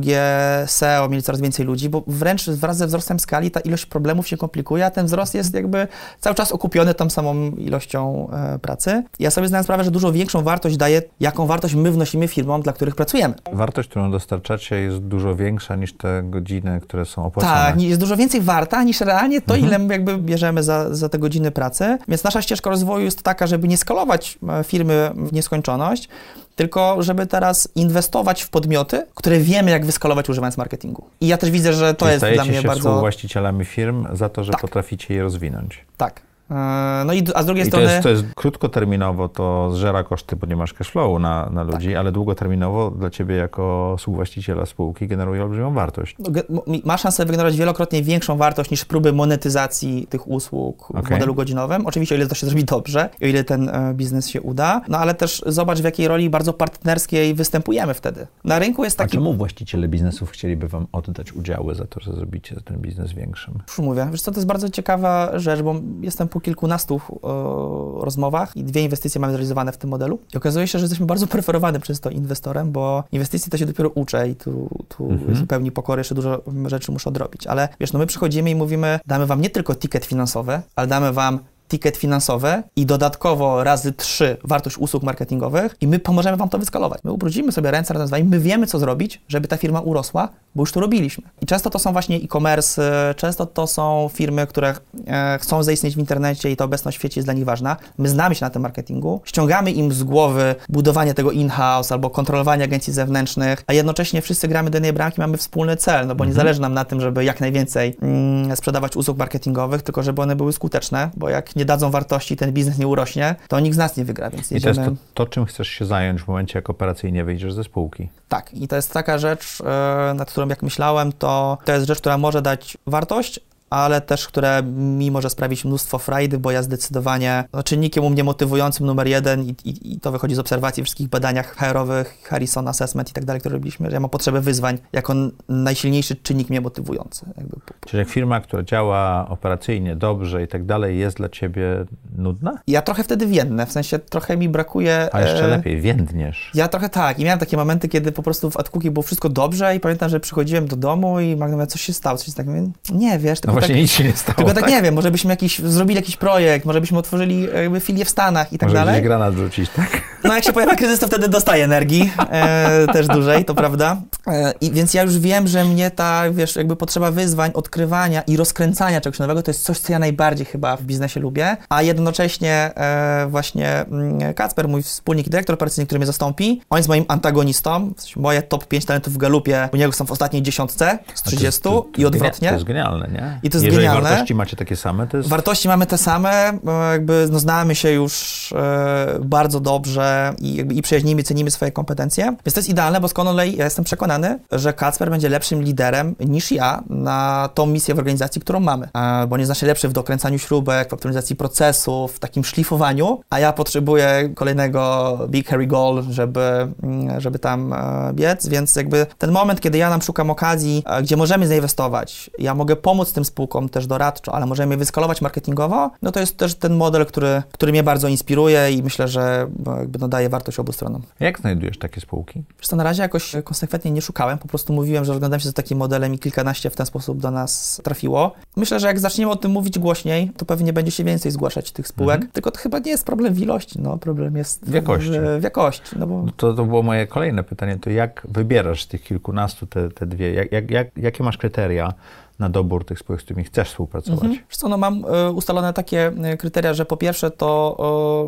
SEO, 0.65 1.09
mieli 1.09 1.23
coraz 1.23 1.41
więcej 1.41 1.65
ludzi, 1.65 1.89
bo 1.89 2.03
wręcz 2.07 2.49
wraz 2.49 2.77
ze 2.77 2.87
wzrostem 2.87 3.19
skali 3.19 3.51
ta 3.51 3.59
ilość 3.59 3.85
problemów 3.85 4.27
się 4.27 4.37
komplikuje, 4.37 4.85
a 4.85 4.91
ten 4.91 5.05
wzrost 5.05 5.35
jest 5.35 5.53
jakby 5.53 5.87
cały 6.19 6.35
czas 6.35 6.51
okupiony 6.51 6.93
tą 6.93 7.09
samą 7.09 7.51
ilością 7.51 8.29
e, 8.31 8.59
pracy. 8.59 9.03
Ja 9.19 9.31
sobie 9.31 9.47
zdałem 9.47 9.63
sprawę, 9.63 9.83
że 9.83 9.91
dużo 9.91 10.11
większą 10.11 10.43
wartość 10.43 10.77
daje, 10.77 11.01
jaką 11.19 11.47
wartość 11.47 11.75
my 11.75 11.91
wnosimy 11.91 12.27
firmom, 12.27 12.61
dla 12.61 12.73
których 12.73 12.95
pracujemy. 12.95 13.33
Wartość, 13.53 13.89
którą 13.89 14.11
dostarczacie 14.11 14.75
jest 14.75 14.97
dużo 14.97 15.35
większa 15.35 15.75
niż 15.75 15.93
te 15.93 16.23
godziny, 16.23 16.79
które 16.81 17.05
są 17.05 17.25
opłacone. 17.25 17.53
Tak, 17.53 17.81
jest 17.81 17.99
dużo 17.99 18.17
więcej 18.17 18.41
warta 18.41 18.83
niż 18.83 19.01
realnie 19.01 19.41
to, 19.41 19.55
mhm. 19.55 19.83
ile 19.83 19.93
jakby 19.93 20.17
bierzemy 20.17 20.63
za, 20.63 20.95
za 20.95 21.09
te 21.09 21.19
godziny 21.25 21.51
pracy. 21.51 21.97
Więc 22.07 22.23
nasza 22.23 22.41
ścieżka 22.41 22.69
rozwoju 22.69 23.05
jest 23.05 23.23
taka, 23.23 23.47
żeby 23.47 23.67
nie 23.67 23.77
skalować 23.77 24.37
e, 24.49 24.63
firmy 24.63 25.11
w 25.15 25.33
nieskończoność, 25.33 26.09
tylko 26.55 27.03
żeby 27.03 27.27
teraz 27.27 27.69
inwestować 27.75 28.41
w 28.41 28.49
podmioty, 28.49 29.05
które 29.15 29.39
wiemy, 29.39 29.71
jak 29.71 29.85
wyskalować 29.85 30.29
używając 30.29 30.57
marketingu. 30.57 31.03
I 31.21 31.27
ja 31.27 31.37
też 31.37 31.51
widzę, 31.51 31.73
że 31.73 31.93
to 31.93 32.05
Czyli 32.05 32.13
jest 32.13 32.25
dla 32.35 32.45
mnie 32.45 32.61
się 32.61 32.67
bardzo... 32.67 32.99
właścicielami 32.99 33.65
firm 33.65 34.07
za 34.13 34.29
to, 34.29 34.43
że 34.43 34.51
tak. 34.51 34.61
potraficie 34.61 35.13
je 35.13 35.23
rozwinąć. 35.23 35.85
Tak. 35.97 36.21
E, 36.51 37.03
no 37.05 37.13
i 37.13 37.23
a 37.35 37.43
z 37.43 37.45
drugiej 37.45 37.63
I 37.63 37.67
strony. 37.67 37.85
To 37.85 37.91
jest, 37.91 38.03
to 38.03 38.09
jest 38.09 38.23
krótkoterminowo, 38.35 39.29
to 39.29 39.71
zżera 39.73 40.03
koszty, 40.03 40.35
bo 40.35 40.47
nie 40.47 40.55
masz 40.55 40.73
cashflowu 40.73 41.19
na, 41.19 41.49
na 41.49 41.63
ludzi, 41.63 41.87
tak. 41.87 41.97
ale 41.97 42.11
długoterminowo 42.11 42.91
dla 42.91 43.09
ciebie 43.09 43.35
jako 43.35 43.95
współwłaściciela 43.97 44.65
spółki 44.65 45.07
generuje 45.07 45.43
olbrzymią 45.43 45.73
wartość. 45.73 46.15
No, 46.49 46.63
ma 46.85 46.97
szansę 46.97 47.25
wygenerować 47.25 47.57
wielokrotnie 47.57 48.03
większą 48.03 48.37
wartość 48.37 48.71
niż 48.71 48.85
próby 48.85 49.13
monetyzacji 49.13 50.07
tych 50.09 50.27
usług 50.27 50.91
okay. 50.91 51.03
w 51.03 51.09
modelu 51.09 51.35
godzinowym. 51.35 51.85
Oczywiście, 51.85 52.15
o 52.15 52.17
ile 52.17 52.27
to 52.27 52.35
się 52.35 52.47
zrobi 52.47 52.63
dobrze, 52.63 53.09
o 53.21 53.25
ile 53.25 53.43
ten 53.43 53.69
e, 53.69 53.93
biznes 53.93 54.27
się 54.27 54.41
uda, 54.41 54.81
no 54.87 54.97
ale 54.97 55.13
też 55.13 55.43
zobacz, 55.45 55.79
w 55.79 55.83
jakiej 55.83 56.07
roli 56.07 56.29
bardzo 56.29 56.53
partnerskiej 56.53 57.33
występujemy 57.33 57.93
wtedy. 57.93 58.27
Na 58.43 58.59
rynku 58.59 58.83
jest 58.83 58.97
taki. 58.97 59.17
A 59.17 59.19
czemu 59.19 59.33
właściciele 59.33 59.87
biznesów 59.87 60.31
chcieliby 60.31 60.67
wam 60.67 60.87
oddać 60.91 61.33
udziały 61.33 61.75
za 61.75 61.85
to, 61.85 61.99
że 61.99 62.13
zrobicie 62.13 62.55
ten 62.65 62.77
biznes 62.77 63.13
większym? 63.13 63.53
Już 63.67 63.79
mówię, 63.79 64.07
wiesz 64.11 64.21
co, 64.21 64.31
to 64.31 64.37
jest 64.37 64.47
bardzo 64.47 64.69
ciekawa 64.69 65.39
rzecz, 65.39 65.61
bo 65.61 65.75
jestem 66.01 66.27
po 66.35 66.41
kilkunastu 66.41 66.95
e, 66.95 68.05
rozmowach 68.05 68.55
i 68.55 68.63
dwie 68.63 68.83
inwestycje 68.83 69.21
mamy 69.21 69.33
zrealizowane 69.33 69.71
w 69.71 69.77
tym 69.77 69.89
modelu. 69.89 70.19
I 70.33 70.37
okazuje 70.37 70.67
się, 70.67 70.79
że 70.79 70.83
jesteśmy 70.83 71.05
bardzo 71.05 71.27
preferowani 71.27 71.79
przez 71.79 71.99
to 71.99 72.09
inwestorem, 72.09 72.71
bo 72.71 73.03
inwestycje 73.11 73.51
to 73.51 73.57
się 73.57 73.65
dopiero 73.65 73.89
uczę 73.89 74.29
i 74.29 74.35
tu, 74.35 74.69
tu 74.89 75.09
mhm. 75.09 75.35
zupełnie 75.35 75.71
pokory, 75.71 75.99
jeszcze 75.99 76.15
dużo 76.15 76.41
rzeczy 76.65 76.91
muszę 76.91 77.09
odrobić. 77.09 77.47
Ale 77.47 77.69
wiesz, 77.79 77.93
no 77.93 77.99
my 77.99 78.05
przychodzimy 78.05 78.49
i 78.49 78.55
mówimy, 78.55 78.99
damy 79.05 79.25
wam 79.25 79.41
nie 79.41 79.49
tylko 79.49 79.75
ticket 79.75 80.05
finansowy, 80.05 80.61
ale 80.75 80.87
damy 80.87 81.13
wam 81.13 81.39
ticket 81.67 81.97
finansowy 81.97 82.63
i 82.75 82.85
dodatkowo 82.85 83.63
razy 83.63 83.91
trzy 83.93 84.37
wartość 84.43 84.77
usług 84.77 85.03
marketingowych 85.03 85.75
i 85.81 85.87
my 85.87 85.99
pomożemy 85.99 86.37
Wam 86.37 86.49
to 86.49 86.59
wyskalować. 86.59 87.01
My 87.03 87.11
ubrudzimy 87.11 87.51
sobie 87.51 87.71
ręce 87.71 87.93
razem 87.93 88.07
z 88.07 88.11
Wami, 88.11 88.23
my 88.23 88.39
wiemy, 88.39 88.67
co 88.67 88.79
zrobić, 88.79 89.21
żeby 89.27 89.47
ta 89.47 89.57
firma 89.57 89.79
urosła, 89.79 90.29
bo 90.55 90.61
już 90.61 90.71
to 90.71 90.79
robiliśmy. 90.79 91.23
I 91.41 91.45
często 91.45 91.69
to 91.69 91.79
są 91.79 91.93
właśnie 91.93 92.15
e-commerce, 92.15 93.13
często 93.17 93.45
to 93.45 93.67
są 93.67 94.09
firmy, 94.13 94.47
które 94.47 94.75
e, 95.07 95.39
chcą 95.41 95.63
zaistnieć 95.63 95.95
w 95.95 95.99
internecie 95.99 96.51
i 96.51 96.55
ta 96.55 96.65
obecność 96.65 96.97
w 96.97 96.99
świecie 96.99 97.19
jest 97.19 97.27
dla 97.27 97.33
nich 97.33 97.45
ważna. 97.45 97.77
My 97.97 98.09
znamy 98.09 98.35
się 98.35 98.45
na 98.45 98.49
tym 98.49 98.61
marketingu, 98.61 99.21
ściągamy 99.25 99.71
im 99.71 99.93
z 99.93 100.03
głowy 100.03 100.55
budowanie 100.69 101.13
tego 101.13 101.31
in-house 101.31 101.91
albo 101.91 102.09
kontrolowanie 102.09 102.63
agencji 102.63 102.93
zewnętrznych, 102.93 103.63
a 103.67 103.73
jednocześnie 103.73 104.21
wszyscy 104.21 104.47
gramy 104.47 104.69
do 104.69 104.75
jednej 104.75 104.93
bramki, 104.93 105.21
mamy 105.21 105.37
wspólny 105.37 105.77
cel, 105.77 106.07
no 106.07 106.15
bo 106.15 106.25
nie 106.25 106.31
mhm. 106.31 106.45
zależy 106.45 106.61
nam 106.61 106.73
na 106.73 106.85
tym, 106.85 107.01
żeby 107.01 107.23
jak 107.23 107.41
najwięcej 107.41 107.97
mm, 108.01 108.55
sprzedawać 108.55 108.95
usług 108.95 109.17
marketingowych, 109.17 109.81
tylko 109.81 110.03
żeby 110.03 110.21
one 110.21 110.35
były 110.35 110.53
skuteczne, 110.53 111.09
bo 111.17 111.29
jak 111.29 111.54
nie 111.55 111.65
dadzą 111.65 111.91
wartości, 111.91 112.37
ten 112.37 112.51
biznes 112.51 112.77
nie 112.77 112.87
urośnie, 112.87 113.35
to 113.47 113.59
nikt 113.59 113.75
z 113.75 113.77
nas 113.77 113.97
nie 113.97 114.05
wygra, 114.05 114.29
więc 114.29 114.51
jedziemy... 114.51 114.73
I 114.73 114.75
to 114.75 114.81
jest 114.81 115.01
to, 115.13 115.25
to, 115.25 115.31
czym 115.31 115.45
chcesz 115.45 115.67
się 115.67 115.85
zająć 115.85 116.21
w 116.21 116.27
momencie, 116.27 116.59
jak 116.59 116.69
operacyjnie 116.69 117.23
wyjdziesz 117.23 117.53
ze 117.53 117.63
spółki. 117.63 118.09
Tak, 118.29 118.53
i 118.53 118.67
to 118.67 118.75
jest 118.75 118.93
taka 118.93 119.17
rzecz, 119.17 119.61
e, 119.61 120.13
nad 120.13 120.31
którą 120.31 120.47
jak 120.47 120.63
myślałem, 120.63 121.11
to 121.11 121.57
to 121.65 121.71
jest 121.71 121.87
rzecz, 121.87 121.99
która 121.99 122.17
może 122.17 122.41
dać 122.41 122.77
wartość, 122.87 123.39
ale 123.75 124.01
też, 124.01 124.27
które 124.27 124.63
mi 124.63 125.11
może 125.11 125.29
sprawić 125.29 125.65
mnóstwo 125.65 125.97
frajdy, 125.97 126.39
bo 126.39 126.51
ja 126.51 126.63
zdecydowanie 126.63 127.43
no, 127.53 127.63
czynnikiem 127.63 128.03
u 128.03 128.09
mnie 128.09 128.23
motywującym 128.23 128.85
numer 128.85 129.07
jeden 129.07 129.43
i, 129.43 129.55
i, 129.65 129.93
i 129.93 129.99
to 129.99 130.11
wychodzi 130.11 130.35
z 130.35 130.39
obserwacji 130.39 130.83
wszystkich 130.83 131.09
badaniach 131.09 131.55
HR-owych, 131.55 132.17
Harrison 132.23 132.67
Assessment 132.67 133.09
i 133.09 133.13
tak 133.13 133.25
dalej, 133.25 133.39
które 133.39 133.53
robiliśmy, 133.53 133.89
że 133.89 133.93
ja 133.93 133.99
mam 133.99 134.09
potrzebę 134.09 134.41
wyzwań 134.41 134.77
jako 134.93 135.13
najsilniejszy 135.49 136.15
czynnik 136.15 136.49
mnie 136.49 136.61
motywujący. 136.61 137.25
Jakby. 137.37 137.55
Czyli 137.85 137.99
jak 137.99 138.09
firma, 138.09 138.39
która 138.41 138.63
działa 138.63 139.29
operacyjnie 139.29 139.95
dobrze 139.95 140.43
i 140.43 140.47
tak 140.47 140.65
dalej, 140.65 140.99
jest 140.99 141.17
dla 141.17 141.29
ciebie 141.29 141.85
nudna? 142.17 142.59
Ja 142.67 142.81
trochę 142.81 143.03
wtedy 143.03 143.27
więdnę, 143.27 143.65
w 143.65 143.71
sensie 143.71 143.99
trochę 143.99 144.37
mi 144.37 144.49
brakuje... 144.49 145.09
A 145.11 145.21
jeszcze 145.21 145.45
e... 145.45 145.47
lepiej, 145.47 145.81
więdniesz. 145.81 146.51
Ja 146.53 146.67
trochę 146.67 146.89
tak 146.89 147.19
i 147.19 147.23
miałem 147.23 147.39
takie 147.39 147.57
momenty, 147.57 147.87
kiedy 147.87 148.11
po 148.11 148.23
prostu 148.23 148.49
w 148.51 148.57
AdCookie 148.57 148.91
było 148.91 149.03
wszystko 149.03 149.29
dobrze 149.29 149.75
i 149.75 149.79
pamiętam, 149.79 150.09
że 150.09 150.19
przychodziłem 150.19 150.67
do 150.67 150.75
domu 150.75 151.19
i 151.19 151.35
Magda 151.35 151.67
coś 151.67 151.81
się 151.81 151.93
stało, 151.93 152.17
coś 152.17 152.33
tak, 152.33 152.45
nie, 152.91 153.19
wiesz, 153.19 153.39
tylko 153.39 153.55
no 153.55 153.64
właśnie 153.65 153.75
tak, 153.75 153.81
nic 153.81 153.91
się 153.91 154.03
nie 154.03 154.13
stało. 154.13 154.35
Tylko 154.35 154.53
tak, 154.53 154.63
tak, 154.63 154.71
nie 154.71 154.81
wiem, 154.81 154.95
może 154.95 155.11
byśmy 155.11 155.29
jakiś, 155.29 155.59
zrobili 155.59 155.95
jakiś 155.95 156.17
projekt, 156.17 156.65
może 156.65 156.81
byśmy 156.81 156.97
otworzyli 156.97 157.47
jakby 157.53 157.79
filię 157.79 158.05
w 158.05 158.09
Stanach 158.09 158.53
i 158.53 158.57
tak 158.57 158.69
może 158.69 158.79
dalej. 158.79 158.93
Może 158.93 159.01
granat 159.01 159.35
rzucić, 159.35 159.69
tak? 159.69 160.01
No 160.23 160.35
jak 160.35 160.43
się 160.43 160.53
pojawia 160.53 160.75
kryzys, 160.75 160.99
to 160.99 161.07
wtedy 161.07 161.27
dostaje 161.27 161.63
energii, 161.63 162.11
e, 162.31 162.87
też 162.93 163.07
dłużej, 163.07 163.45
to 163.45 163.55
prawda. 163.55 163.97
E, 164.27 164.53
I 164.61 164.71
więc 164.71 164.93
ja 164.93 165.03
już 165.03 165.19
wiem, 165.19 165.47
że 165.47 165.65
mnie 165.65 165.91
ta, 165.91 166.31
wiesz, 166.31 166.55
jakby 166.55 166.75
potrzeba 166.75 167.11
wyzwań, 167.11 167.51
odkrywania 167.53 168.21
i 168.21 168.37
rozkręcania 168.37 169.01
czegoś 169.01 169.19
nowego, 169.19 169.43
to 169.43 169.51
jest 169.51 169.63
coś, 169.63 169.79
co 169.79 169.93
ja 169.93 169.99
najbardziej 169.99 170.45
chyba 170.45 170.77
w 170.77 170.83
biznesie 170.83 171.19
lubię, 171.19 171.57
a 171.69 171.81
jednocześnie 171.81 172.71
e, 172.75 173.27
właśnie 173.29 173.85
mm, 173.91 174.33
Kacper, 174.33 174.67
mój 174.67 174.83
wspólnik 174.83 175.27
i 175.27 175.29
dyrektor 175.29 175.53
operacyjny, 175.53 175.85
który 175.85 175.99
mnie 175.99 176.05
zastąpi, 176.05 176.61
on 176.69 176.77
jest 176.77 176.89
moim 176.89 177.05
antagonistą, 177.07 177.93
w 177.97 178.01
sensie 178.01 178.19
moje 178.19 178.41
top 178.41 178.67
5 178.67 178.85
talentów 178.85 179.13
w 179.13 179.17
Galupie, 179.17 179.69
u 179.73 179.77
niego 179.77 179.91
są 179.91 180.05
w 180.05 180.11
ostatniej 180.11 180.41
dziesiątce 180.41 180.99
z 181.13 181.21
30 181.21 181.61
to, 181.61 181.69
to, 181.69 181.81
to, 181.81 182.01
i 182.01 182.05
odwrotnie. 182.05 182.47
To 182.47 182.53
jest 182.53 182.65
genialne, 182.65 183.07
nie? 183.07 183.39
I 183.45 183.49
to 183.49 183.57
jest 183.57 183.65
Jeżeli 183.65 183.85
genialne. 183.85 184.09
wartości 184.09 184.35
macie 184.35 184.57
takie 184.57 184.75
same, 184.75 185.07
to 185.07 185.17
jest... 185.17 185.29
Wartości 185.29 185.67
mamy 185.67 185.85
te 185.85 185.97
same, 185.97 186.59
jakby 186.91 187.27
no, 187.31 187.39
znamy 187.39 187.75
się 187.75 187.91
już 187.91 188.53
e, 188.57 189.19
bardzo 189.21 189.59
dobrze 189.59 190.33
i, 190.39 190.55
jakby, 190.55 190.73
i 190.73 190.81
przyjaźnimy, 190.81 191.23
cenimy 191.23 191.51
swoje 191.51 191.71
kompetencje, 191.71 192.23
więc 192.25 192.53
to 192.53 192.59
jest 192.59 192.69
idealne, 192.69 193.01
bo 193.01 193.07
z 193.07 193.13
ja 193.57 193.65
jestem 193.65 193.85
przekonany, 193.85 194.39
że 194.51 194.73
Kacper 194.73 195.09
będzie 195.09 195.29
lepszym 195.29 195.61
liderem 195.63 196.15
niż 196.19 196.51
ja 196.51 196.83
na 196.89 197.49
tą 197.53 197.65
misję 197.65 197.95
w 197.95 197.99
organizacji, 197.99 198.41
którą 198.41 198.59
mamy, 198.59 198.89
e, 198.93 199.27
bo 199.27 199.33
on 199.33 199.39
jest 199.39 199.47
znacznie 199.47 199.67
lepszy 199.67 199.89
w 199.89 199.93
dokręcaniu 199.93 200.39
śrubek, 200.39 200.89
w 200.89 200.93
optymalizacji 200.93 201.35
procesów, 201.35 202.15
w 202.15 202.19
takim 202.19 202.43
szlifowaniu, 202.43 203.21
a 203.29 203.39
ja 203.39 203.53
potrzebuję 203.53 204.29
kolejnego 204.35 205.19
Big 205.29 205.49
Harry 205.49 205.67
Goal, 205.67 206.03
żeby, 206.09 206.67
mm, 206.83 207.21
żeby 207.21 207.39
tam 207.39 207.73
e, 207.73 208.11
biec, 208.13 208.47
więc 208.47 208.75
jakby 208.75 209.05
ten 209.17 209.31
moment, 209.31 209.61
kiedy 209.61 209.77
ja 209.77 209.89
nam 209.89 210.01
szukam 210.01 210.29
okazji, 210.29 210.83
e, 210.85 211.03
gdzie 211.03 211.17
możemy 211.17 211.47
zainwestować, 211.47 212.29
ja 212.39 212.55
mogę 212.55 212.75
pomóc 212.75 213.13
tym 213.13 213.25
spółkom 213.35 213.69
też 213.69 213.87
doradczo, 213.87 214.35
ale 214.35 214.45
możemy 214.45 214.73
je 214.73 214.77
wyskalować 214.77 215.21
marketingowo, 215.21 215.91
no 216.01 216.11
to 216.11 216.19
jest 216.19 216.37
też 216.37 216.55
ten 216.55 216.75
model, 216.75 217.05
który, 217.05 217.43
który 217.51 217.71
mnie 217.71 217.83
bardzo 217.83 218.07
inspiruje 218.07 218.71
i 218.71 218.83
myślę, 218.83 219.07
że 219.07 219.47
jakby 219.79 219.99
no 219.99 220.07
daje 220.07 220.29
wartość 220.29 220.59
obu 220.59 220.71
stronom. 220.71 221.01
Jak 221.19 221.39
znajdujesz 221.39 221.77
takie 221.77 222.01
spółki? 222.01 222.43
Wiesz 222.59 222.67
co, 222.67 222.75
na 222.75 222.83
razie 222.83 223.01
jakoś 223.01 223.35
konsekwentnie 223.43 223.91
nie 223.91 224.01
szukałem, 224.01 224.37
po 224.37 224.47
prostu 224.47 224.73
mówiłem, 224.73 225.05
że 225.05 225.11
rozglądam 225.11 225.39
się 225.39 225.45
za 225.45 225.53
takim 225.53 225.77
modelem 225.77 226.13
i 226.13 226.19
kilkanaście 226.19 226.69
w 226.69 226.75
ten 226.75 226.85
sposób 226.85 227.19
do 227.19 227.31
nas 227.31 227.81
trafiło. 227.83 228.33
Myślę, 228.55 228.79
że 228.79 228.87
jak 228.87 228.99
zaczniemy 228.99 229.31
o 229.31 229.35
tym 229.35 229.51
mówić 229.51 229.79
głośniej, 229.79 230.31
to 230.37 230.45
pewnie 230.45 230.73
będzie 230.73 230.91
się 230.91 231.03
więcej 231.03 231.31
zgłaszać 231.31 231.71
tych 231.71 231.87
spółek, 231.87 232.15
mhm. 232.15 232.31
tylko 232.31 232.51
to 232.51 232.59
chyba 232.59 232.79
nie 232.79 232.91
jest 232.91 233.05
problem 233.05 233.33
w 233.33 233.41
ilości, 233.41 233.81
no 233.81 233.97
problem 233.97 234.35
jest 234.35 234.69
w 234.69 234.73
jakości. 234.73 235.11
W, 235.11 235.39
w 235.39 235.43
jakości 235.43 235.95
no 235.99 236.07
bo... 236.07 236.25
to, 236.37 236.53
to 236.53 236.65
było 236.65 236.83
moje 236.83 237.07
kolejne 237.07 237.43
pytanie, 237.43 237.77
to 237.81 237.89
jak 237.89 238.27
wybierasz 238.29 238.83
z 238.83 238.87
tych 238.87 239.03
kilkunastu 239.03 239.67
te, 239.67 239.89
te 239.89 240.05
dwie, 240.05 240.33
jak, 240.33 240.51
jak, 240.51 240.71
jak, 240.71 240.87
jakie 240.97 241.23
masz 241.23 241.37
kryteria 241.37 241.93
na 242.39 242.49
dobór 242.49 242.85
tych 242.85 242.99
spółek, 242.99 243.21
z 243.21 243.23
którymi 243.23 243.43
chcesz 243.43 243.69
współpracować? 243.69 244.23
Mhm. 244.23 244.43
Wiesz 244.49 244.57
co, 244.57 244.69
no 244.69 244.77
mam 244.77 245.05
y, 245.05 245.31
ustalone 245.31 245.73
takie 245.73 246.11
y, 246.33 246.37
kryteria, 246.37 246.73
że 246.73 246.85
po 246.85 246.97
pierwsze 246.97 247.31
to 247.31 247.77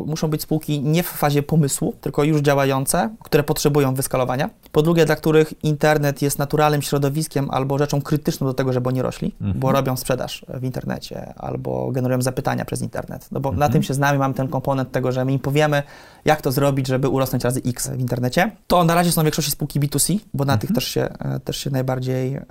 y, 0.05 0.09
muszą 0.09 0.27
być 0.27 0.41
spółki 0.41 0.81
nie 0.81 1.03
w 1.03 1.07
fazie 1.07 1.43
pomysłu, 1.43 1.93
tylko 2.01 2.23
już 2.23 2.41
działające, 2.41 3.15
które 3.23 3.43
potrzebują 3.43 3.93
wyskalowania. 3.93 4.49
Po 4.71 4.81
drugie, 4.81 5.05
dla 5.05 5.15
których 5.15 5.63
internet 5.63 6.21
jest 6.21 6.39
naturalnym 6.39 6.81
środowiskiem 6.81 7.49
albo 7.51 7.77
rzeczą 7.77 8.01
krytyczną 8.01 8.47
do 8.47 8.53
tego, 8.53 8.73
żeby 8.73 8.89
oni 8.89 9.01
rośli, 9.01 9.35
mhm. 9.41 9.59
bo 9.59 9.71
robią 9.71 9.97
sprzedaż 9.97 10.45
w 10.49 10.63
internecie 10.63 11.33
albo 11.37 11.91
generują 11.91 12.21
zapytania 12.21 12.65
przez 12.65 12.81
internet. 12.81 13.27
No 13.31 13.39
bo 13.39 13.49
mhm. 13.49 13.59
na 13.59 13.69
tym 13.69 13.83
się 13.83 13.93
znamy, 13.93 14.19
mamy 14.19 14.33
ten 14.33 14.47
komponent 14.47 14.91
tego, 14.91 15.11
że 15.11 15.25
my 15.25 15.33
im 15.33 15.39
powiemy, 15.39 15.83
jak 16.25 16.41
to 16.41 16.51
zrobić, 16.51 16.87
żeby 16.87 17.09
urosnąć 17.09 17.43
razy 17.43 17.61
X 17.65 17.89
w 17.89 17.99
internecie. 17.99 18.51
To 18.67 18.83
na 18.83 18.95
razie 18.95 19.11
są 19.11 19.21
w 19.21 19.23
większości 19.23 19.51
spółki 19.51 19.79
B2C, 19.79 20.19
bo 20.33 20.45
na 20.45 20.53
mhm. 20.53 20.59
tych 20.59 20.75
też 20.75 20.87
się, 20.87 21.01
e, 21.01 21.39
też 21.39 21.57
się 21.57 21.69
najbardziej 21.69 22.35
e, 22.35 22.43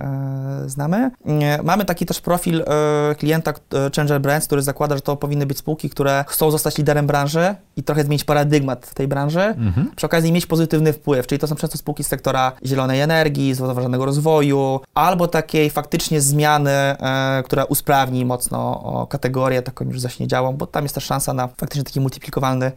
znamy. 0.65 1.11
Mamy 1.63 1.85
taki 1.85 2.05
też 2.05 2.21
profil 2.21 2.61
e, 2.61 3.15
klienta 3.15 3.51
e, 3.51 3.89
Changer 3.95 4.21
Brands, 4.21 4.47
który 4.47 4.61
zakłada, 4.61 4.95
że 4.95 5.01
to 5.01 5.15
powinny 5.15 5.45
być 5.45 5.57
spółki, 5.57 5.89
które 5.89 6.25
chcą 6.27 6.51
zostać 6.51 6.77
liderem 6.77 7.07
branży 7.07 7.55
i 7.75 7.83
trochę 7.83 8.03
zmienić 8.03 8.23
paradygmat 8.23 8.85
w 8.85 8.93
tej 8.93 9.07
branży, 9.07 9.41
mhm. 9.41 9.91
przy 9.95 10.05
okazji 10.05 10.31
mieć 10.31 10.45
pozytywny 10.45 10.93
wpływ, 10.93 11.27
czyli 11.27 11.39
to 11.39 11.47
są 11.47 11.55
często 11.55 11.77
spółki 11.77 12.03
z 12.03 12.07
sektora 12.07 12.51
zielonej 12.65 13.01
energii, 13.01 13.53
zrównoważonego 13.53 14.05
rozwoju, 14.05 14.79
albo 14.93 15.27
takiej 15.27 15.69
faktycznie 15.69 16.21
zmiany, 16.21 16.71
e, 16.71 17.43
która 17.45 17.63
usprawni 17.63 18.25
mocno 18.25 19.07
kategorię 19.09 19.61
taką 19.61 19.85
już 19.85 19.99
zaśniedziałą, 19.99 20.53
bo 20.53 20.67
tam 20.67 20.85
jest 20.85 20.95
też 20.95 21.03
szansa 21.03 21.33
na 21.33 21.47
faktycznie 21.47 21.83
taki 21.83 21.99
multiplikowalny 21.99 22.71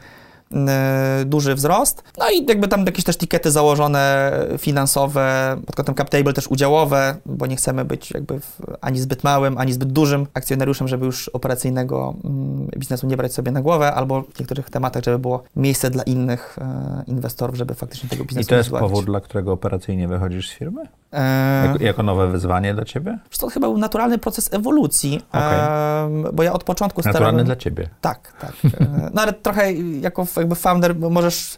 duży 1.26 1.54
wzrost. 1.54 2.02
No 2.18 2.30
i 2.30 2.46
jakby 2.46 2.68
tam 2.68 2.86
jakieś 2.86 3.04
też 3.04 3.18
tikety 3.18 3.50
założone 3.50 4.32
finansowe, 4.58 5.56
pod 5.66 5.76
kątem 5.76 5.94
cap 5.94 6.08
table 6.08 6.32
też 6.32 6.48
udziałowe, 6.48 7.16
bo 7.26 7.46
nie 7.46 7.56
chcemy 7.56 7.84
być 7.84 8.10
jakby 8.10 8.40
ani 8.80 9.00
zbyt 9.00 9.24
małym, 9.24 9.58
ani 9.58 9.72
zbyt 9.72 9.92
dużym 9.92 10.26
akcjonariuszem, 10.34 10.88
żeby 10.88 11.06
już 11.06 11.28
operacyjnego 11.28 12.14
mm, 12.24 12.68
biznesu 12.76 13.06
nie 13.06 13.16
brać 13.16 13.32
sobie 13.32 13.52
na 13.52 13.62
głowę, 13.62 13.94
albo 13.94 14.22
w 14.22 14.38
niektórych 14.38 14.70
tematach, 14.70 15.04
żeby 15.04 15.18
było 15.18 15.42
miejsce 15.56 15.90
dla 15.90 16.02
innych 16.02 16.58
e, 16.58 17.02
inwestorów, 17.06 17.56
żeby 17.56 17.74
faktycznie 17.74 18.08
tego 18.08 18.24
biznesu 18.24 18.46
I 18.46 18.48
to 18.48 18.54
jest 18.54 18.70
powód, 18.70 19.04
dla 19.04 19.20
którego 19.20 19.52
operacyjnie 19.52 20.08
wychodzisz 20.08 20.48
z 20.48 20.52
firmy? 20.52 20.82
E... 21.12 21.66
Jako, 21.66 21.84
jako, 21.84 22.02
nowe 22.02 22.28
wyzwanie 22.28 22.74
dla 22.74 22.84
ciebie? 22.84 23.18
To 23.38 23.48
chyba 23.48 23.68
był 23.68 23.78
naturalny 23.78 24.18
proces 24.18 24.54
ewolucji, 24.54 25.22
okay. 25.28 25.42
e, 25.42 26.32
bo 26.32 26.42
ja 26.42 26.52
od 26.52 26.64
początku 26.64 27.00
naturalny 27.00 27.12
starałem... 27.16 27.36
Naturalny 27.36 27.44
dla 27.44 27.56
ciebie? 27.56 27.88
Tak, 28.00 28.32
tak. 28.40 28.52
E, 28.80 29.10
no 29.14 29.22
ale 29.22 29.32
trochę 29.32 29.72
jako 30.00 30.24
jakby 30.40 30.54
founder 30.54 30.96
możesz 30.98 31.56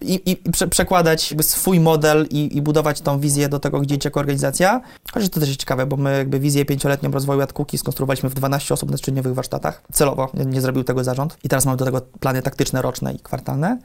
i, 0.00 0.30
i 0.30 0.36
prze, 0.52 0.68
przekładać 0.68 1.34
swój 1.40 1.80
model 1.80 2.26
i, 2.30 2.56
i, 2.56 2.62
budować 2.62 3.00
tą 3.00 3.20
wizję 3.20 3.48
do 3.48 3.58
tego, 3.58 3.80
gdzie 3.80 3.94
idzie 3.94 4.08
jako 4.08 4.20
organizacja. 4.20 4.80
Chociaż 5.12 5.28
to 5.28 5.40
też 5.40 5.48
jest 5.48 5.60
ciekawe, 5.60 5.86
bo 5.86 5.96
my 5.96 6.18
jakby 6.18 6.40
wizję 6.40 6.64
pięcioletnią 6.64 7.10
rozwoju 7.10 7.40
AdCookie 7.40 7.78
skonstruowaliśmy 7.78 8.28
w 8.28 8.34
12 8.34 8.74
osób 8.74 8.90
na 8.90 8.96
trzydniowych 8.96 9.34
warsztatach. 9.34 9.82
Celowo, 9.92 10.30
nie, 10.34 10.44
nie 10.44 10.60
zrobił 10.60 10.84
tego 10.84 11.04
zarząd. 11.04 11.38
I 11.44 11.48
teraz 11.48 11.64
mamy 11.64 11.76
do 11.76 11.84
tego 11.84 12.00
plany 12.00 12.42
taktyczne, 12.42 12.82
roczne 12.82 13.12
i 13.12 13.18
kwartalne. 13.18 13.78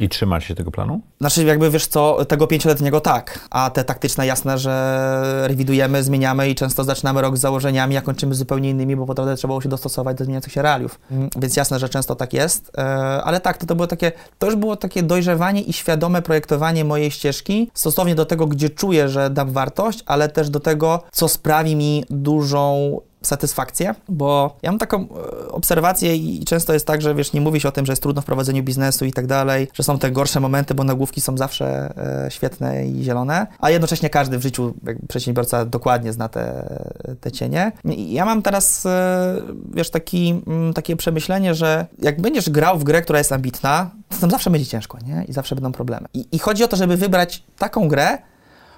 I 0.00 0.08
trzymasz 0.08 0.48
się 0.48 0.54
tego 0.54 0.70
planu? 0.70 1.00
Znaczy, 1.20 1.44
jakby 1.44 1.70
wiesz 1.70 1.86
co, 1.86 2.24
tego 2.24 2.46
pięcioletniego 2.46 3.00
tak, 3.00 3.48
a 3.50 3.70
te 3.70 3.84
taktyczne 3.84 4.26
jasne, 4.26 4.58
że 4.58 5.44
rewidujemy, 5.46 6.02
zmieniamy 6.02 6.50
i 6.50 6.54
często 6.54 6.84
zaczynamy 6.84 7.22
rok 7.22 7.36
z 7.36 7.40
założeniami, 7.40 7.96
a 7.96 8.00
kończymy 8.00 8.34
zupełnie 8.34 8.70
innymi, 8.70 8.96
bo 8.96 9.14
drodze 9.14 9.36
trzeba 9.36 9.52
było 9.52 9.60
się 9.60 9.68
dostosować 9.68 10.16
do 10.16 10.24
zmieniających 10.24 10.52
się 10.52 10.62
realiów. 10.62 11.00
Mm, 11.10 11.30
więc 11.36 11.56
jasne, 11.56 11.78
że 11.78 11.88
często 11.88 12.14
tak 12.14 12.32
jest, 12.32 12.72
e, 12.78 12.82
ale 13.24 13.40
tak, 13.40 13.58
to, 13.58 13.66
to 13.66 13.74
było 13.74 13.86
takie, 13.86 14.12
to 14.38 14.46
już 14.46 14.56
było 14.56 14.76
takie 14.76 15.02
dojrzewanie 15.02 15.62
i 15.62 15.72
świadome 15.72 16.22
projektowanie 16.22 16.84
mojej 16.84 17.10
ścieżki 17.10 17.70
stosownie 17.74 18.14
do 18.14 18.26
tego, 18.26 18.46
gdzie 18.46 18.70
czuję, 18.70 19.08
że 19.08 19.30
dam 19.30 19.52
wartość, 19.52 20.02
ale 20.06 20.28
też 20.28 20.50
do 20.50 20.60
tego, 20.60 21.02
co 21.12 21.28
sprawi 21.28 21.76
mi 21.76 22.04
dużą 22.10 23.00
satysfakcję, 23.22 23.94
bo 24.08 24.56
ja 24.62 24.70
mam 24.70 24.78
taką 24.78 25.00
e, 25.00 25.48
obserwację 25.48 26.16
i 26.16 26.44
często 26.44 26.72
jest 26.72 26.86
tak, 26.86 27.02
że 27.02 27.14
wiesz, 27.14 27.32
nie 27.32 27.40
mówi 27.40 27.60
się 27.60 27.68
o 27.68 27.72
tym, 27.72 27.86
że 27.86 27.92
jest 27.92 28.02
trudno 28.02 28.22
w 28.22 28.24
prowadzeniu 28.24 28.62
biznesu 28.62 29.04
i 29.04 29.12
tak 29.12 29.26
dalej, 29.26 29.68
że 29.74 29.82
są 29.82 29.98
te 29.98 30.10
gorsze 30.10 30.40
momenty, 30.40 30.74
bo 30.74 30.84
nagłówki 30.84 31.20
są 31.20 31.36
zawsze 31.36 31.94
e, 32.26 32.30
świetne 32.30 32.86
i 32.86 33.02
zielone, 33.02 33.46
a 33.58 33.70
jednocześnie 33.70 34.10
każdy 34.10 34.38
w 34.38 34.42
życiu 34.42 34.74
przedsiębiorca 35.08 35.64
dokładnie 35.64 36.12
zna 36.12 36.28
te, 36.28 36.76
te 37.20 37.32
cienie. 37.32 37.72
I 37.84 38.12
ja 38.12 38.24
mam 38.24 38.42
teraz, 38.42 38.86
e, 38.86 39.42
wiesz, 39.74 39.90
taki, 39.90 40.42
mm, 40.46 40.72
takie 40.74 40.96
przemyślenie, 40.96 41.54
że 41.54 41.86
jak 41.98 42.20
będziesz 42.20 42.50
grał 42.50 42.78
w 42.78 42.84
grę, 42.84 43.02
która 43.02 43.18
jest 43.18 43.32
ambitna, 43.32 43.90
to 44.08 44.16
tam 44.20 44.30
zawsze 44.30 44.50
będzie 44.50 44.66
ciężko, 44.66 44.98
nie? 45.06 45.24
I 45.28 45.32
zawsze 45.32 45.54
będą 45.54 45.72
problemy. 45.72 46.06
I, 46.14 46.28
i 46.32 46.38
chodzi 46.38 46.64
o 46.64 46.68
to, 46.68 46.76
żeby 46.76 46.96
wybrać 46.96 47.42
taką 47.58 47.88
grę, 47.88 48.18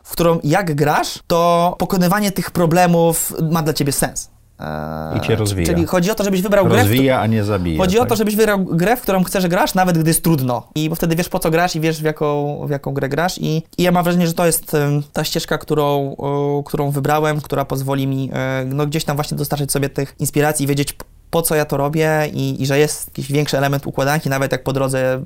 w 0.02 0.12
którą 0.12 0.38
jak 0.44 0.74
grasz, 0.74 1.18
to 1.26 1.74
pokonywanie 1.78 2.32
tych 2.32 2.50
problemów 2.50 3.32
ma 3.50 3.62
dla 3.62 3.72
ciebie 3.72 3.92
sens. 3.92 4.31
I 5.16 5.20
cię 5.20 5.36
rozwija. 5.36 5.66
Czyli 5.66 5.86
chodzi 5.86 6.10
o 6.10 6.14
to, 6.14 6.24
żebyś 6.24 6.42
wybrał 6.42 6.64
rozwija, 6.64 6.84
grę. 6.84 6.92
Rozwija, 6.92 7.20
a 7.20 7.26
nie 7.26 7.44
zabija. 7.44 7.78
Chodzi 7.78 7.96
tak? 7.96 8.04
o 8.04 8.06
to, 8.06 8.16
żebyś 8.16 8.36
wybrał 8.36 8.64
grę, 8.64 8.96
w 8.96 9.00
którą 9.00 9.24
chcesz 9.24 9.46
grać, 9.46 9.74
nawet 9.74 9.98
gdy 9.98 10.10
jest 10.10 10.24
trudno. 10.24 10.68
I 10.74 10.88
bo 10.88 10.94
wtedy 10.94 11.16
wiesz, 11.16 11.28
po 11.28 11.38
co 11.38 11.50
grasz 11.50 11.76
i 11.76 11.80
wiesz, 11.80 12.00
w 12.00 12.04
jaką, 12.04 12.60
w 12.66 12.70
jaką 12.70 12.92
grę 12.92 13.08
grasz. 13.08 13.38
I, 13.38 13.62
I 13.78 13.82
ja 13.82 13.92
mam 13.92 14.04
wrażenie, 14.04 14.26
że 14.26 14.32
to 14.32 14.46
jest 14.46 14.76
ta 15.12 15.24
ścieżka, 15.24 15.58
którą, 15.58 16.16
którą 16.64 16.90
wybrałem, 16.90 17.40
która 17.40 17.64
pozwoli 17.64 18.06
mi 18.06 18.30
e, 18.32 18.64
no, 18.66 18.86
gdzieś 18.86 19.04
tam 19.04 19.16
właśnie 19.16 19.36
dostarczyć 19.36 19.72
sobie 19.72 19.88
tych 19.88 20.14
inspiracji 20.18 20.64
i 20.64 20.66
wiedzieć, 20.66 20.96
po 21.30 21.42
co 21.42 21.54
ja 21.54 21.64
to 21.64 21.76
robię 21.76 22.30
i, 22.32 22.62
i, 22.62 22.66
że 22.66 22.78
jest 22.78 23.08
jakiś 23.08 23.32
większy 23.32 23.58
element 23.58 23.86
układanki, 23.86 24.28
nawet 24.28 24.52
jak 24.52 24.62
po 24.62 24.72
drodze 24.72 25.14
e, 25.14 25.22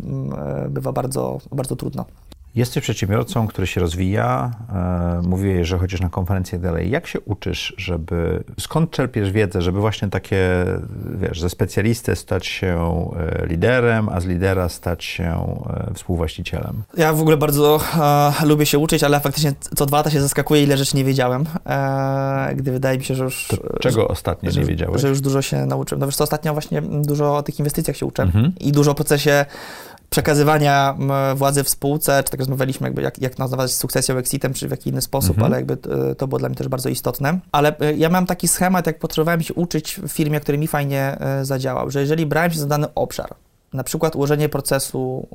bywa 0.69 0.93
bardzo, 0.93 1.39
bardzo 1.53 1.77
trudno. 1.77 2.05
Jesteś 2.57 2.83
przedsiębiorcą, 2.83 3.47
który 3.47 3.67
się 3.67 3.81
rozwija. 3.81 4.51
E, 4.73 5.21
mówiłeś, 5.29 5.69
że 5.69 5.79
chodzisz 5.79 6.01
na 6.01 6.09
konferencje 6.09 6.59
dalej. 6.59 6.91
Jak 6.91 7.07
się 7.07 7.21
uczysz, 7.21 7.75
żeby... 7.77 8.45
Skąd 8.61 8.91
czerpiesz 8.91 9.33
wiedzę, 9.33 9.63
żeby 9.63 9.81
właśnie 9.81 10.09
takie, 10.09 10.65
wiesz, 11.21 11.41
ze 11.41 11.51
specjalisty 11.51 12.17
stać 12.17 12.47
się 12.47 13.09
e, 13.43 13.47
liderem, 13.47 14.09
a 14.09 14.21
z 14.21 14.27
lidera 14.27 14.69
stać 14.69 15.05
się 15.05 15.57
e, 15.91 15.95
współwłaścicielem? 15.95 16.83
Ja 16.97 17.13
w 17.13 17.21
ogóle 17.21 17.37
bardzo 17.37 17.81
e, 18.43 18.47
lubię 18.47 18.67
się 18.67 18.79
uczyć, 18.79 19.05
ale 19.05 19.21
faktycznie 19.21 19.53
co 19.77 19.87
dwa 19.87 19.97
lata 19.97 20.11
się 20.11 20.21
zaskakuję, 20.21 20.63
ile 20.63 20.77
rzeczy 20.77 20.97
nie 20.97 21.05
wiedziałem. 21.05 21.45
E, 21.67 22.55
gdy 22.55 22.73
wydaje 22.73 22.99
mi 22.99 23.05
się, 23.05 23.15
że 23.15 23.25
już... 23.25 23.47
To 23.49 23.79
czego 23.79 24.01
że, 24.01 24.09
ostatnio 24.09 24.51
że, 24.51 24.61
nie 24.61 24.67
wiedziałeś? 24.67 25.03
Że 25.03 25.09
już 25.09 25.21
dużo 25.21 25.43
się 25.43 25.67
nauczyłem. 25.67 26.01
No 26.01 26.07
wiesz 26.07 26.17
co, 26.17 26.25
ostatnio 26.25 26.53
właśnie 26.53 26.83
dużo 26.83 27.37
o 27.37 27.43
tych 27.43 27.59
inwestycjach 27.59 27.97
się 27.97 28.07
uczę 28.07 28.23
mhm. 28.23 28.53
i 28.61 28.73
dużo 28.73 28.91
o 28.91 28.95
procesie 28.95 29.45
przekazywania 30.11 30.97
władzy 31.35 31.65
w 31.65 31.69
spółce, 31.69 32.23
czy 32.25 32.31
tak 32.31 32.41
rozmawialiśmy, 32.41 32.87
jakby 32.87 33.03
jak, 33.03 33.23
jak 33.23 33.39
nazywać 33.39 33.75
sukcesją, 33.75 34.17
exitem, 34.17 34.55
czy 34.55 34.69
w 34.69 34.71
jaki 34.71 34.91
inny 34.91 35.01
sposób, 35.01 35.31
mhm. 35.31 35.47
ale 35.47 35.57
jakby 35.57 35.79
e, 36.11 36.15
to 36.15 36.29
było 36.29 36.39
dla 36.39 36.49
mnie 36.49 36.57
też 36.57 36.69
bardzo 36.69 36.89
istotne. 36.89 37.39
Ale 37.53 37.79
e, 37.81 37.95
ja 37.95 38.09
mam 38.09 38.27
taki 38.27 38.49
schemat, 38.49 38.87
jak 38.87 38.99
potrzebowałem 38.99 39.43
się 39.43 39.55
uczyć 39.55 40.01
w 40.03 40.09
firmie, 40.09 40.41
który 40.41 40.59
mi 40.59 40.67
fajnie 40.67 41.17
e, 41.21 41.45
zadziałał, 41.45 41.91
że 41.91 42.01
jeżeli 42.01 42.27
brałem 42.27 42.51
się 42.51 42.59
za 42.59 42.67
dany 42.67 42.87
obszar, 42.95 43.35
na 43.73 43.85
przykład 43.85 44.17
ułożenie 44.17 44.49
procesu 44.49 45.29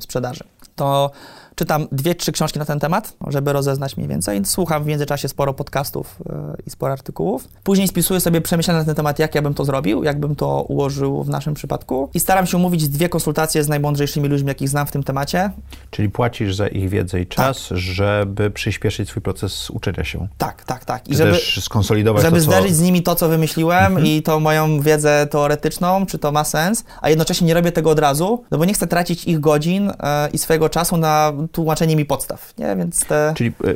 sprzedaży, 0.00 0.44
to 0.76 1.10
czytam 1.54 1.86
dwie, 1.92 2.14
trzy 2.14 2.32
książki 2.32 2.58
na 2.58 2.64
ten 2.64 2.80
temat, 2.80 3.16
żeby 3.26 3.52
rozeznać 3.52 3.96
mniej 3.96 4.08
więcej. 4.08 4.40
Słucham 4.44 4.84
w 4.84 4.86
międzyczasie 4.86 5.28
sporo 5.28 5.54
podcastów 5.54 6.16
yy, 6.28 6.34
i 6.66 6.70
sporo 6.70 6.92
artykułów. 6.92 7.48
Później 7.64 7.88
spisuję 7.88 8.20
sobie 8.20 8.40
przemyślenia 8.40 8.80
na 8.80 8.84
ten 8.84 8.94
temat, 8.94 9.18
jak 9.18 9.34
ja 9.34 9.42
bym 9.42 9.54
to 9.54 9.64
zrobił, 9.64 10.04
jak 10.04 10.20
bym 10.20 10.36
to 10.36 10.62
ułożył 10.68 11.24
w 11.24 11.28
naszym 11.28 11.54
przypadku. 11.54 12.10
I 12.14 12.20
staram 12.20 12.46
się 12.46 12.56
umówić 12.56 12.88
dwie 12.88 13.08
konsultacje 13.08 13.64
z 13.64 13.68
najmądrzejszymi 13.68 14.28
ludźmi, 14.28 14.48
jakich 14.48 14.68
znam 14.68 14.86
w 14.86 14.90
tym 14.90 15.02
temacie. 15.02 15.50
Czyli 15.90 16.08
płacisz 16.08 16.56
za 16.56 16.68
ich 16.68 16.88
wiedzę 16.88 17.20
i 17.20 17.26
czas, 17.26 17.68
tak. 17.68 17.78
żeby 17.78 18.50
przyspieszyć 18.50 19.08
swój 19.08 19.22
proces 19.22 19.70
uczenia 19.70 20.04
się. 20.04 20.28
Tak, 20.38 20.64
tak, 20.64 20.84
tak. 20.84 21.08
I 21.08 21.16
żeby 21.16 21.32
też 21.32 21.60
skonsolidować 21.64 22.22
Żeby 22.22 22.36
to, 22.36 22.44
co... 22.44 22.50
zderzyć 22.50 22.76
z 22.76 22.80
nimi 22.80 23.02
to, 23.02 23.14
co 23.14 23.28
wymyśliłem 23.28 23.86
mhm. 23.86 24.06
i 24.06 24.22
tą 24.22 24.40
moją 24.40 24.80
wiedzę 24.80 25.26
teoretyczną, 25.30 26.06
czy 26.06 26.18
to 26.18 26.32
ma 26.32 26.44
sens, 26.44 26.84
a 27.00 27.08
jednocześnie 27.08 27.46
nie 27.46 27.54
robię 27.54 27.72
tego 27.72 27.90
od 27.90 27.98
razu, 27.98 28.44
no 28.50 28.58
bo 28.58 28.64
nie 28.64 28.74
chcę 28.74 28.86
tracić 28.86 29.24
ich 29.24 29.40
godzin 29.40 29.86
yy, 29.86 29.92
i 30.32 30.38
swojego 30.38 30.68
czasu 30.68 30.96
na 30.96 31.32
tłumaczenie 31.48 31.96
mi 31.96 32.04
podstaw, 32.04 32.58
nie? 32.58 32.76
Więc 32.76 33.04
te... 33.04 33.32
Czyli 33.36 33.52
e, 33.64 33.74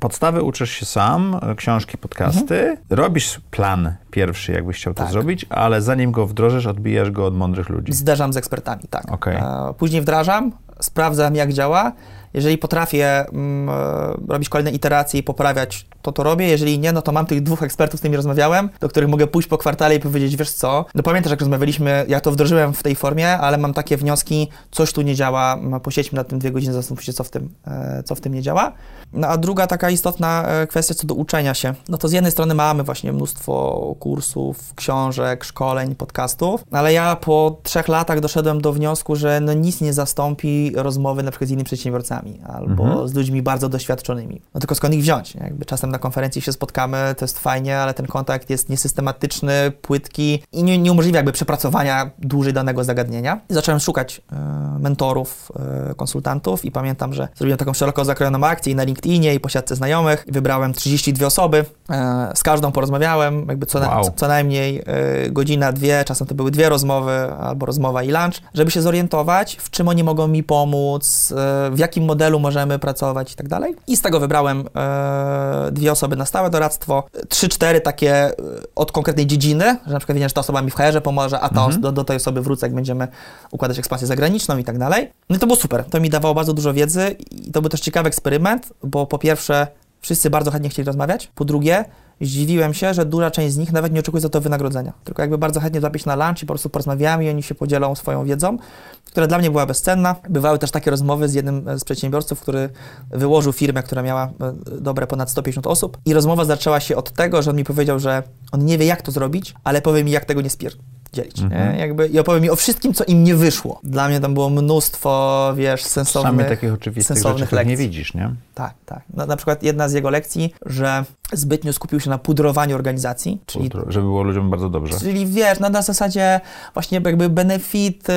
podstawy 0.00 0.42
uczysz 0.42 0.70
się 0.70 0.86
sam, 0.86 1.40
książki, 1.56 1.98
podcasty, 1.98 2.60
mhm. 2.60 2.78
robisz 2.90 3.40
plan 3.50 3.94
pierwszy, 4.10 4.52
jakbyś 4.52 4.76
chciał 4.76 4.94
to 4.94 5.02
tak. 5.02 5.12
zrobić, 5.12 5.46
ale 5.50 5.82
zanim 5.82 6.12
go 6.12 6.26
wdrożysz, 6.26 6.66
odbijasz 6.66 7.10
go 7.10 7.26
od 7.26 7.36
mądrych 7.36 7.68
ludzi. 7.68 7.92
Zderzam 7.92 8.32
z 8.32 8.36
ekspertami, 8.36 8.82
tak. 8.90 9.12
Okay. 9.12 9.36
E, 9.36 9.74
później 9.78 10.02
wdrażam, 10.02 10.52
sprawdzam, 10.80 11.34
jak 11.34 11.52
działa. 11.52 11.92
Jeżeli 12.34 12.58
potrafię 12.58 13.26
mm, 13.28 13.68
e, 13.68 14.32
robić 14.32 14.48
kolejne 14.48 14.70
iteracje 14.70 15.20
i 15.20 15.22
poprawiać, 15.22 15.86
to 16.02 16.12
to 16.12 16.22
robię. 16.22 16.48
Jeżeli 16.48 16.78
nie, 16.78 16.92
no 16.92 17.02
to 17.02 17.12
mam 17.12 17.26
tych 17.26 17.42
dwóch 17.42 17.62
ekspertów, 17.62 17.98
z 17.98 18.00
którymi 18.00 18.16
rozmawiałem, 18.16 18.70
do 18.80 18.88
których 18.88 19.08
mogę 19.08 19.26
pójść 19.26 19.48
po 19.48 19.58
kwartale 19.58 19.94
i 19.94 20.00
powiedzieć, 20.00 20.36
wiesz 20.36 20.50
co, 20.50 20.84
no 20.94 21.02
pamiętasz, 21.02 21.30
jak 21.30 21.40
rozmawialiśmy, 21.40 22.04
ja 22.08 22.20
to 22.20 22.32
wdrożyłem 22.32 22.72
w 22.72 22.82
tej 22.82 22.96
formie, 22.96 23.38
ale 23.38 23.58
mam 23.58 23.74
takie 23.74 23.96
wnioski, 23.96 24.48
coś 24.70 24.92
tu 24.92 25.02
nie 25.02 25.14
działa, 25.14 25.58
posiedźmy 25.82 26.16
nad 26.16 26.28
tym 26.28 26.38
dwie 26.38 26.50
godziny, 26.50 26.72
zastanówmy 26.72 27.04
się, 27.04 27.12
co 27.12 27.24
w 27.24 27.30
tym, 27.30 27.54
e, 27.66 28.02
co 28.02 28.14
w 28.14 28.20
tym 28.20 28.34
nie 28.34 28.42
działa. 28.42 28.72
No 29.12 29.28
a 29.28 29.36
druga 29.36 29.66
taka 29.66 29.90
istotna 29.90 30.44
e, 30.46 30.66
kwestia 30.66 30.94
co 30.94 31.06
do 31.06 31.14
uczenia 31.14 31.54
się. 31.54 31.74
No 31.88 31.98
to 31.98 32.08
z 32.08 32.12
jednej 32.12 32.32
strony 32.32 32.54
mamy 32.54 32.82
właśnie 32.82 33.12
mnóstwo 33.12 33.94
kursów, 34.00 34.74
książek, 34.74 35.44
szkoleń, 35.44 35.94
podcastów, 35.94 36.64
ale 36.70 36.92
ja 36.92 37.16
po 37.16 37.56
trzech 37.62 37.88
latach 37.88 38.20
doszedłem 38.20 38.60
do 38.60 38.72
wniosku, 38.72 39.16
że 39.16 39.40
no 39.40 39.52
nic 39.52 39.80
nie 39.80 39.92
zastąpi 39.92 40.72
rozmowy 40.74 41.22
na 41.22 41.30
przykład 41.30 41.48
z 41.48 41.50
innymi 41.50 41.64
przedsiębiorcami 41.64 42.21
ekspertami 42.22 42.40
albo 42.46 42.84
mhm. 42.84 43.08
z 43.08 43.14
ludźmi 43.14 43.42
bardzo 43.42 43.68
doświadczonymi. 43.68 44.42
No 44.54 44.60
tylko 44.60 44.74
skąd 44.74 44.94
ich 44.94 45.02
wziąć? 45.02 45.34
Jakby 45.34 45.64
czasem 45.64 45.90
na 45.90 45.98
konferencji 45.98 46.42
się 46.42 46.52
spotkamy, 46.52 47.14
to 47.18 47.24
jest 47.24 47.38
fajnie, 47.38 47.78
ale 47.78 47.94
ten 47.94 48.06
kontakt 48.06 48.50
jest 48.50 48.68
niesystematyczny, 48.68 49.72
płytki 49.82 50.42
i 50.52 50.62
nie, 50.62 50.78
nie 50.78 50.92
umożliwia 50.92 51.18
jakby 51.18 51.32
przepracowania 51.32 52.10
dłużej 52.18 52.52
danego 52.52 52.84
zagadnienia. 52.84 53.40
I 53.50 53.54
zacząłem 53.54 53.80
szukać 53.80 54.22
e, 54.32 54.78
mentorów, 54.78 55.52
e, 55.90 55.94
konsultantów 55.94 56.64
i 56.64 56.70
pamiętam, 56.70 57.14
że 57.14 57.28
zrobiłem 57.34 57.58
taką 57.58 57.72
szeroko 57.72 58.04
zakrojoną 58.04 58.46
akcję 58.46 58.72
i 58.72 58.76
na 58.76 58.82
LinkedInie 58.82 59.34
i 59.34 59.40
po 59.40 59.48
siatce 59.48 59.76
znajomych. 59.76 60.24
Wybrałem 60.28 60.72
32 60.72 61.26
osoby, 61.26 61.64
e, 61.90 62.32
z 62.34 62.42
każdą 62.42 62.72
porozmawiałem, 62.72 63.46
jakby 63.48 63.66
co, 63.66 63.78
wow. 63.78 63.88
na, 63.88 64.04
co, 64.04 64.12
co 64.16 64.28
najmniej 64.28 64.82
e, 64.86 65.30
godzina, 65.30 65.72
dwie, 65.72 66.04
czasem 66.04 66.26
to 66.26 66.34
były 66.34 66.50
dwie 66.50 66.68
rozmowy 66.68 67.12
albo 67.40 67.66
rozmowa 67.66 68.02
i 68.02 68.10
lunch, 68.10 68.40
żeby 68.54 68.70
się 68.70 68.82
zorientować, 68.82 69.56
w 69.56 69.70
czym 69.70 69.88
oni 69.88 70.04
mogą 70.04 70.28
mi 70.28 70.42
pomóc, 70.42 71.32
e, 71.36 71.70
w 71.70 71.78
jakim 71.78 72.04
modelu 72.12 72.40
możemy 72.40 72.78
pracować 72.78 73.32
i 73.32 73.36
tak 73.36 73.48
dalej. 73.48 73.74
I 73.86 73.96
z 73.96 74.02
tego 74.02 74.20
wybrałem 74.20 74.68
e, 74.76 75.70
dwie 75.72 75.92
osoby 75.92 76.16
na 76.16 76.26
stałe 76.26 76.50
doradztwo, 76.50 77.04
trzy, 77.28 77.48
cztery 77.48 77.80
takie 77.80 78.14
e, 78.14 78.34
od 78.74 78.92
konkretnej 78.92 79.26
dziedziny, 79.26 79.64
że 79.86 79.92
na 79.92 79.98
przykład 79.98 80.16
wiedziałem, 80.16 80.28
że 80.28 80.34
ta 80.34 80.40
osoba 80.40 80.62
mi 80.62 80.70
w 80.70 80.74
HR 80.74 81.02
pomoże, 81.02 81.40
a 81.40 81.48
ta, 81.48 81.64
mhm. 81.64 81.80
do, 81.80 81.92
do 81.92 82.04
tej 82.04 82.16
osoby 82.16 82.42
wrócę, 82.42 82.66
jak 82.66 82.74
będziemy 82.74 83.08
układać 83.50 83.78
ekspansję 83.78 84.06
zagraniczną 84.06 84.58
i 84.58 84.64
tak 84.64 84.78
dalej. 84.78 85.12
No 85.30 85.36
i 85.36 85.38
to 85.38 85.46
było 85.46 85.56
super. 85.56 85.84
To 85.84 86.00
mi 86.00 86.10
dawało 86.10 86.34
bardzo 86.34 86.52
dużo 86.52 86.72
wiedzy 86.72 87.16
i 87.30 87.52
to 87.52 87.60
był 87.60 87.70
też 87.70 87.80
ciekawy 87.80 88.08
eksperyment, 88.08 88.72
bo 88.82 89.06
po 89.06 89.18
pierwsze 89.18 89.66
wszyscy 90.02 90.30
bardzo 90.30 90.50
chętnie 90.50 90.70
chcieli 90.70 90.86
rozmawiać, 90.86 91.30
po 91.34 91.44
drugie 91.44 91.84
zdziwiłem 92.20 92.74
się, 92.74 92.94
że 92.94 93.06
duża 93.06 93.30
część 93.30 93.54
z 93.54 93.56
nich 93.56 93.72
nawet 93.72 93.92
nie 93.92 94.00
oczekuje 94.00 94.20
za 94.20 94.28
to 94.28 94.40
wynagrodzenia. 94.40 94.92
Tylko 95.04 95.22
jakby 95.22 95.38
bardzo 95.38 95.60
chętnie 95.60 95.80
złapić 95.80 96.04
na 96.04 96.16
lunch 96.16 96.42
i 96.42 96.46
po 96.46 96.52
prostu 96.52 96.70
porozmawiamy 96.70 97.24
i 97.24 97.30
oni 97.30 97.42
się 97.42 97.54
podzielą 97.54 97.94
swoją 97.94 98.24
wiedzą, 98.24 98.56
która 99.04 99.26
dla 99.26 99.38
mnie 99.38 99.50
była 99.50 99.66
bezcenna. 99.66 100.16
Bywały 100.28 100.58
też 100.58 100.70
takie 100.70 100.90
rozmowy 100.90 101.28
z 101.28 101.34
jednym 101.34 101.78
z 101.78 101.84
przedsiębiorców, 101.84 102.40
który 102.40 102.70
wyłożył 103.10 103.52
firmę, 103.52 103.82
która 103.82 104.02
miała 104.02 104.24
e, 104.24 104.52
dobre 104.80 105.06
ponad 105.06 105.30
150 105.30 105.66
osób 105.66 105.98
i 106.04 106.14
rozmowa 106.14 106.44
zaczęła 106.44 106.80
się 106.80 106.96
od 106.96 107.10
tego, 107.10 107.42
że 107.42 107.50
on 107.50 107.56
mi 107.56 107.64
powiedział, 107.64 107.98
że 107.98 108.22
on 108.52 108.64
nie 108.64 108.78
wie 108.78 108.86
jak 108.86 109.02
to 109.02 109.12
zrobić, 109.12 109.54
ale 109.64 109.82
powie 109.82 110.04
mi 110.04 110.10
jak 110.10 110.24
tego 110.24 110.40
nie 110.40 110.50
spier 110.50 110.72
dzielić. 111.12 111.40
Mhm. 111.40 111.78
Jakby, 111.78 112.06
I 112.08 112.18
opowie 112.18 112.40
mi 112.40 112.50
o 112.50 112.56
wszystkim, 112.56 112.94
co 112.94 113.04
im 113.04 113.24
nie 113.24 113.34
wyszło. 113.34 113.80
Dla 113.84 114.08
mnie 114.08 114.20
tam 114.20 114.34
było 114.34 114.50
mnóstwo, 114.50 115.52
wiesz, 115.56 115.84
sensownych, 115.84 116.40
Sami 116.40 116.48
takich 116.48 116.72
oczywistych 116.72 117.16
sensownych 117.16 117.52
lekcji. 117.52 117.70
nie 117.70 117.76
widzisz, 117.76 118.14
nie? 118.14 118.34
Tak, 118.54 118.74
tak. 118.86 119.02
No, 119.14 119.26
na 119.26 119.36
przykład 119.36 119.62
jedna 119.62 119.88
z 119.88 119.92
jego 119.92 120.10
lekcji, 120.10 120.54
że 120.66 121.04
zbytnio 121.32 121.72
skupił 121.72 122.00
się 122.00 122.10
na 122.10 122.18
pudrowaniu 122.18 122.74
organizacji. 122.74 123.40
Czyli, 123.46 123.70
żeby 123.88 124.06
było 124.06 124.22
ludziom 124.22 124.50
bardzo 124.50 124.68
dobrze. 124.68 124.98
Czyli 124.98 125.26
wiesz, 125.26 125.60
no, 125.60 125.68
na 125.68 125.82
zasadzie 125.82 126.40
właśnie 126.74 127.00
jakby 127.04 127.28
benefit, 127.28 128.08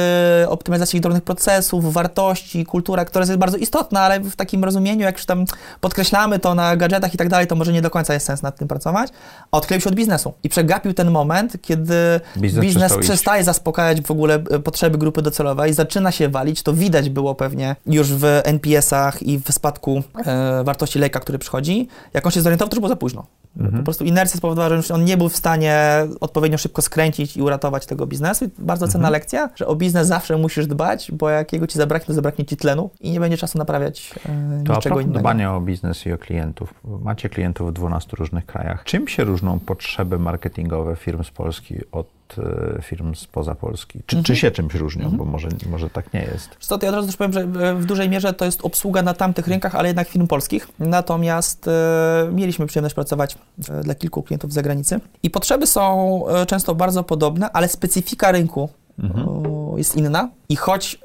y, 0.44 0.50
optymalizacji 0.50 1.02
drobnych 1.02 1.24
procesów, 1.24 1.94
wartości, 1.94 2.66
kultura, 2.66 3.06
która 3.06 3.26
jest 3.26 3.36
bardzo 3.36 3.58
istotna, 3.58 4.02
ale 4.02 4.20
w 4.20 4.36
takim 4.36 4.64
rozumieniu, 4.64 5.02
jak 5.02 5.16
już 5.16 5.26
tam 5.26 5.46
podkreślamy 5.82 6.40
to 6.40 6.56
na 6.56 6.78
gadżetach 6.78 7.14
i 7.14 7.18
tak 7.18 7.30
dalej, 7.30 7.48
to 7.48 7.56
może 7.56 7.74
nie 7.74 7.82
do 7.82 7.90
końca 7.90 8.14
jest 8.14 8.26
sens 8.26 8.42
nad 8.42 8.58
tym 8.58 8.68
pracować. 8.68 9.10
A 9.52 9.58
odkleił 9.58 9.82
się 9.82 9.90
od 9.90 9.96
biznesu 9.96 10.34
i 10.44 10.50
przegapił 10.50 10.94
ten 10.94 11.12
moment, 11.12 11.62
kiedy 11.62 11.96
biznes, 12.38 12.66
biznes 12.66 12.98
przestaje 12.98 13.44
zaspokajać 13.44 14.02
w 14.02 14.12
ogóle 14.12 14.44
y, 14.56 14.60
potrzeby 14.60 14.98
grupy 14.98 15.22
docelowej, 15.22 15.74
zaczyna 15.74 16.12
się 16.12 16.30
walić, 16.30 16.64
to 16.64 16.74
widać 16.74 17.10
było 17.10 17.36
pewnie 17.36 17.76
już 17.86 18.14
w 18.14 18.42
NPS-ach 18.44 19.24
i 19.24 19.40
w 19.40 19.52
spadku 19.52 20.04
e, 20.26 20.64
wartości 20.64 21.00
lejka, 21.00 21.20
który 21.20 21.40
przychodzi. 21.40 21.88
Jak 22.14 22.26
on 22.26 22.32
się 22.32 22.42
zorientował, 22.42 22.70
to 22.70 22.76
już 22.76 22.80
było 22.80 22.90
za 22.90 22.96
późno. 23.06 23.26
Mhm. 23.58 23.78
Po 23.78 23.84
prostu 23.84 24.04
inercja 24.06 24.38
spowodowała, 24.38 24.82
że 24.82 24.94
on 24.94 25.06
nie 25.06 25.18
był 25.18 25.30
w 25.30 25.36
stanie 25.36 26.08
odpowiednio 26.20 26.58
szybko 26.58 26.82
skręcić 26.82 27.38
i 27.38 27.42
uratować 27.42 27.86
tego 27.86 28.08
biznesu. 28.08 28.46
I 28.46 28.50
bardzo 28.58 28.88
cenna 28.88 29.08
mhm. 29.08 29.14
lekcja, 29.14 29.50
że 29.56 29.68
o 29.68 29.76
biznes 29.76 30.08
zawsze 30.08 30.38
musisz 30.38 30.68
dbać, 30.68 31.12
bo 31.12 31.30
jakiego 31.30 31.68
ci 31.68 31.78
zabraknie, 31.78 32.08
to 32.08 32.14
zabraknie 32.14 32.46
ci 32.46 32.58
tlenu 32.58 32.90
i 33.02 33.12
nie 33.12 33.20
będzie 33.20 33.38
czasu 33.38 33.58
naprawiać 33.58 34.14
e, 34.26 34.64
to 34.66 34.76
niczego 34.76 35.00
innego. 35.00 35.20
dbanie 35.20 35.52
o 35.52 35.62
biznes 35.62 36.06
i 36.06 36.12
o 36.12 36.18
klientów. 36.18 36.74
Macie 36.84 37.30
klientów 37.30 37.70
w 37.70 37.74
12 37.74 38.18
różnych 38.18 38.46
krajach. 38.46 38.84
Czym 38.84 39.08
się 39.08 39.24
różnią 39.24 39.60
potrzeby 39.60 40.20
marketingowe 40.20 40.96
firm 40.96 41.24
z 41.24 41.32
Polski 41.32 41.76
od 41.92 42.08
E, 42.38 42.82
firm 42.82 43.16
spoza 43.16 43.56
Polski. 43.56 44.00
Czy, 44.06 44.16
mhm. 44.16 44.24
czy 44.24 44.36
się 44.36 44.52
czymś 44.52 44.76
różnią, 44.76 45.02
mhm. 45.02 45.18
bo 45.18 45.26
może, 45.26 45.48
może 45.70 45.90
tak 45.90 46.14
nie 46.14 46.22
jest. 46.22 46.50
Co, 46.60 46.80
ja 46.82 46.90
od 46.90 46.96
razu 46.96 47.08
też 47.08 47.18
powiem, 47.18 47.34
że 47.34 47.42
e, 47.42 47.76
w 47.76 47.86
dużej 47.86 48.10
mierze 48.10 48.34
to 48.34 48.46
jest 48.46 48.66
obsługa 48.66 49.02
na 49.02 49.14
tamtych 49.14 49.48
rynkach, 49.48 49.76
ale 49.76 49.90
jednak 49.90 50.08
firm 50.08 50.28
polskich. 50.28 50.68
Natomiast 50.80 51.68
e, 51.68 52.30
mieliśmy 52.32 52.68
przyjemność 52.68 52.96
pracować 52.96 53.38
e, 53.70 53.84
dla 53.84 53.96
kilku 53.96 54.24
klientów 54.24 54.52
z 54.52 54.56
zagranicy 54.56 55.00
i 55.24 55.30
potrzeby 55.30 55.68
są 55.68 56.24
często 56.48 56.76
bardzo 56.76 57.04
podobne, 57.04 57.50
ale 57.52 57.68
specyfika 57.68 58.32
rynku 58.32 58.70
mhm. 59.00 59.28
jest 59.78 59.96
inna 59.96 60.30
i 60.50 60.56
choć 60.56 61.00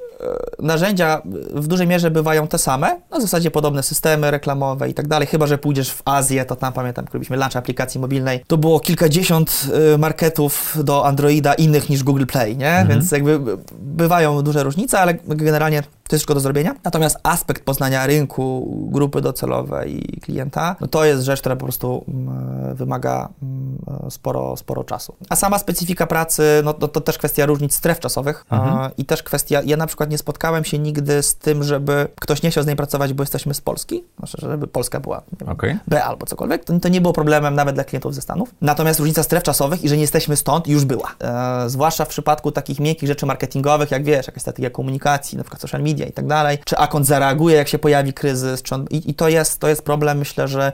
narzędzia 0.59 1.21
w 1.53 1.67
dużej 1.67 1.87
mierze 1.87 2.11
bywają 2.11 2.47
te 2.47 2.57
same, 2.57 3.01
na 3.11 3.19
zasadzie 3.19 3.51
podobne 3.51 3.83
systemy 3.83 4.31
reklamowe 4.31 4.89
i 4.89 4.93
tak 4.93 5.07
dalej, 5.07 5.27
chyba 5.27 5.47
że 5.47 5.57
pójdziesz 5.57 5.91
w 5.91 6.01
Azję, 6.05 6.45
to 6.45 6.55
tam 6.55 6.73
pamiętam, 6.73 7.05
kiedy 7.05 7.13
robiliśmy 7.13 7.37
launch 7.37 7.55
aplikacji 7.55 7.99
mobilnej, 7.99 8.43
to 8.47 8.57
było 8.57 8.79
kilkadziesiąt 8.79 9.67
e, 9.93 9.97
marketów 9.97 10.77
do 10.83 11.05
Androida 11.05 11.53
innych 11.53 11.89
niż 11.89 12.03
Google 12.03 12.25
Play, 12.25 12.57
nie? 12.57 12.69
Mhm. 12.69 12.87
Więc 12.87 13.11
jakby 13.11 13.39
bywają 13.79 14.41
duże 14.41 14.63
różnice, 14.63 14.99
ale 14.99 15.13
generalnie 15.27 15.83
to 16.11 16.15
jest 16.15 16.21
wszystko 16.21 16.33
do 16.33 16.39
zrobienia. 16.39 16.75
Natomiast 16.83 17.17
aspekt 17.23 17.63
poznania 17.63 18.07
rynku, 18.07 18.67
grupy 18.91 19.21
docelowej 19.21 20.17
i 20.17 20.21
klienta, 20.21 20.75
no 20.81 20.87
to 20.87 21.05
jest 21.05 21.23
rzecz, 21.23 21.39
która 21.39 21.55
po 21.55 21.65
prostu 21.65 22.05
mm, 22.07 22.75
wymaga 22.75 23.29
mm, 23.43 23.77
sporo, 24.09 24.57
sporo 24.57 24.83
czasu. 24.83 25.15
A 25.29 25.35
sama 25.35 25.59
specyfika 25.59 26.07
pracy, 26.07 26.61
no 26.63 26.73
to, 26.73 26.87
to 26.87 27.01
też 27.01 27.17
kwestia 27.17 27.45
różnic 27.45 27.75
stref 27.75 27.99
czasowych 27.99 28.45
mhm. 28.51 28.91
i 28.97 29.05
też 29.05 29.23
kwestia, 29.23 29.61
ja 29.65 29.77
na 29.77 29.87
przykład 29.87 30.09
nie 30.09 30.17
spotkałem 30.17 30.63
się 30.63 30.79
nigdy 30.79 31.23
z 31.23 31.35
tym, 31.35 31.63
żeby 31.63 32.07
ktoś 32.19 32.43
nie 32.43 32.51
chciał 32.51 32.63
z 32.63 32.67
niej 32.67 32.75
pracować, 32.75 33.13
bo 33.13 33.23
jesteśmy 33.23 33.53
z 33.53 33.61
Polski, 33.61 34.03
znaczy, 34.17 34.37
żeby 34.41 34.67
Polska 34.67 34.99
była 34.99 35.21
okay. 35.47 35.79
B 35.87 36.03
albo 36.03 36.25
cokolwiek, 36.25 36.63
to, 36.63 36.79
to, 36.79 36.89
nie 36.89 37.01
było 37.01 37.13
problemem 37.13 37.55
nawet 37.55 37.75
dla 37.75 37.83
klientów 37.83 38.15
ze 38.15 38.21
Stanów. 38.21 38.55
Natomiast 38.61 38.99
różnica 38.99 39.23
stref 39.23 39.43
czasowych 39.43 39.83
i 39.83 39.89
że 39.89 39.95
nie 39.95 40.01
jesteśmy 40.01 40.35
stąd 40.35 40.67
już 40.67 40.85
była. 40.85 41.15
E, 41.19 41.69
zwłaszcza 41.69 42.05
w 42.05 42.07
przypadku 42.07 42.51
takich 42.51 42.79
miękkich 42.79 43.07
rzeczy 43.07 43.25
marketingowych, 43.25 43.91
jak 43.91 44.03
wiesz, 44.03 44.27
jakaś 44.27 44.41
strategia 44.41 44.69
komunikacji, 44.69 45.37
na 45.37 45.43
przykład 45.43 45.61
social 45.61 45.81
media 45.81 46.00
i 46.05 46.11
tak 46.11 46.27
dalej, 46.27 46.57
czy 46.65 46.77
akont 46.77 47.05
zareaguje, 47.05 47.55
jak 47.55 47.67
się 47.67 47.79
pojawi 47.79 48.13
kryzys, 48.13 48.63
on, 48.71 48.85
i, 48.89 49.09
i 49.09 49.13
to, 49.13 49.29
jest, 49.29 49.59
to 49.59 49.67
jest 49.67 49.83
problem, 49.83 50.17
myślę, 50.17 50.47
że 50.47 50.71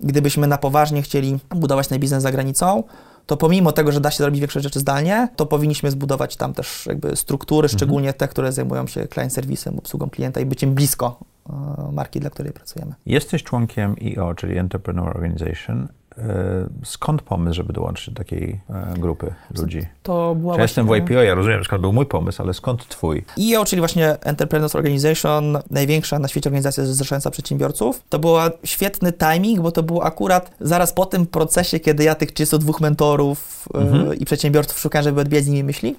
gdybyśmy 0.00 0.46
na 0.46 0.58
poważnie 0.58 1.02
chcieli 1.02 1.38
budować 1.50 1.88
ten 1.88 1.98
biznes 1.98 2.22
za 2.22 2.32
granicą, 2.32 2.82
to 3.26 3.36
pomimo 3.36 3.72
tego, 3.72 3.92
że 3.92 4.00
da 4.00 4.10
się 4.10 4.16
zrobić 4.16 4.40
większe 4.40 4.60
rzeczy 4.60 4.80
zdalnie, 4.80 5.28
to 5.36 5.46
powinniśmy 5.46 5.90
zbudować 5.90 6.36
tam 6.36 6.54
też 6.54 6.86
jakby 6.86 7.16
struktury, 7.16 7.66
mhm. 7.66 7.78
szczególnie 7.78 8.12
te, 8.12 8.28
które 8.28 8.52
zajmują 8.52 8.86
się 8.86 9.06
client 9.08 9.32
serwisem, 9.32 9.78
obsługą 9.78 10.10
klienta 10.10 10.40
i 10.40 10.46
byciem 10.46 10.74
blisko 10.74 11.20
e, 11.50 11.52
marki, 11.92 12.20
dla 12.20 12.30
której 12.30 12.52
pracujemy. 12.52 12.94
Jesteś 13.06 13.42
członkiem 13.42 13.96
EO, 14.16 14.34
czyli 14.34 14.58
Entrepreneur 14.58 15.08
Organization. 15.08 15.88
E, 16.18 16.68
skąd 16.84 17.22
pomysł, 17.22 17.54
żeby 17.54 17.72
dołączyć 17.72 18.10
do 18.10 18.14
takiej 18.14 18.60
e, 18.70 18.94
grupy 18.98 19.34
ludzi? 19.58 19.86
To 20.02 20.34
była 20.34 20.56
ja 20.56 20.62
jestem 20.62 20.86
w 20.86 21.10
ja 21.10 21.34
rozumiem, 21.34 21.64
skąd 21.64 21.82
był 21.82 21.92
mój 21.92 22.06
pomysł, 22.06 22.42
ale 22.42 22.54
skąd 22.54 22.88
twój? 22.88 23.24
EO, 23.54 23.64
czyli 23.64 23.80
właśnie 23.80 24.20
Entrepreneurs 24.20 24.74
Organization, 24.74 25.58
największa 25.70 26.18
na 26.18 26.28
świecie 26.28 26.50
organizacja 26.50 26.84
zrzeszająca 26.84 27.30
przedsiębiorców. 27.30 28.02
To 28.08 28.18
był 28.18 28.34
świetny 28.64 29.12
timing, 29.12 29.60
bo 29.60 29.72
to 29.72 29.82
było 29.82 30.04
akurat 30.04 30.50
zaraz 30.60 30.92
po 30.92 31.06
tym 31.06 31.26
procesie, 31.26 31.80
kiedy 31.80 32.04
ja 32.04 32.14
tych 32.14 32.32
32 32.32 32.72
mentorów 32.80 33.68
e, 33.74 33.78
mhm. 33.78 34.14
i 34.14 34.24
przedsiębiorców 34.24 34.78
szukałem, 34.78 35.04
żeby 35.04 35.20
odbijać 35.20 35.44
z 35.44 35.48
nimi 35.48 35.64
myśli. 35.64 35.96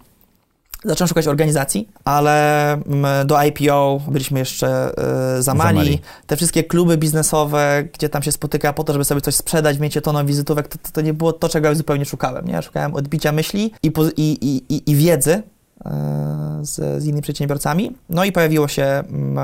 Zacząłem 0.86 1.07
szukać 1.07 1.27
organizacji, 1.27 1.89
ale 2.05 2.73
mm, 2.73 3.27
do 3.27 3.43
IPO 3.43 4.01
byliśmy 4.07 4.39
jeszcze 4.39 4.91
y, 5.38 5.41
za 5.41 5.53
mali. 5.53 6.01
Te 6.27 6.36
wszystkie 6.36 6.63
kluby 6.63 6.97
biznesowe, 6.97 7.84
gdzie 7.93 8.09
tam 8.09 8.23
się 8.23 8.32
spotyka 8.32 8.73
po 8.73 8.84
to, 8.84 8.93
żeby 8.93 9.05
sobie 9.05 9.21
coś 9.21 9.36
sprzedać, 9.36 9.80
mieć 9.80 9.97
toną 10.03 10.25
wizytówek, 10.25 10.67
to, 10.67 10.77
to, 10.77 10.89
to, 10.93 11.01
nie 11.01 11.13
było 11.13 11.34
to, 11.34 11.49
czego 11.49 11.67
ja 11.67 11.75
zupełnie 11.75 12.05
szukałem. 12.05 12.47
Nie? 12.47 12.61
Szukałem 12.61 12.95
odbicia 12.95 13.32
myśli 13.32 13.71
i, 13.84 13.91
i, 14.17 14.63
i, 14.69 14.91
i 14.91 14.95
wiedzy, 14.95 15.43
E, 15.86 16.59
z, 16.61 17.01
z 17.03 17.05
innymi 17.05 17.21
przedsiębiorcami. 17.21 17.95
No 18.09 18.23
i 18.23 18.32
pojawiło 18.32 18.67
się 18.67 18.84
EO 18.84 19.03
mm, 19.09 19.38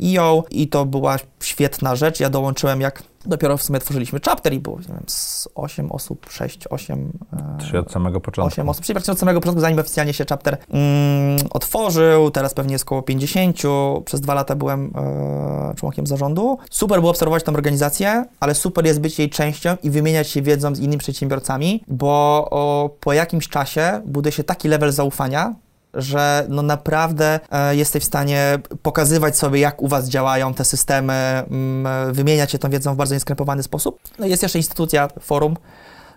e 0.00 0.42
i 0.50 0.68
to 0.68 0.84
była 0.86 1.16
świetna 1.40 1.96
rzecz. 1.96 2.20
Ja 2.20 2.30
dołączyłem 2.30 2.80
jak 2.80 3.02
dopiero 3.26 3.56
w 3.56 3.62
sumie 3.62 3.78
tworzyliśmy 3.78 4.20
chapter 4.24 4.52
i 4.52 4.60
było 4.60 4.78
nie 4.78 4.86
wiem, 4.86 5.02
z 5.06 5.48
8 5.54 5.92
osób, 5.92 6.26
6, 6.30 6.66
8. 6.70 7.12
E, 7.32 7.58
Czyli 7.60 7.78
od 7.78 7.92
samego 7.92 8.20
początku. 8.20 8.54
8 8.54 8.68
osób, 8.68 8.84
czyli 8.84 8.94
praktycznie 8.94 9.12
od 9.12 9.18
samego 9.18 9.40
początku, 9.40 9.60
zanim 9.60 9.78
oficjalnie 9.78 10.12
się 10.12 10.24
chapter 10.28 10.58
mm, 10.70 11.38
otworzył. 11.50 12.30
Teraz 12.30 12.54
pewnie 12.54 12.72
jest 12.72 12.84
około 12.84 13.02
50. 13.02 13.62
Przez 14.04 14.20
dwa 14.20 14.34
lata 14.34 14.54
byłem 14.54 14.92
e, 14.96 15.74
członkiem 15.74 16.06
zarządu. 16.06 16.58
Super 16.70 16.98
było 17.00 17.10
obserwować 17.10 17.44
tę 17.44 17.52
organizację, 17.52 18.24
ale 18.40 18.54
super 18.54 18.86
jest 18.86 19.00
być 19.00 19.18
jej 19.18 19.30
częścią 19.30 19.76
i 19.82 19.90
wymieniać 19.90 20.28
się 20.28 20.42
wiedzą 20.42 20.74
z 20.74 20.78
innymi 20.78 20.98
przedsiębiorcami, 20.98 21.84
bo 21.88 22.48
o, 22.50 22.90
po 23.00 23.12
jakimś 23.12 23.48
czasie 23.48 24.00
buduje 24.06 24.32
się 24.32 24.44
taki 24.44 24.68
level 24.68 24.92
zaufania, 24.92 25.54
że 25.94 26.46
no 26.48 26.62
naprawdę 26.62 27.40
e, 27.50 27.76
jesteś 27.76 28.02
w 28.02 28.06
stanie 28.06 28.58
pokazywać 28.82 29.36
sobie, 29.36 29.60
jak 29.60 29.82
u 29.82 29.88
Was 29.88 30.08
działają 30.08 30.54
te 30.54 30.64
systemy, 30.64 31.12
mm, 31.12 32.14
wymieniać 32.14 32.52
się 32.52 32.58
tą 32.58 32.70
wiedzą 32.70 32.94
w 32.94 32.96
bardzo 32.96 33.14
nieskrępowany 33.14 33.62
sposób. 33.62 33.98
No 34.18 34.26
jest 34.26 34.42
jeszcze 34.42 34.58
instytucja, 34.58 35.08
forum, 35.20 35.56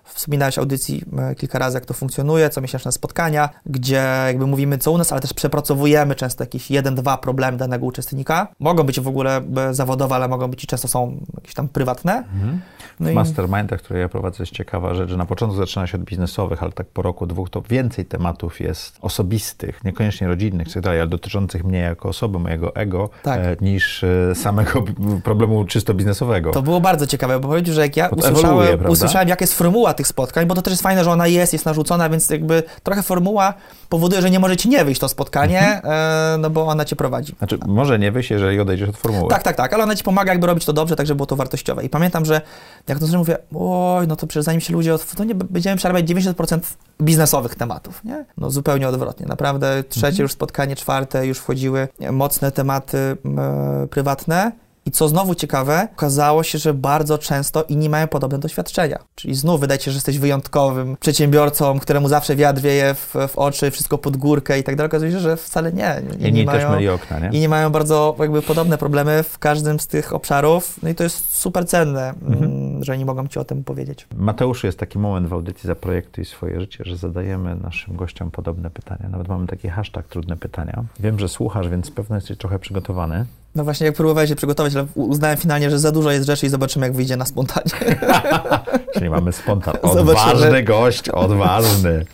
Wspominałeś 0.06 0.58
audycji 0.58 1.04
e, 1.18 1.36
kilka 1.36 1.60
razy, 1.60 1.78
jak 1.78 1.86
to 1.86 1.94
funkcjonuje, 1.94 2.50
co 2.50 2.62
miesięczne 2.62 2.92
spotkania, 2.92 3.50
gdzie 3.66 4.04
jakby 4.28 4.48
mówimy 4.48 4.78
co 4.78 4.92
u 4.92 4.98
nas, 4.98 5.12
ale 5.12 5.22
też 5.22 5.34
przepracowujemy 5.34 6.16
często 6.16 6.44
jakieś 6.44 6.72
jeden, 6.72 6.96
dwa 6.96 7.18
problemy 7.18 7.58
danego 7.58 7.86
uczestnika. 7.86 8.48
Mogą 8.60 8.84
być 8.84 9.00
w 9.00 9.08
ogóle 9.08 9.42
e, 9.58 9.74
zawodowe, 9.74 10.16
ale 10.16 10.28
mogą 10.28 10.48
być 10.48 10.64
i 10.64 10.68
często 10.68 10.88
są 10.88 11.26
jakieś 11.36 11.54
tam 11.54 11.68
prywatne. 11.68 12.14
Mhm. 12.14 12.62
No 13.00 13.10
w 13.10 13.12
i... 13.12 13.16
mastermindach, 13.16 13.82
które 13.82 14.00
ja 14.00 14.10
prowadzę, 14.10 14.44
jest 14.44 14.54
ciekawa 14.54 14.94
rzecz, 14.94 15.10
że 15.10 15.18
na 15.18 15.26
początku 15.26 15.58
zaczyna 15.58 15.88
się 15.88 15.98
od 15.98 16.04
biznesowych, 16.04 16.64
ale 16.64 16.72
tak 16.72 16.88
po 16.88 17.02
roku, 17.02 17.26
dwóch 17.26 17.50
to 17.50 17.62
więcej 17.62 18.06
tematów 18.06 18.60
jest 18.60 18.98
osobistych, 19.02 19.84
niekoniecznie 19.84 20.28
rodzinnych, 20.28 20.74
tak 20.74 20.86
ale 20.86 21.08
dotyczących 21.08 21.64
mnie 21.64 21.80
jako 21.80 22.10
osoby, 22.10 22.40
mojego 22.40 22.76
ego, 22.76 23.10
tak. 23.24 23.40
e, 23.40 23.56
niż 23.62 24.04
e, 24.04 24.36
samego 24.36 24.84
problemu 25.24 25.66
czysto 25.66 25.94
biznesowego. 25.94 26.52
To 26.52 26.62
było 26.62 26.82
bardzo 26.82 27.08
ciekawe, 27.08 27.40
bo 27.40 27.48
powiedział, 27.48 27.76
że 27.76 27.82
jak 27.82 27.98
ja 27.98 28.08
usłyszałem, 28.08 28.90
usłyszałem, 28.90 29.30
jaka 29.30 29.44
jest 29.44 29.54
formuła 29.54 29.94
tych 29.96 30.08
spotkań, 30.08 30.46
bo 30.46 30.56
to 30.56 30.62
też 30.62 30.72
jest 30.72 30.84
fajne, 30.84 31.04
że 31.04 31.12
ona 31.12 31.28
jest, 31.28 31.54
jest 31.54 31.66
narzucona, 31.66 32.10
więc 32.10 32.30
jakby 32.30 32.64
trochę 32.84 33.04
formuła 33.04 33.54
powoduje, 33.90 34.22
że 34.22 34.30
nie 34.30 34.40
może 34.40 34.58
ci 34.58 34.70
nie 34.70 34.86
wyjść 34.86 35.02
to 35.02 35.10
spotkanie, 35.10 35.60
mhm. 35.60 35.94
e, 36.36 36.38
no 36.38 36.50
bo 36.50 36.68
ona 36.68 36.86
cię 36.86 36.96
prowadzi. 36.96 37.36
Znaczy, 37.38 37.58
może 37.66 38.00
nie 38.00 38.12
wyjść, 38.12 38.32
jeżeli 38.32 38.60
odejdziesz 38.60 38.90
od 38.90 38.98
formuły. 38.98 39.30
Tak, 39.30 39.44
tak, 39.44 39.56
tak, 39.56 39.74
ale 39.74 39.84
ona 39.84 39.96
ci 39.96 40.04
pomaga 40.04 40.32
jakby 40.32 40.48
robić 40.48 40.66
to 40.66 40.74
dobrze, 40.74 40.96
tak 40.96 41.08
żeby 41.08 41.16
było 41.16 41.28
to 41.28 41.36
wartościowe. 41.36 41.84
I 41.84 41.90
pamiętam, 41.90 42.26
że 42.26 42.42
jak 42.88 43.00
to 43.00 43.18
mówię, 43.18 43.38
oj, 43.56 44.08
no 44.08 44.16
to 44.16 44.28
przecież 44.28 44.46
zanim 44.46 44.62
się 44.62 44.74
ludzie, 44.74 44.94
od... 44.94 45.12
to 45.12 45.24
nie 45.24 45.36
będziemy 45.36 45.78
przerabiać 45.78 46.06
90% 46.06 46.60
biznesowych 47.02 47.56
tematów, 47.56 48.04
nie? 48.04 48.26
No 48.38 48.52
zupełnie 48.52 48.88
odwrotnie. 48.88 49.26
Naprawdę 49.26 49.84
trzecie 49.84 50.08
mhm. 50.08 50.24
już 50.24 50.32
spotkanie, 50.32 50.76
czwarte 50.76 51.28
już 51.28 51.38
wchodziły 51.38 51.88
mocne 52.12 52.52
tematy 52.52 52.98
e, 52.98 53.88
prywatne 53.88 54.52
i 54.86 54.92
co 54.92 55.08
znowu 55.08 55.36
ciekawe, 55.36 55.88
okazało 55.94 56.44
się, 56.44 56.58
że 56.58 56.74
bardzo 56.74 57.18
często 57.18 57.64
inni 57.64 57.90
mają 57.90 58.08
podobne 58.08 58.40
doświadczenia. 58.40 59.00
Czyli 59.16 59.36
znów 59.36 59.62
wydaje 59.62 59.82
się, 59.82 59.92
że 59.92 59.98
jesteś 59.98 60.20
wyjątkowym 60.20 60.98
przedsiębiorcą, 61.00 61.80
któremu 61.80 62.08
zawsze 62.08 62.36
wiatr 62.36 62.62
wieje 62.62 62.94
w, 62.94 63.16
w 63.28 63.38
oczy, 63.38 63.72
wszystko 63.72 63.98
pod 63.98 64.18
górkę 64.18 64.60
i 64.60 64.64
tak 64.64 64.76
dalej. 64.76 64.88
Okazuje 64.88 65.12
się, 65.12 65.20
że 65.20 65.38
wcale 65.38 65.74
nie. 65.74 66.02
Inni, 66.14 66.28
inni 66.28 66.46
mają, 66.46 66.60
też 66.60 66.72
mieli 66.72 66.90
okna, 66.90 67.20
nie? 67.20 67.28
Inni 67.28 67.48
mają 67.48 67.70
bardzo 67.70 68.16
jakby 68.20 68.42
podobne 68.42 68.78
problemy 68.78 69.24
w 69.24 69.40
każdym 69.40 69.80
z 69.80 69.88
tych 69.88 70.14
obszarów. 70.14 70.84
No 70.84 70.90
i 70.90 70.96
to 70.96 71.04
jest 71.04 71.38
super 71.38 71.68
cenne, 71.68 72.10
mhm. 72.10 72.44
Mm, 72.44 72.84
że 72.84 72.94
oni 72.94 73.06
mogą 73.06 73.28
ci 73.28 73.40
o 73.40 73.46
tym 73.46 73.64
powiedzieć. 73.64 74.08
Mateuszu, 74.16 74.68
jest 74.68 74.80
taki 74.80 75.00
moment 75.00 75.28
w 75.28 75.34
audycji 75.34 75.68
Zaprojektuj 75.68 76.26
swoje 76.26 76.60
życie, 76.60 76.84
że 76.88 76.98
zadajemy 76.98 77.56
naszym 77.56 77.96
gościom 77.96 78.32
podobne 78.32 78.70
pytania. 78.70 79.10
Nawet 79.10 79.28
mamy 79.28 79.48
taki 79.48 79.70
hashtag 79.70 80.08
trudne 80.08 80.38
pytania. 80.38 80.84
Wiem, 81.00 81.20
że 81.20 81.30
słuchasz, 81.30 81.70
więc 81.70 81.92
pewno 81.92 82.16
jesteś 82.16 82.38
trochę 82.38 82.60
przygotowany. 82.60 83.26
No 83.56 83.64
właśnie, 83.64 83.86
jak 83.86 83.96
próbowałeś 83.96 84.30
się 84.30 84.36
przygotować, 84.36 84.76
ale 84.76 84.88
uznałem 84.96 85.38
finalnie, 85.38 85.70
że 85.70 85.80
za 85.80 85.92
dużo 85.92 86.12
jest 86.12 86.26
rzeczy 86.26 86.46
i 86.46 86.50
zobaczymy, 86.50 86.86
jak 86.86 86.96
wyjdzie 86.96 87.18
na 87.18 87.26
spontanie. 87.26 87.72
Czyli 88.94 89.10
mamy 89.10 89.32
spontan. 89.32 89.76
Odważny 89.82 90.06
zobaczymy. 90.06 90.64
gość, 90.64 91.10
odważny. 91.10 92.06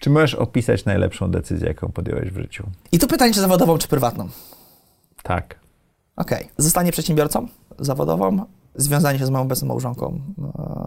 Czy 0.00 0.10
możesz 0.10 0.34
opisać 0.34 0.84
najlepszą 0.84 1.30
decyzję, 1.30 1.68
jaką 1.68 1.88
podjąłeś 1.88 2.30
w 2.30 2.36
życiu? 2.36 2.64
I 2.92 2.98
tu 2.98 3.06
pytanie, 3.06 3.34
czy 3.34 3.40
zawodową, 3.40 3.78
czy 3.78 3.88
prywatną? 3.88 4.28
Tak. 5.22 5.58
Okej. 6.16 6.38
Okay. 6.38 6.54
Zostanie 6.58 6.92
przedsiębiorcą 6.92 7.48
zawodową, 7.78 8.44
związanie 8.74 9.18
się 9.18 9.26
z 9.26 9.30
moją 9.30 9.44
obecną 9.44 9.68
małżonką 9.68 10.20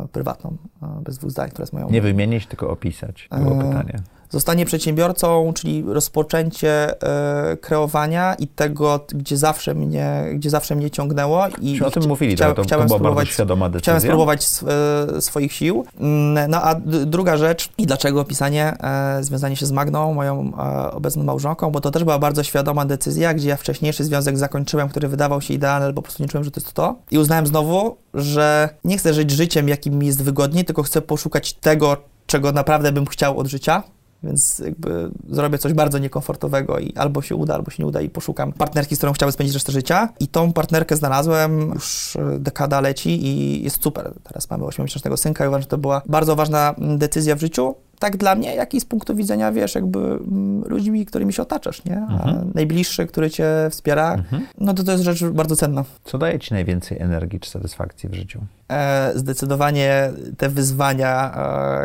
e, 0.04 0.08
prywatną, 0.08 0.58
e, 0.84 1.02
bez 1.04 1.18
dwóch 1.18 1.32
zdań, 1.32 1.49
która 1.49 1.64
jest 1.64 1.74
moją... 1.74 1.89
Nie 1.89 2.02
wymienić, 2.02 2.47
tylko 2.47 2.70
opisać, 2.70 3.30
było 3.38 3.56
e, 3.56 3.64
pytanie. 3.68 3.99
Zostanie 4.32 4.66
przedsiębiorcą, 4.66 5.54
czyli 5.56 5.84
rozpoczęcie 5.88 7.04
e, 7.52 7.58
kreowania 7.58 8.34
i 8.34 8.48
tego, 8.48 9.06
gdzie 9.08 9.38
zawsze 9.38 9.76
mnie, 9.76 10.24
gdzie 10.34 10.50
zawsze 10.50 10.76
mnie 10.76 10.92
ciągnęło. 10.92 11.48
I, 11.62 11.78
Czy 11.78 11.86
o 11.86 11.92
tym 11.92 12.08
mówili, 12.08 12.36
chcia, 12.36 12.54
to, 12.54 12.66
to 12.66 12.86
była 12.86 13.00
bardzo 13.00 13.26
świadoma 13.26 13.70
decyzja. 13.70 13.82
Chciałem 13.82 14.02
spróbować 14.02 14.48
e, 15.18 15.22
swoich 15.22 15.54
sił. 15.54 15.86
Mm, 16.00 16.52
no 16.52 16.62
a 16.64 16.76
druga 17.06 17.38
rzecz, 17.38 17.70
i 17.78 17.86
dlaczego 17.86 18.26
pisanie, 18.26 18.74
e, 18.84 19.24
związanie 19.24 19.56
się 19.56 19.66
z 19.66 19.72
Magną, 19.72 20.14
moją 20.14 20.52
obecną 20.92 21.24
małżonką, 21.24 21.72
bo 21.72 21.82
to 21.82 21.92
też 21.92 22.04
była 22.04 22.20
bardzo 22.20 22.44
świadoma 22.44 22.86
decyzja, 22.86 23.34
gdzie 23.34 23.50
ja 23.50 23.58
wcześniejszy 23.58 24.04
związek 24.04 24.38
zakończyłem, 24.38 24.90
który 24.90 25.08
wydawał 25.08 25.42
się 25.42 25.54
idealny, 25.54 25.86
ale 25.86 25.94
po 25.94 26.02
prostu 26.02 26.24
nie 26.24 26.30
czułem, 26.30 26.44
że 26.44 26.52
to 26.52 26.62
jest 26.62 26.74
to. 26.74 26.96
I 27.12 27.18
uznałem 27.18 27.48
znowu, 27.48 27.98
że 28.14 28.70
nie 28.84 28.98
chcę 28.98 29.14
żyć 29.14 29.32
życiem, 29.32 29.70
jakim 29.70 30.00
mi 30.00 30.08
jest 30.08 30.24
wygodniej, 30.24 30.66
tylko 30.66 30.84
chcę 30.84 31.02
poszukać 31.02 31.54
tego, 31.54 31.98
czego 32.26 32.52
naprawdę 32.52 32.92
bym 32.92 33.06
chciał 33.06 33.40
od 33.40 33.48
życia 33.48 33.84
więc 34.24 34.60
jakby 34.60 35.12
zrobię 35.30 35.58
coś 35.58 35.74
bardzo 35.74 35.98
niekomfortowego 35.98 36.80
i 36.80 36.94
albo 36.96 37.22
się 37.22 37.36
uda, 37.36 37.56
albo 37.56 37.72
się 37.72 37.84
nie 37.84 37.88
uda 37.88 38.02
i 38.02 38.10
poszukam 38.10 38.54
partnerki, 38.54 38.96
z 38.96 38.98
którą 38.98 39.14
chciałbym 39.14 39.34
spędzić 39.34 39.54
resztę 39.54 39.72
życia. 39.72 40.10
I 40.20 40.28
tą 40.28 40.54
partnerkę 40.54 40.96
znalazłem, 40.96 41.72
już 41.74 42.18
dekada 42.40 42.82
leci 42.82 43.26
i 43.28 43.64
jest 43.64 43.84
super. 43.84 44.14
Teraz 44.24 44.50
mamy 44.50 44.64
8-miesięcznego 44.64 45.18
synka 45.18 45.46
i 45.46 45.48
uważam, 45.48 45.62
że 45.62 45.68
to 45.68 45.78
była 45.78 46.02
bardzo 46.06 46.36
ważna 46.36 46.76
decyzja 46.78 47.36
w 47.36 47.40
życiu 47.40 47.76
tak 48.02 48.18
dla 48.18 48.36
mnie, 48.36 48.56
jak 48.56 48.74
i 48.74 48.82
z 48.82 48.86
punktu 48.86 49.16
widzenia, 49.16 49.52
wiesz, 49.52 49.76
jakby 49.76 49.99
mm, 49.99 50.64
ludźmi, 50.68 51.06
którymi 51.06 51.34
się 51.34 51.41
otaczasz, 51.41 51.86
nie? 51.86 51.97
Mhm. 51.97 52.52
najbliższy, 52.56 53.06
który 53.06 53.30
cię 53.30 53.47
wspiera, 53.72 54.14
mhm. 54.14 54.47
no 54.58 54.74
to 54.74 54.84
to 54.84 54.91
jest 54.91 55.04
rzecz 55.04 55.24
bardzo 55.26 55.56
cenna. 55.56 55.84
Co 56.04 56.18
daje 56.18 56.39
ci 56.39 56.54
najwięcej 56.54 56.99
energii 56.99 57.39
czy 57.39 57.49
satysfakcji 57.49 58.10
w 58.10 58.14
życiu? 58.14 58.41
E, 58.70 59.12
zdecydowanie 59.16 60.12
te 60.38 60.49
wyzwania, 60.49 61.34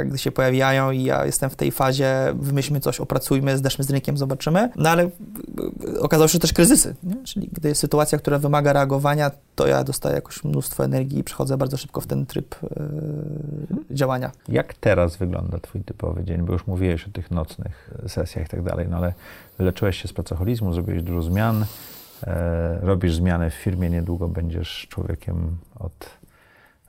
e, 0.01 0.05
gdy 0.05 0.19
się 0.19 0.33
pojawiają 0.33 0.91
i 0.91 1.03
ja 1.03 1.27
jestem 1.27 1.51
w 1.51 1.57
tej 1.57 1.73
fazie, 1.73 2.15
wymyślmy 2.35 2.81
coś, 2.81 3.01
opracujmy, 3.01 3.59
zdeszmy 3.59 3.85
z 3.85 3.91
rynkiem, 3.91 4.17
zobaczymy, 4.17 4.71
no 4.77 4.91
ale 4.91 5.11
okazało 6.01 6.29
się 6.29 6.33
że 6.37 6.41
też 6.41 6.53
kryzysy, 6.53 6.95
nie? 7.03 7.17
czyli 7.25 7.49
gdy 7.53 7.69
jest 7.69 7.81
sytuacja, 7.81 8.19
która 8.19 8.39
wymaga 8.39 8.73
reagowania, 8.73 9.31
to 9.55 9.67
ja 9.67 9.85
dostaję 9.85 10.15
jakoś 10.15 10.45
mnóstwo 10.45 10.85
energii 10.85 11.19
i 11.19 11.25
przechodzę 11.25 11.57
bardzo 11.57 11.77
szybko 11.77 12.01
w 12.01 12.07
ten 12.07 12.27
tryb 12.27 12.55
e, 12.55 12.69
działania. 13.91 14.31
Jak 14.49 14.75
teraz 14.75 15.17
wygląda 15.17 15.59
twój 15.59 15.81
typowy 15.81 16.06
dzień? 16.25 16.43
Bo 16.43 16.53
już 16.53 16.67
mówiłeś 16.67 17.09
o 17.09 17.11
tych 17.11 17.31
nocnych 17.31 17.91
sesjach 18.09 18.47
i 18.47 18.49
tak 18.51 18.63
dalej, 18.63 18.87
no 18.91 18.97
ale 18.97 19.15
wyleczyłeś 19.59 20.03
się 20.03 20.09
z 20.09 20.13
pracoholizmu, 20.13 20.73
zrobiłeś 20.73 21.03
dużo 21.03 21.23
zmian, 21.23 21.65
e, 22.23 22.79
robisz 22.81 23.15
zmiany 23.15 23.51
w 23.51 23.55
firmie, 23.55 23.91
niedługo 23.91 24.29
będziesz 24.29 24.87
człowiekiem 24.91 25.57
od 25.79 26.11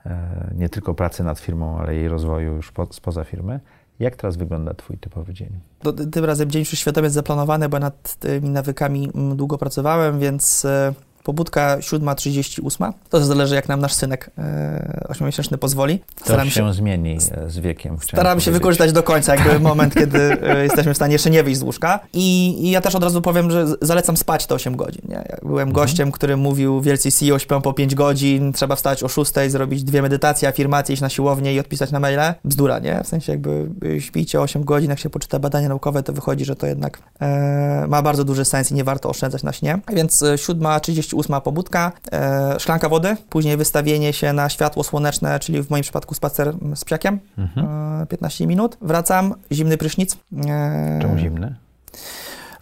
e, 0.06 0.50
nie 0.54 0.68
tylko 0.68 0.94
pracy 0.94 1.24
nad 1.24 1.38
firmą, 1.38 1.78
ale 1.78 1.94
jej 1.94 2.08
rozwoju 2.08 2.54
już 2.54 2.72
po, 2.72 2.86
spoza 2.92 3.24
firmy. 3.24 3.60
Jak 4.00 4.16
teraz 4.16 4.36
wygląda 4.36 4.74
Twój 4.74 4.98
typowy 4.98 5.34
dzień? 5.34 5.60
To, 5.82 5.92
tym 5.92 6.24
razem 6.24 6.50
dzień 6.50 6.60
już 6.60 6.68
świadomie 6.68 7.10
zaplanowany, 7.10 7.68
bo 7.68 7.78
nad 7.78 8.14
tymi 8.14 8.50
nawykami 8.50 9.10
długo 9.34 9.58
pracowałem, 9.58 10.20
więc 10.20 10.64
e, 10.64 10.94
pobudka 11.28 11.78
7.38. 11.78 12.92
To 13.10 13.24
zależy, 13.24 13.54
jak 13.54 13.68
nam 13.68 13.80
nasz 13.80 13.94
synek 13.94 14.30
e, 14.38 15.08
8-miesięczny 15.08 15.56
pozwoli. 15.56 16.00
To 16.24 16.44
się, 16.44 16.50
się 16.50 16.74
zmieni 16.74 17.18
e, 17.30 17.50
z 17.50 17.58
wiekiem. 17.58 17.96
Staramy 18.02 18.40
się 18.40 18.50
wykorzystać 18.50 18.92
do 18.92 19.02
końca, 19.02 19.34
jakby 19.34 19.60
moment, 19.70 19.94
kiedy 19.94 20.42
e, 20.42 20.62
jesteśmy 20.62 20.94
w 20.94 20.96
stanie 20.96 21.12
jeszcze 21.12 21.30
nie 21.30 21.42
wyjść 21.42 21.60
z 21.60 21.62
łóżka. 21.62 22.00
I, 22.12 22.56
I, 22.66 22.70
ja 22.70 22.80
też 22.80 22.94
od 22.94 23.02
razu 23.02 23.22
powiem, 23.22 23.50
że 23.50 23.66
zalecam 23.82 24.16
spać 24.16 24.46
te 24.46 24.54
8 24.54 24.76
godzin. 24.76 25.02
Nie? 25.08 25.14
Ja 25.14 25.36
byłem 25.42 25.68
mhm. 25.68 25.72
gościem, 25.72 26.12
który 26.12 26.36
mówił, 26.36 26.80
wielcy 26.80 27.10
CEO 27.12 27.38
śpią 27.38 27.60
po 27.60 27.72
5 27.72 27.94
godzin, 27.94 28.52
trzeba 28.52 28.76
wstać 28.76 29.02
o 29.02 29.08
6, 29.08 29.32
zrobić 29.48 29.84
dwie 29.84 30.02
medytacje, 30.02 30.48
afirmacje, 30.48 30.92
iść 30.92 31.02
na 31.02 31.08
siłownię 31.08 31.54
i 31.54 31.60
odpisać 31.60 31.90
na 31.90 32.00
maile. 32.00 32.34
Bzdura, 32.44 32.78
nie? 32.78 33.00
W 33.04 33.08
sensie 33.08 33.32
jakby 33.32 33.70
e, 33.96 34.00
śpijcie 34.00 34.40
8 34.40 34.64
godzin, 34.64 34.90
jak 34.90 34.98
się 34.98 35.10
poczyta 35.10 35.38
badania 35.38 35.68
naukowe, 35.68 36.02
to 36.02 36.12
wychodzi, 36.12 36.44
że 36.44 36.56
to 36.56 36.66
jednak 36.66 36.98
e, 37.20 37.86
ma 37.88 38.02
bardzo 38.02 38.24
duży 38.24 38.44
sens 38.44 38.70
i 38.70 38.74
nie 38.74 38.84
warto 38.84 39.08
oszczędzać 39.08 39.42
na 39.42 39.52
śnie. 39.52 39.78
Więc 39.92 40.22
7.38 40.22 41.17
ósma 41.18 41.40
pobudka, 41.40 41.92
e, 42.12 42.60
szklanka 42.60 42.88
wody, 42.88 43.16
później 43.30 43.56
wystawienie 43.56 44.12
się 44.12 44.32
na 44.32 44.48
światło 44.48 44.84
słoneczne, 44.84 45.38
czyli 45.38 45.62
w 45.62 45.70
moim 45.70 45.82
przypadku 45.82 46.14
spacer 46.14 46.54
z 46.74 46.84
psiakiem, 46.84 47.18
mhm. 47.38 47.66
e, 48.02 48.06
15 48.06 48.46
minut. 48.46 48.76
Wracam, 48.80 49.34
zimny 49.52 49.78
prysznic. 49.78 50.16
E, 50.48 50.98
Czemu 51.02 51.18
zimny? 51.18 51.54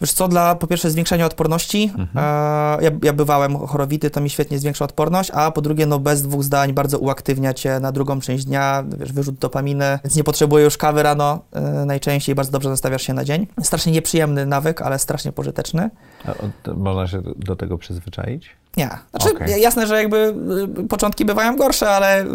Wiesz 0.01 0.11
co, 0.11 0.27
dla 0.27 0.55
po 0.55 0.67
pierwsze 0.67 0.91
zwiększenia 0.91 1.25
odporności, 1.25 1.91
mhm. 1.97 2.07
e, 2.15 2.83
ja, 2.83 2.91
ja, 3.03 3.13
bywałem 3.13 3.57
chorowity, 3.57 4.09
to 4.09 4.21
mi 4.21 4.29
świetnie 4.29 4.59
zwiększa 4.59 4.85
odporność, 4.85 5.31
a 5.33 5.51
po 5.51 5.61
drugie, 5.61 5.85
no 5.85 5.99
bez 5.99 6.21
dwóch 6.21 6.43
zdań 6.43 6.73
bardzo 6.73 6.99
uaktywnia 6.99 7.53
cię 7.53 7.79
na 7.79 7.91
drugą 7.91 8.21
część 8.21 8.45
dnia, 8.45 8.83
wiesz, 8.99 9.13
wyrzut 9.13 9.35
dopaminy, 9.35 9.99
więc 10.03 10.15
nie 10.15 10.23
potrzebuję 10.23 10.63
już 10.63 10.77
kawy 10.77 11.03
rano 11.03 11.39
e, 11.53 11.61
najczęściej, 11.85 12.35
bardzo 12.35 12.51
dobrze 12.51 12.69
nastawiasz 12.69 13.01
się 13.01 13.13
na 13.13 13.25
dzień. 13.25 13.47
Strasznie 13.63 13.91
nieprzyjemny 13.91 14.45
nawyk, 14.45 14.81
ale 14.81 14.99
strasznie 14.99 15.31
pożyteczny. 15.31 15.89
A, 16.25 16.33
można 16.73 17.07
się 17.07 17.21
do 17.35 17.55
tego 17.55 17.77
przyzwyczaić? 17.77 18.49
Nie. 18.77 18.89
Znaczy, 19.11 19.35
okay. 19.35 19.59
jasne, 19.59 19.87
że 19.87 19.97
jakby 19.97 20.35
y, 20.79 20.87
początki 20.87 21.25
bywają 21.25 21.55
gorsze, 21.55 21.89
ale 21.89 22.23
y, 22.23 22.25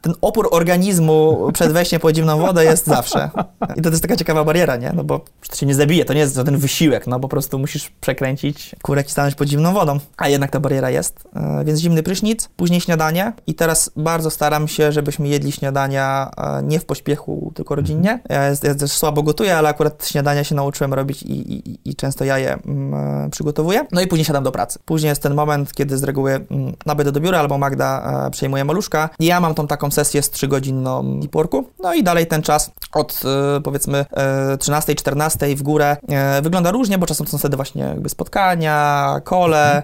ten 0.00 0.14
opór 0.20 0.48
organizmu 0.50 1.48
przed 1.52 1.72
wejściem 1.72 2.00
po 2.00 2.14
zimną 2.14 2.38
wodę 2.38 2.64
jest 2.64 2.86
zawsze. 2.86 3.30
I 3.76 3.82
to 3.82 3.90
jest 3.90 4.02
taka 4.02 4.16
ciekawa 4.16 4.44
bariera, 4.44 4.76
nie? 4.76 4.92
No 4.92 5.04
bo 5.04 5.20
to 5.48 5.56
się 5.56 5.66
nie 5.66 5.74
zabije, 5.74 6.04
to 6.04 6.12
nie 6.12 6.20
jest 6.20 6.34
żaden 6.34 6.56
wysiłek, 6.56 6.93
no 7.06 7.20
po 7.20 7.28
prostu 7.28 7.58
musisz 7.58 7.90
przekręcić 8.00 8.76
kurek 8.82 9.08
i 9.08 9.10
stanąć 9.10 9.34
pod 9.34 9.48
zimną 9.48 9.72
wodą. 9.72 9.98
A 10.16 10.28
jednak 10.28 10.50
ta 10.50 10.60
bariera 10.60 10.90
jest. 10.90 11.28
E, 11.36 11.64
więc 11.64 11.80
zimny 11.80 12.02
prysznic, 12.02 12.48
później 12.56 12.80
śniadanie 12.80 13.32
i 13.46 13.54
teraz 13.54 13.90
bardzo 13.96 14.30
staram 14.30 14.68
się, 14.68 14.92
żebyśmy 14.92 15.28
jedli 15.28 15.52
śniadania 15.52 16.30
e, 16.36 16.62
nie 16.62 16.80
w 16.80 16.84
pośpiechu, 16.84 17.52
tylko 17.54 17.74
rodzinnie. 17.74 18.20
Ja, 18.28 18.48
jest, 18.48 18.64
ja 18.64 18.74
też 18.74 18.92
słabo 18.92 19.22
gotuję, 19.22 19.56
ale 19.56 19.68
akurat 19.68 20.06
śniadania 20.06 20.44
się 20.44 20.54
nauczyłem 20.54 20.94
robić 20.94 21.22
i, 21.22 21.52
i, 21.52 21.90
i 21.90 21.96
często 21.96 22.24
ja 22.24 22.38
je 22.38 22.52
mm, 22.52 22.94
e, 23.26 23.30
przygotowuję. 23.30 23.86
No 23.92 24.00
i 24.00 24.06
później 24.06 24.24
siadam 24.24 24.44
do 24.44 24.52
pracy. 24.52 24.78
Później 24.84 25.08
jest 25.08 25.22
ten 25.22 25.34
moment, 25.34 25.72
kiedy 25.72 25.98
z 25.98 26.04
reguły 26.04 26.32
mm, 26.32 26.72
nabydę 26.86 27.12
do 27.12 27.20
biura 27.20 27.38
albo 27.38 27.58
Magda 27.58 28.24
e, 28.26 28.30
przejmuje 28.30 28.64
maluszka. 28.64 29.10
I 29.18 29.26
ja 29.26 29.40
mam 29.40 29.54
tą 29.54 29.66
taką 29.66 29.90
sesję 29.90 30.22
z 30.22 30.30
3-godzinną 30.30 31.20
deep 31.20 31.32
worku. 31.32 31.68
No 31.82 31.94
i 31.94 32.02
dalej 32.02 32.26
ten 32.26 32.42
czas 32.42 32.70
od 32.92 33.22
e, 33.56 33.60
powiedzmy 33.60 34.04
e, 34.12 34.56
13-14 34.56 35.56
w 35.56 35.62
górę 35.62 35.96
e, 36.08 36.42
wygląda 36.42 36.70
różnie, 36.70 36.83
bo 36.98 37.06
czasem 37.06 37.26
są 37.26 37.38
wtedy 37.38 37.56
właśnie 37.56 37.82
jakby 37.82 38.08
spotkania, 38.08 39.20
kole. 39.24 39.70
Mm, 39.72 39.82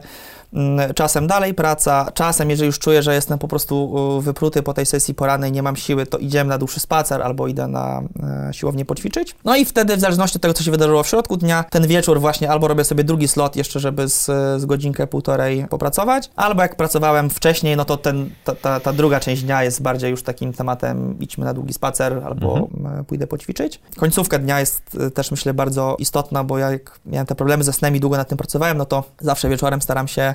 Czasem 0.94 1.26
dalej 1.26 1.54
praca, 1.54 2.06
czasem 2.14 2.50
jeżeli 2.50 2.66
już 2.66 2.78
czuję, 2.78 3.02
że 3.02 3.14
jestem 3.14 3.38
po 3.38 3.48
prostu 3.48 3.90
wypruty 4.20 4.62
po 4.62 4.74
tej 4.74 4.86
sesji 4.86 5.14
porannej, 5.14 5.52
nie 5.52 5.62
mam 5.62 5.76
siły, 5.76 6.06
to 6.06 6.18
idziemy 6.18 6.50
na 6.50 6.58
dłuższy 6.58 6.80
spacer 6.80 7.22
albo 7.22 7.48
idę 7.48 7.68
na 7.68 8.02
e, 8.48 8.54
siłownię 8.54 8.84
poćwiczyć. 8.84 9.36
No 9.44 9.56
i 9.56 9.64
wtedy 9.64 9.96
w 9.96 10.00
zależności 10.00 10.38
od 10.38 10.42
tego, 10.42 10.54
co 10.54 10.64
się 10.64 10.70
wydarzyło 10.70 11.02
w 11.02 11.08
środku 11.08 11.36
dnia, 11.36 11.64
ten 11.70 11.86
wieczór 11.86 12.20
właśnie 12.20 12.50
albo 12.50 12.68
robię 12.68 12.84
sobie 12.84 13.04
drugi 13.04 13.28
slot 13.28 13.56
jeszcze, 13.56 13.80
żeby 13.80 14.08
z, 14.08 14.26
z 14.60 14.64
godzinkę, 14.64 15.06
półtorej 15.06 15.66
popracować, 15.70 16.30
albo 16.36 16.62
jak 16.62 16.76
pracowałem 16.76 17.30
wcześniej, 17.30 17.76
no 17.76 17.84
to 17.84 17.96
ten, 17.96 18.30
ta, 18.44 18.54
ta, 18.54 18.80
ta 18.80 18.92
druga 18.92 19.20
część 19.20 19.42
dnia 19.42 19.64
jest 19.64 19.82
bardziej 19.82 20.10
już 20.10 20.22
takim 20.22 20.52
tematem 20.52 21.16
idźmy 21.20 21.44
na 21.44 21.54
długi 21.54 21.72
spacer 21.72 22.22
albo 22.24 22.68
e, 23.00 23.04
pójdę 23.04 23.26
poćwiczyć. 23.26 23.80
Końcówka 23.96 24.38
dnia 24.38 24.60
jest 24.60 24.82
e, 25.00 25.10
też 25.10 25.30
myślę 25.30 25.54
bardzo 25.54 25.96
istotna, 25.98 26.44
bo 26.44 26.58
jak 26.58 27.00
miałem 27.06 27.26
te 27.26 27.34
problemy 27.34 27.64
ze 27.64 27.72
snem 27.72 27.96
i 27.96 28.00
długo 28.00 28.16
nad 28.16 28.28
tym 28.28 28.38
pracowałem, 28.38 28.78
no 28.78 28.86
to 28.86 29.04
zawsze 29.20 29.48
wieczorem 29.48 29.82
staram 29.82 30.08
się 30.08 30.34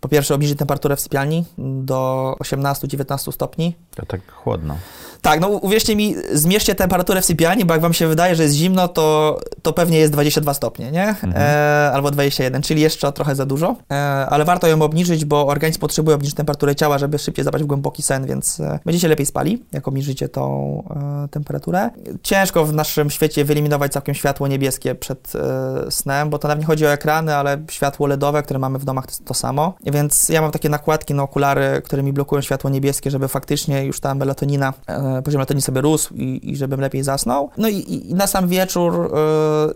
po 0.00 0.08
pierwsze 0.08 0.34
obniżyć 0.34 0.58
temperaturę 0.58 0.96
w 0.96 1.00
sypialni 1.00 1.44
do 1.58 2.34
18-19 2.40 3.32
stopni. 3.32 3.76
To 3.94 4.06
tak 4.06 4.32
chłodno. 4.32 4.76
Tak, 5.22 5.40
no 5.40 5.48
uwierzcie 5.48 5.96
mi, 5.96 6.14
zmierzcie 6.32 6.74
temperaturę 6.74 7.20
w 7.20 7.24
sypialni, 7.24 7.64
bo 7.64 7.74
jak 7.74 7.82
wam 7.82 7.94
się 7.94 8.08
wydaje, 8.08 8.34
że 8.34 8.42
jest 8.42 8.54
zimno, 8.54 8.88
to, 8.88 9.38
to 9.62 9.72
pewnie 9.72 9.98
jest 9.98 10.12
22 10.12 10.54
stopnie, 10.54 10.92
nie? 10.92 11.14
E, 11.34 11.90
albo 11.92 12.10
21, 12.10 12.62
czyli 12.62 12.82
jeszcze 12.82 13.12
trochę 13.12 13.34
za 13.34 13.46
dużo. 13.46 13.76
E, 13.90 13.94
ale 14.30 14.44
warto 14.44 14.66
ją 14.66 14.82
obniżyć, 14.82 15.24
bo 15.24 15.46
organizm 15.46 15.80
potrzebuje 15.80 16.14
obniżyć 16.14 16.36
temperaturę 16.36 16.76
ciała, 16.76 16.98
żeby 16.98 17.18
szybciej 17.18 17.44
zabrać 17.44 17.62
w 17.62 17.66
głęboki 17.66 18.02
sen, 18.02 18.26
więc 18.26 18.60
e, 18.60 18.78
będziecie 18.84 19.08
lepiej 19.08 19.26
spali, 19.26 19.64
jak 19.72 19.88
obniżycie 19.88 20.28
tą 20.28 20.82
e, 21.24 21.28
temperaturę. 21.28 21.90
Ciężko 22.22 22.64
w 22.64 22.72
naszym 22.72 23.10
świecie 23.10 23.44
wyeliminować 23.44 23.92
całkiem 23.92 24.14
światło 24.14 24.48
niebieskie 24.48 24.94
przed 24.94 25.32
e, 25.34 25.90
snem, 25.90 26.30
bo 26.30 26.38
to 26.38 26.48
nawet 26.48 26.60
nie 26.60 26.66
chodzi 26.66 26.86
o 26.86 26.92
ekrany, 26.92 27.34
ale 27.34 27.58
światło 27.70 28.06
LEDowe, 28.06 28.42
które 28.42 28.58
mamy 28.58 28.78
w 28.78 28.84
domach, 28.84 29.06
to 29.06 29.10
jest 29.10 29.24
to 29.24 29.34
samo. 29.34 29.74
Więc 29.92 30.28
ja 30.28 30.40
mam 30.40 30.50
takie 30.50 30.68
nakładki 30.68 31.14
na 31.14 31.22
okulary, 31.22 31.82
które 31.84 32.02
mi 32.02 32.12
blokują 32.12 32.42
światło 32.42 32.70
niebieskie, 32.70 33.10
żeby 33.10 33.28
faktycznie 33.28 33.84
już 33.84 34.00
ta 34.00 34.14
melatonina, 34.14 34.72
e, 34.86 35.22
poziom 35.22 35.38
melatoniny 35.38 35.62
sobie 35.62 35.80
rósł 35.80 36.14
i, 36.14 36.50
i 36.50 36.56
żebym 36.56 36.80
lepiej 36.80 37.02
zasnął. 37.02 37.50
No 37.58 37.68
i, 37.68 38.08
i 38.10 38.14
na 38.14 38.26
sam 38.26 38.48
wieczór 38.48 39.10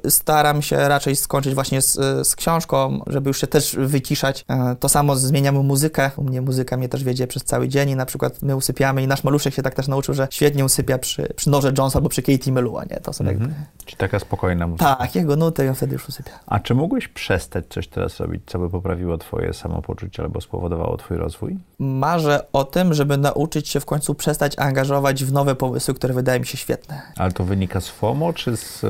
e, 0.04 0.10
staram 0.10 0.62
się 0.62 0.76
raczej 0.76 1.16
skończyć 1.16 1.54
właśnie 1.54 1.82
z, 1.82 1.94
z 2.28 2.36
książką, 2.36 3.00
żeby 3.06 3.30
już 3.30 3.40
się 3.40 3.46
też 3.46 3.76
wyciszać. 3.78 4.44
E, 4.48 4.76
to 4.80 4.88
samo 4.88 5.16
zmieniamy 5.16 5.62
muzykę. 5.62 6.10
U 6.16 6.22
mnie 6.22 6.40
muzyka 6.40 6.76
mnie 6.76 6.88
też 6.88 7.04
wiedzie 7.04 7.26
przez 7.26 7.44
cały 7.44 7.68
dzień 7.68 7.90
i 7.90 7.96
na 7.96 8.06
przykład 8.06 8.42
my 8.42 8.56
usypiamy 8.56 9.02
i 9.02 9.06
nasz 9.06 9.24
maluszek 9.24 9.54
się 9.54 9.62
tak 9.62 9.74
też 9.74 9.88
nauczył, 9.88 10.14
że 10.14 10.28
świetnie 10.30 10.64
usypia 10.64 10.98
przy, 10.98 11.32
przy 11.36 11.50
Norze 11.50 11.72
Jones 11.78 11.96
albo 11.96 12.08
przy 12.08 12.22
Katie 12.22 12.52
Melua, 12.52 12.84
nie? 12.84 12.96
To 13.00 13.12
sobie 13.12 13.30
Mhm. 13.30 13.50
jakby... 13.50 13.64
Czyli 13.84 13.96
taka 13.96 14.18
spokojna 14.18 14.66
muzyka. 14.66 14.96
Tak, 14.96 15.14
jego 15.14 15.36
nuty 15.36 15.64
i 15.64 15.68
on 15.68 15.74
wtedy 15.74 15.92
już 15.92 16.08
usypia. 16.08 16.30
A 16.46 16.60
czy 16.60 16.74
mógłbyś 16.74 17.08
przestać 17.08 17.64
coś 17.68 17.88
teraz 17.88 18.20
robić, 18.20 18.42
co 18.46 18.58
by 18.58 18.70
poprawiło 18.70 19.18
twoje 19.18 19.52
samopoczucie 19.54 19.99
albo 20.18 20.40
spowodowało 20.40 20.96
twój 20.96 21.16
rozwój? 21.16 21.58
Marzę 21.78 22.40
o 22.52 22.64
tym, 22.64 22.94
żeby 22.94 23.16
nauczyć 23.16 23.68
się 23.68 23.80
w 23.80 23.84
końcu 23.86 24.14
przestać 24.14 24.58
angażować 24.58 25.24
w 25.24 25.32
nowe 25.32 25.54
pomysły, 25.54 25.94
które 25.94 26.14
wydają 26.14 26.40
mi 26.40 26.46
się 26.46 26.58
świetne. 26.58 27.02
Ale 27.16 27.32
to 27.32 27.44
wynika 27.44 27.80
z 27.80 27.88
FOMO, 27.88 28.32
czy 28.32 28.56
z, 28.56 28.82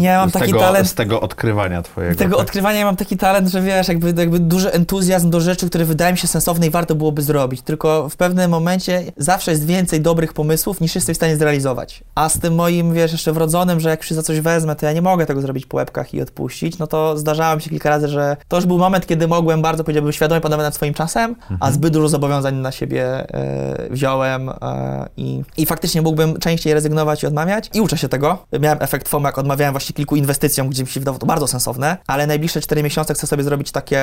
Nie, 0.00 0.16
mam 0.16 0.30
z, 0.30 0.32
taki 0.32 0.46
tego, 0.46 0.58
talent- 0.58 0.84
z 0.84 0.94
tego 0.94 1.20
odkrywania 1.20 1.82
twojego? 1.82 2.14
Tego 2.16 2.36
tak? 2.36 2.44
odkrywania 2.44 2.84
mam 2.84 2.96
taki 2.96 3.16
talent, 3.16 3.48
że 3.48 3.62
wiesz, 3.62 3.88
jakby, 3.88 4.14
jakby 4.16 4.38
duży 4.38 4.72
entuzjazm 4.72 5.30
do 5.30 5.40
rzeczy, 5.40 5.68
które 5.68 5.84
wydają 5.84 6.12
mi 6.12 6.18
się 6.18 6.28
sensowne 6.28 6.66
i 6.66 6.70
warto 6.70 6.94
byłoby 6.94 7.22
zrobić. 7.22 7.62
Tylko 7.62 8.08
w 8.08 8.16
pewnym 8.16 8.50
momencie 8.50 9.02
zawsze 9.16 9.50
jest 9.50 9.66
więcej 9.66 10.00
dobrych 10.00 10.32
pomysłów, 10.32 10.80
niż 10.80 10.94
jesteś 10.94 11.14
w 11.14 11.18
stanie 11.18 11.36
zrealizować. 11.36 12.04
A 12.14 12.28
z 12.28 12.38
tym 12.38 12.54
moim, 12.54 12.92
wiesz, 12.92 13.12
jeszcze 13.12 13.32
wrodzonym, 13.32 13.80
że 13.80 13.88
jak 13.88 14.02
się 14.02 14.14
za 14.14 14.22
coś 14.22 14.40
wezmę, 14.40 14.76
to 14.76 14.86
ja 14.86 14.92
nie 14.92 15.02
mogę 15.02 15.26
tego 15.26 15.40
zrobić 15.40 15.66
po 15.66 15.76
łebkach 15.76 16.14
i 16.14 16.22
odpuścić, 16.22 16.78
no 16.78 16.86
to 16.86 17.18
zdarzało 17.18 17.56
mi 17.56 17.62
się 17.62 17.70
kilka 17.70 17.90
razy, 17.90 18.08
że 18.08 18.36
to 18.48 18.56
już 18.56 18.66
był 18.66 18.78
moment, 18.78 19.06
kiedy 19.06 19.28
mogłem 19.28 19.62
bardzo, 19.62 19.84
powiedziałbym, 19.84 20.12
świadomie 20.12 20.40
panować 20.40 20.55
nad 20.62 20.74
swoim 20.74 20.94
czasem, 20.94 21.36
a 21.60 21.70
zbyt 21.70 21.92
dużo 21.92 22.08
zobowiązań 22.08 22.54
na 22.54 22.72
siebie 22.72 23.04
e, 23.34 23.88
wziąłem 23.90 24.48
e, 24.48 24.54
i, 25.16 25.42
i 25.56 25.66
faktycznie 25.66 26.02
mógłbym 26.02 26.38
częściej 26.38 26.74
rezygnować 26.74 27.22
i 27.22 27.26
odmawiać. 27.26 27.70
I 27.74 27.80
uczę 27.80 27.98
się 27.98 28.08
tego. 28.08 28.38
Miałem 28.60 28.78
efekt 28.82 29.08
FOMO, 29.08 29.28
jak 29.28 29.38
odmawiałem 29.38 29.72
właśnie 29.72 29.94
kilku 29.94 30.16
inwestycjom, 30.16 30.68
gdzie 30.68 30.82
mi 30.82 30.88
się 30.88 31.00
wydawało 31.00 31.18
to 31.18 31.26
bardzo 31.26 31.46
sensowne, 31.46 31.96
ale 32.06 32.26
najbliższe 32.26 32.60
4 32.60 32.82
miesiące 32.82 33.14
chcę 33.14 33.26
sobie 33.26 33.42
zrobić 33.42 33.72
takie, 33.72 33.98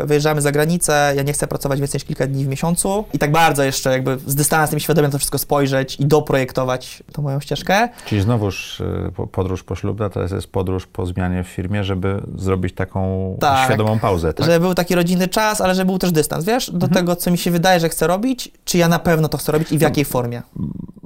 e, 0.00 0.06
wyjeżdżamy 0.06 0.40
za 0.40 0.52
granicę, 0.52 1.12
ja 1.16 1.22
nie 1.22 1.32
chcę 1.32 1.46
pracować 1.46 1.80
więcej 1.80 1.98
niż 1.98 2.04
kilka 2.04 2.26
dni 2.26 2.44
w 2.44 2.48
miesiącu 2.48 3.04
i 3.12 3.18
tak 3.18 3.32
bardzo 3.32 3.62
jeszcze 3.64 3.90
jakby 3.90 4.18
z 4.26 4.34
dystansem 4.34 4.76
i 4.78 4.80
świadomie 4.80 5.08
na 5.08 5.12
to 5.12 5.18
wszystko 5.18 5.38
spojrzeć 5.38 6.00
i 6.00 6.06
doprojektować 6.06 7.02
tą 7.12 7.22
moją 7.22 7.40
ścieżkę. 7.40 7.88
Czyli 8.06 8.20
znowuż 8.20 8.80
y, 8.80 9.12
po- 9.16 9.26
podróż 9.26 9.62
poślubna, 9.62 10.10
teraz 10.10 10.30
jest 10.30 10.46
podróż 10.46 10.86
po 10.86 11.06
zmianie 11.06 11.44
w 11.44 11.46
firmie, 11.48 11.84
żeby 11.84 12.22
zrobić 12.38 12.74
taką 12.74 13.36
Tak. 13.40 13.64
świadomą 13.64 13.98
pauzę, 13.98 14.34
tak? 14.34 14.46
Żeby 14.46 14.60
był 14.60 14.74
taki 14.74 14.94
rodzinny 14.94 15.28
czas, 15.28 15.60
ale 15.60 15.74
żeby 15.74 15.92
był 15.94 15.98
też 15.98 16.12
dystans, 16.12 16.44
wiesz, 16.44 16.70
do 16.70 16.88
tego, 16.88 17.16
co 17.16 17.30
mi 17.30 17.38
się 17.38 17.50
wydaje, 17.50 17.80
że 17.80 17.88
chcę 17.88 18.06
robić, 18.06 18.52
czy 18.64 18.78
ja 18.78 18.88
na 18.88 18.98
pewno 18.98 19.28
to 19.28 19.38
chcę 19.38 19.52
robić 19.52 19.72
i 19.72 19.78
w 19.78 19.80
jakiej 19.80 20.04
formie. 20.04 20.42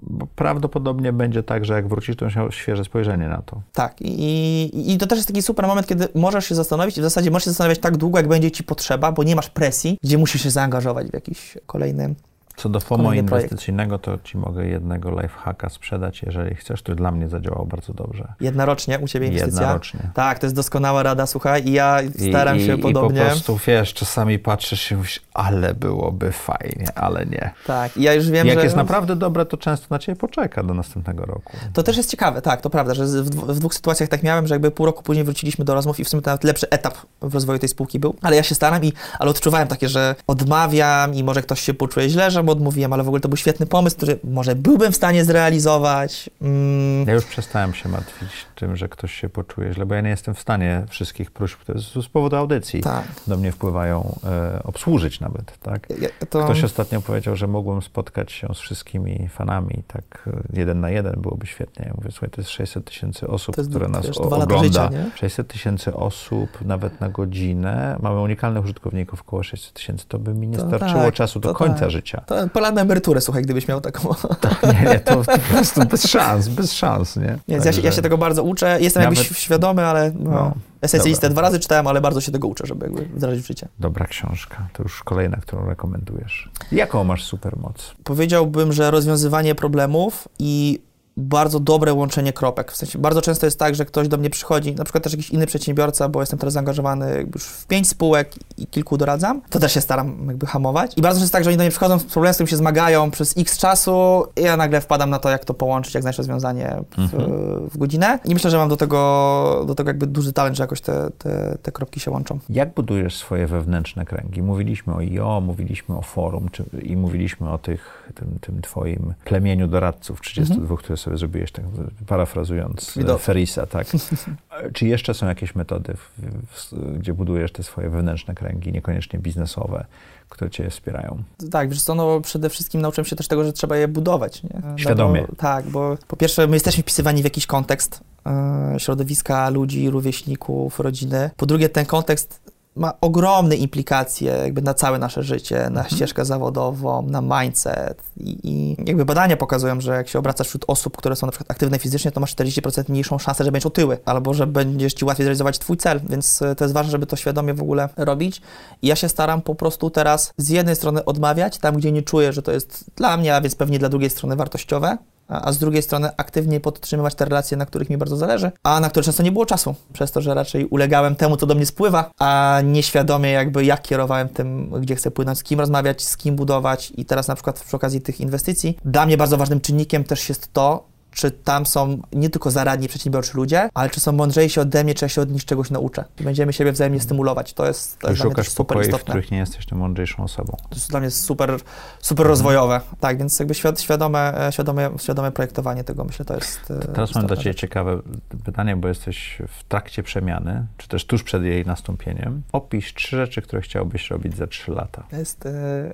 Bo 0.03 0.27
prawdopodobnie 0.37 1.13
będzie 1.13 1.43
tak, 1.43 1.65
że 1.65 1.75
jak 1.75 1.89
wrócisz, 1.89 2.17
to 2.17 2.25
będziesz 2.25 2.37
miał 2.37 2.53
świeże 2.53 2.85
spojrzenie 2.85 3.29
na 3.29 3.43
to. 3.43 3.61
Tak, 3.73 3.95
i, 4.01 4.93
i 4.93 4.99
to 4.99 5.07
też 5.07 5.19
jest 5.19 5.29
taki 5.29 5.43
super 5.43 5.67
moment, 5.67 5.87
kiedy 5.87 6.09
możesz 6.15 6.47
się 6.47 6.55
zastanowić 6.55 6.99
i 6.99 7.01
w 7.01 7.05
zasadzie 7.05 7.31
możesz 7.31 7.45
się 7.45 7.51
zastanawiać 7.51 7.79
tak 7.79 7.97
długo, 7.97 8.19
jak 8.19 8.29
będzie 8.29 8.51
ci 8.51 8.65
potrzeba, 8.65 9.13
bo 9.13 9.23
nie 9.23 9.37
masz 9.37 9.51
presji, 9.51 9.99
gdzie 10.03 10.19
musisz 10.19 10.43
się 10.43 10.51
zaangażować 10.51 11.07
w 11.07 11.15
jakiś 11.15 11.59
kolejny. 11.67 12.15
Co 12.59 12.69
do 12.69 12.81
FOMO 12.81 13.05
Kolejny 13.05 13.29
projekt. 13.29 13.45
inwestycyjnego, 13.53 13.99
to 13.99 14.19
ci 14.25 14.39
mogę 14.39 14.67
jednego 14.67 15.11
lifehacka 15.11 15.69
sprzedać, 15.69 16.23
jeżeli 16.23 16.55
chcesz. 16.55 16.83
To 16.83 16.95
dla 16.95 17.11
mnie 17.11 17.29
zadziałał 17.29 17.67
bardzo 17.67 17.93
dobrze. 17.93 18.33
Jednorocznie 18.41 18.99
u 18.99 19.09
ciebie 19.09 19.27
inwestycja. 19.27 19.61
Jednorocznie. 19.61 20.01
Tak, 20.15 20.39
to 20.39 20.47
jest 20.47 20.57
doskonała 20.57 21.03
rada, 21.03 21.27
słuchaj, 21.27 21.65
i 21.69 21.73
ja 21.73 22.03
I- 22.03 22.29
staram 22.31 22.57
i, 22.59 22.67
się 22.67 22.75
I 22.75 22.79
podobnie. 22.83 23.21
po 23.21 23.27
prostu, 23.27 23.59
wiesz, 23.67 23.95
czasami 23.95 24.39
patrzysz 24.39 24.91
i 24.91 24.97
mówisz, 24.97 25.21
ale 25.39 25.75
byłoby 25.75 26.33
fajnie, 26.33 26.87
ale 26.95 27.27
nie. 27.27 27.51
Tak, 27.67 27.97
ja 27.97 28.15
już 28.15 28.31
wiem, 28.31 28.47
Jak 28.47 28.59
że... 28.59 28.65
jest 28.65 28.77
naprawdę 28.77 29.17
dobre, 29.17 29.47
to 29.47 29.57
często 29.57 29.87
na 29.91 29.99
ciebie 29.99 30.17
poczeka 30.17 30.63
do 30.63 30.75
następnego 30.75 31.25
roku. 31.25 31.57
To 31.73 31.83
też 31.83 31.97
jest 31.97 32.11
ciekawe, 32.11 32.43
tak, 32.43 32.61
to 32.61 32.71
prawda, 32.71 32.95
że 32.95 33.07
w, 33.07 33.31
w 33.31 33.59
dwóch 33.59 33.75
sytuacjach 33.75 34.09
tak 34.09 34.23
miałem, 34.23 34.47
że 34.47 34.55
jakby 34.55 34.71
pół 34.71 34.87
roku 34.87 35.03
później 35.03 35.25
wróciliśmy 35.25 35.65
do 35.65 35.75
rozmów 35.75 36.01
i 36.01 36.05
w 36.05 36.09
sumie 36.09 36.23
to 36.23 36.31
nawet 36.31 36.45
lepszy 36.45 36.71
etap 36.71 36.95
w 37.21 37.35
rozwoju 37.35 37.59
tej 37.59 37.69
spółki 37.69 37.99
był. 37.99 38.15
Ale 38.23 38.37
ja 38.37 38.43
się 38.43 38.55
staram 38.55 38.85
i, 38.85 38.93
ale 39.19 39.31
odczuwałem 39.31 39.69
takie, 39.69 39.89
że 39.89 40.15
odmawiam 40.27 41.15
i 41.15 41.25
może 41.25 41.43
ktoś 41.43 41.61
się 41.61 41.75
poczuje 41.75 42.09
źle, 42.09 42.31
że 42.31 42.43
mu 42.43 42.53
odmówiłem, 42.53 42.93
ale 42.93 43.03
w 43.03 43.09
ogóle 43.09 43.21
to 43.21 43.29
był 43.29 43.37
świetny 43.37 43.67
pomysł, 43.67 43.97
który 43.97 44.19
może 44.25 44.55
byłbym 44.55 44.93
w 44.93 44.97
stanie 44.97 45.25
zrealizować. 45.25 46.31
Mm, 46.43 47.09
Ja 47.09 47.15
już 47.15 47.25
przestałem 47.25 47.75
się 47.75 47.89
martwić 47.89 48.29
tym, 48.55 48.77
że 48.77 48.89
ktoś 48.89 49.15
się 49.15 49.29
poczuje 49.29 49.73
źle, 49.73 49.87
bo 49.87 49.95
ja 49.95 50.01
nie 50.01 50.11
jestem 50.11 50.35
w 50.35 50.41
stanie 50.41 50.85
wszystkich 50.89 51.31
próśb, 51.31 51.59
które 51.59 51.79
z 51.79 52.09
z 52.09 52.09
powodu 52.09 52.37
audycji 52.37 52.81
tak. 52.81 53.05
do 53.27 53.37
mnie 53.37 53.53
wpływają, 53.53 54.19
e, 54.25 54.63
obsłużyć 54.63 55.21
nawet, 55.29 55.59
tak? 55.59 55.87
Ja, 56.01 56.09
to... 56.31 56.45
Ktoś 56.45 56.65
ostatnio 56.65 57.01
powiedział, 57.01 57.37
że 57.37 57.47
mógłbym 57.47 57.83
spotkać 57.83 58.33
się 58.33 58.49
z 58.55 58.59
wszystkimi 58.59 59.29
fanami, 59.29 59.83
tak 59.87 60.29
e, 60.53 60.59
jeden 60.59 60.81
na 60.81 60.91
jeden 60.91 61.21
byłoby 61.21 61.47
świetnie. 61.47 61.85
Ja 61.89 61.93
mówię, 61.97 62.11
słuchaj, 62.11 62.31
to 62.31 62.41
jest 62.41 62.51
600 62.51 62.85
tysięcy 62.85 63.29
osób, 63.29 63.55
To 63.55 63.61
jest, 63.61 63.71
które 63.71 63.89
nas 63.89 64.07
wiesz, 64.07 64.19
ogląda. 64.19 64.59
życia, 64.59 64.89
nie? 64.93 65.11
600 65.15 65.49
tysięcy 65.49 65.95
osób 65.95 66.65
nawet 66.65 67.01
na 67.01 67.09
godzinę. 67.09 67.97
Mamy 68.03 68.21
unikalnych 68.21 68.65
użytkowników, 68.65 69.21
około 69.21 69.43
600 69.43 69.73
tysięcy. 69.73 70.05
To 70.09 70.19
by 70.19 70.35
mi 70.35 70.49
nie 70.49 70.59
To 70.59 70.67
starczyło 70.67 71.03
tak, 71.03 71.15
czasu 71.15 71.41
do 71.41 71.49
to 71.49 71.55
końca 71.55 71.81
tak. 71.81 71.91
życia. 71.91 72.23
To 72.27 72.49
pola 72.49 72.71
na 72.71 72.81
emeryturę, 72.81 73.21
słuchaj, 73.21 73.43
gdybyś 73.43 73.69
miał 73.69 73.81
taką. 73.81 74.09
Nie, 74.73 74.89
nie, 74.91 75.01
to 75.01 75.17
po 75.17 75.39
prostu 75.39 75.85
bez 75.85 76.05
szans, 76.09 76.49
bez 76.49 76.73
szans, 76.73 77.17
nie? 77.17 77.39
Więc 77.49 77.65
ja, 77.65 77.73
się, 77.73 77.79
ja 77.79 77.83
Także- 77.83 77.97
się 77.97 78.03
tego 78.03 78.19
bardzo 78.19 78.43
uczę. 78.43 78.79
Jestem 78.81 79.03
Nawet- 79.03 79.19
jakby 79.19 79.35
świadomy, 79.35 79.85
ale 79.87 80.13
no, 80.19 80.31
No, 80.31 80.53
esencjalistę 80.81 81.29
dobra. 81.29 81.33
dwa 81.35 81.43
razy 81.43 81.61
czytałem, 81.61 81.87
ale 81.87 82.01
bardzo 82.01 82.21
się 82.21 82.33
tego 82.33 82.49
uczę, 82.49 82.67
żeby 82.67 82.87
jakby 82.87 83.07
wdrażać 83.07 83.41
w 83.41 83.47
życie. 83.47 83.69
Dobra 83.79 84.07
książka. 84.07 84.69
To 84.73 84.83
już 84.83 85.03
kolejna, 85.03 85.37
którą 85.37 85.67
rekomendujesz. 85.67 86.51
Jaką 86.73 87.05
masz 87.05 87.25
supermoc? 87.25 87.95
Powiedziałbym, 88.05 88.73
że 88.73 88.91
rozwiązywanie 88.91 89.55
problemów 89.55 90.29
i 90.39 90.81
bardzo 91.19 91.61
dobre 91.61 91.93
łączenie 91.95 92.33
kropek. 92.33 92.73
W 92.73 92.77
sensie 92.77 92.99
bardzo 92.99 93.23
często 93.23 93.47
jest 93.47 93.59
tak, 93.59 93.75
że 93.75 93.85
ktoś 93.85 94.09
do 94.09 94.17
mnie 94.17 94.31
przychodzi, 94.31 94.75
na 94.75 94.85
przykład 94.85 95.05
też 95.05 95.13
jakiś 95.13 95.31
inny 95.31 95.47
przedsiębiorca, 95.47 96.09
bo 96.09 96.21
jestem 96.21 96.39
teraz 96.39 96.53
zaangażowany 96.55 97.27
już 97.35 97.45
w 97.45 97.67
pięć 97.67 97.89
spółek 97.89 98.35
i 98.59 98.67
kilku 98.67 98.97
doradzam. 98.99 99.41
To 99.51 99.59
też 99.59 99.73
się 99.73 99.81
staram 99.81 100.27
jakby 100.29 100.47
hamować. 100.47 100.93
I 100.99 101.03
bardzo 101.03 101.21
często 101.21 101.25
jest 101.25 101.33
tak, 101.33 101.45
że 101.45 101.51
oni 101.51 101.57
do 101.57 101.63
mnie 101.63 101.71
przychodzą 101.71 101.99
z 101.99 102.05
problemem, 102.05 102.35
z 102.35 102.37
którym 102.37 102.49
się 102.49 102.57
zmagają 102.57 103.11
przez 103.11 103.35
x 103.39 103.59
czasu 103.59 104.25
i 104.37 104.43
ja 104.43 104.57
nagle 104.57 104.81
wpadam 104.81 105.11
na 105.11 105.19
to, 105.19 105.31
jak 105.31 105.45
to 105.45 105.55
połączyć, 105.55 105.95
jak 105.95 106.03
znaleźć 106.03 106.19
rozwiązanie 106.19 106.77
w, 106.91 106.99
Mhm. 106.99 107.31
w 107.71 107.79
godzinę. 107.79 108.19
I 108.25 108.35
myślę, 108.35 108.51
że 108.51 108.57
mam 108.57 108.69
do 108.69 108.77
tego, 108.77 109.65
do 109.67 109.75
tego 109.75 109.91
jakby 109.91 110.07
duży 110.07 110.33
talent, 110.33 110.57
że 110.57 110.63
jakoś 110.63 110.81
te, 110.81 111.11
te, 111.19 111.59
te 111.63 111.73
kropki 111.73 112.01
się 112.01 112.11
łączą. 112.11 112.39
Jak 112.51 112.75
budujesz 112.75 113.17
swoje 113.17 113.47
wewnętrzne 113.47 114.05
kręgi? 114.05 114.43
Mówiliśmy 114.43 114.95
o 114.95 114.99
IO, 114.99 115.41
mówiliśmy 115.41 115.97
o 115.97 116.03
forum 116.03 116.49
czy, 116.53 116.65
i 116.83 116.97
mówiliśmy 116.97 117.51
o 117.51 117.59
tych, 117.59 118.11
tym, 118.15 118.39
tym 118.41 118.63
twoim 118.63 119.15
plemieniu 119.25 119.69
doradców, 119.69 120.21
32, 120.21 120.77
które 120.77 120.97
sobie 120.97 121.08
sobie 121.09 121.19
zrobiłeś, 121.19 121.53
tak 121.53 121.65
parafrazując 122.07 122.97
e. 122.97 123.19
Ferisa, 123.19 123.67
tak. 123.67 123.87
Czy 124.75 124.87
jeszcze 124.87 125.15
są 125.15 125.27
jakieś 125.27 125.55
metody, 125.55 125.95
w, 125.95 126.21
w, 126.47 126.99
gdzie 126.99 127.15
budujesz 127.15 127.53
te 127.53 127.63
swoje 127.63 127.91
wewnętrzne 127.91 128.35
kręgi, 128.35 128.73
niekoniecznie 128.73 129.19
biznesowe, 129.19 129.85
które 130.29 130.51
cię 130.51 130.71
wspierają? 130.71 131.23
Tak, 131.51 131.69
wiesz 131.69 131.83
co, 131.83 131.95
no 131.95 132.21
przede 132.21 132.51
wszystkim 132.51 132.81
nauczyłem 132.81 133.05
się 133.05 133.17
też 133.17 133.29
tego, 133.29 133.45
że 133.45 133.53
trzeba 133.53 133.77
je 133.77 133.89
budować. 133.89 134.43
Nie? 134.43 134.63
No 134.65 134.79
Świadomie. 134.79 135.27
Bo, 135.29 135.37
tak, 135.37 135.67
bo 135.67 135.97
po 136.09 136.17
pierwsze 136.17 136.47
my 136.47 136.57
jesteśmy 136.57 136.83
wpisywani 136.83 137.21
w 137.21 137.25
jakiś 137.25 137.47
kontekst 137.47 138.01
e, 138.27 138.75
środowiska, 138.79 139.51
ludzi, 139.51 139.91
rówieśników, 139.91 140.81
rodziny. 140.81 141.31
Po 141.37 141.47
drugie 141.47 141.69
ten 141.69 141.87
kontekst 141.87 142.41
ma 142.79 142.93
ogromne 143.01 143.57
implikacje 143.57 144.33
jakby 144.33 144.63
na 144.63 144.75
całe 144.75 144.99
nasze 144.99 145.23
życie, 145.23 145.59
na 145.59 145.67
Mhm. 145.67 145.89
ścieżkę 145.97 146.25
zawodową, 146.25 147.03
na 147.03 147.43
mindset 147.43 148.03
I, 148.17 148.39
i 148.45 148.77
jakby 148.87 149.05
badania 149.05 149.37
pokazują, 149.37 149.81
że 149.81 149.93
jak 149.95 150.09
się 150.09 150.19
obracasz 150.19 150.47
wśród 150.47 150.65
osób, 150.69 150.97
które 150.97 151.17
są 151.17 151.27
na 151.27 151.31
przykład 151.33 151.51
aktywne 151.51 151.79
fizycznie, 151.79 152.11
to 152.13 152.21
masz 152.21 152.35
40% 152.37 152.89
mniejszą 152.89 153.19
szansę, 153.19 153.45
że 153.45 153.53
będziesz 153.53 153.67
otyły, 153.67 153.99
albo 154.05 154.35
że 154.35 154.47
będziesz 154.47 154.95
ci 154.95 155.05
łatwiej 155.05 155.25
zrealizować 155.25 155.59
twój 155.59 155.77
cel, 155.77 156.01
więc 156.09 156.43
e, 156.43 156.55
to 156.55 156.65
jest 156.65 156.75
ważne, 156.75 156.91
żeby 156.93 157.07
to 157.07 157.17
świadomie 157.17 157.55
w 157.55 157.63
ogóle 157.63 157.89
robić 157.97 158.43
i 158.83 158.87
ja 158.87 158.97
się 158.97 159.09
staram 159.09 159.43
po 159.43 159.55
prostu 159.55 159.91
teraz 159.91 160.33
z 160.37 160.49
jednej 160.49 160.77
strony 160.77 161.05
odmawiać 161.05 161.59
tam, 161.59 161.77
gdzie 161.77 161.93
nie 161.93 162.03
czuję, 162.03 162.33
że 162.33 162.43
to 162.43 162.53
jest 162.53 162.85
dla 162.97 163.17
mnie, 163.17 163.35
a 163.37 163.41
więc 163.41 163.55
pewnie 163.55 163.79
dla 163.79 163.89
drugiej 163.89 164.11
strony 164.11 164.37
wartościowe, 164.37 164.99
a 165.29 165.49
a 165.49 165.53
z 165.53 165.59
drugiej 165.59 165.83
strony 165.83 166.11
aktywnie 166.17 166.61
podtrzymywać 166.61 167.15
te 167.15 167.25
relacje, 167.25 167.57
na 167.57 167.67
których 167.67 167.91
mi 167.91 167.97
bardzo 167.97 168.17
zależy, 168.17 168.53
a 168.63 168.81
na 168.81 168.91
które 168.91 169.05
często 169.05 169.23
nie 169.23 169.33
było 169.33 169.47
czasu, 169.47 169.75
przez 169.93 170.13
to, 170.13 170.21
że 170.21 170.35
raczej 170.35 170.67
ulegałem 170.67 171.17
temu, 171.17 171.37
co 171.37 171.47
do 171.47 171.55
mnie 171.55 171.67
spływa, 171.67 172.11
a 172.19 172.61
nieświadomie 172.65 173.31
jakby 173.31 173.65
jak 173.65 173.83
kierowałem 173.83 174.29
tym, 174.29 174.71
gdzie 174.81 174.97
chcę 174.97 175.11
płynąć, 175.11 175.39
z 175.39 175.43
kim 175.43 175.61
rozmawiać, 175.61 176.05
z 176.05 176.17
kim 176.17 176.37
budować 176.37 176.93
i 176.97 177.05
teraz 177.05 177.29
na 177.29 177.35
przykład 177.35 177.61
przy 177.61 177.77
okazji 177.77 178.01
tych 178.01 178.21
inwestycji, 178.21 178.79
dla 178.85 179.07
mnie 179.07 179.17
bardzo 179.17 179.37
ważnym 179.37 179.61
czynnikiem 179.61 180.05
też 180.05 180.29
jest 180.29 180.53
to, 180.53 180.98
czy 181.11 181.31
tam 181.31 181.67
są 181.67 181.99
nie 182.13 182.31
tylko 182.31 182.51
zaradni, 182.51 182.89
przedsiębiorczy 182.89 183.37
ludzie, 183.37 183.69
ale 183.75 183.91
czy 183.91 184.01
są 184.01 184.13
mądrzejsi 184.13 184.61
ode 184.61 184.85
mnie, 184.85 184.95
czy 184.95 185.05
ja 185.05 185.09
się 185.09 185.21
od 185.21 185.31
nich 185.31 185.45
czegoś 185.45 185.71
nauczę. 185.71 186.05
I 186.21 186.23
będziemy 186.23 186.53
siebie 186.53 186.73
wzajemnie 186.73 187.01
stymulować. 187.01 187.53
To 187.53 187.67
jest, 187.67 187.99
to 187.99 188.09
jest 188.11 188.23
Szukasz 188.23 188.47
też 188.47 188.55
super 188.55 188.67
pokoi, 188.67 188.85
w 188.85 188.89
istotne. 188.89 189.13
których 189.13 189.31
nie 189.31 189.39
jesteś 189.39 189.67
tym 189.67 189.79
mądrzejszą 189.79 190.25
osobą. 190.25 190.57
To 190.69 190.77
jest 190.77 190.91
dla 190.91 191.01
mnie 191.01 191.11
super, 191.11 191.57
super 192.01 192.27
rozwojowe. 192.27 192.81
Tak, 193.01 193.19
więc 193.19 193.39
jakby 193.39 193.55
świad, 193.55 193.81
świadome, 193.81 194.47
e, 194.47 194.53
świadome, 194.53 194.91
świadome 194.99 195.33
projektowanie 195.33 195.85
tego, 195.85 196.05
myślę, 196.05 196.25
to 196.25 196.35
jest 196.35 196.71
e, 196.71 196.79
Teraz 196.79 197.15
mam 197.15 197.27
dla 197.27 197.37
Ciebie 197.37 197.51
rzecz. 197.51 197.61
ciekawe 197.61 197.99
pytanie, 198.45 198.77
bo 198.77 198.89
jesteś 198.89 199.43
w 199.49 199.65
trakcie 199.65 200.03
przemiany, 200.03 200.67
czy 200.77 200.89
też 200.89 201.07
tuż 201.07 201.23
przed 201.23 201.43
jej 201.43 201.67
nastąpieniem. 201.67 202.43
Opisz 202.53 202.95
trzy 202.95 203.17
rzeczy, 203.17 203.43
które 203.43 203.63
chciałbyś 203.63 204.11
robić 204.11 204.37
za 204.37 204.47
trzy 204.47 204.73
lata. 204.73 205.05
To 205.11 205.17
jest 205.17 205.47
e, 205.47 205.51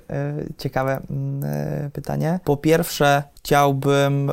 e, 0.09 0.33
ciekawe 0.57 1.01
mm, 1.09 1.43
e, 1.43 1.89
pytanie. 1.93 2.39
Po 2.43 2.57
pierwsze, 2.57 3.23
chciałbym 3.43 4.31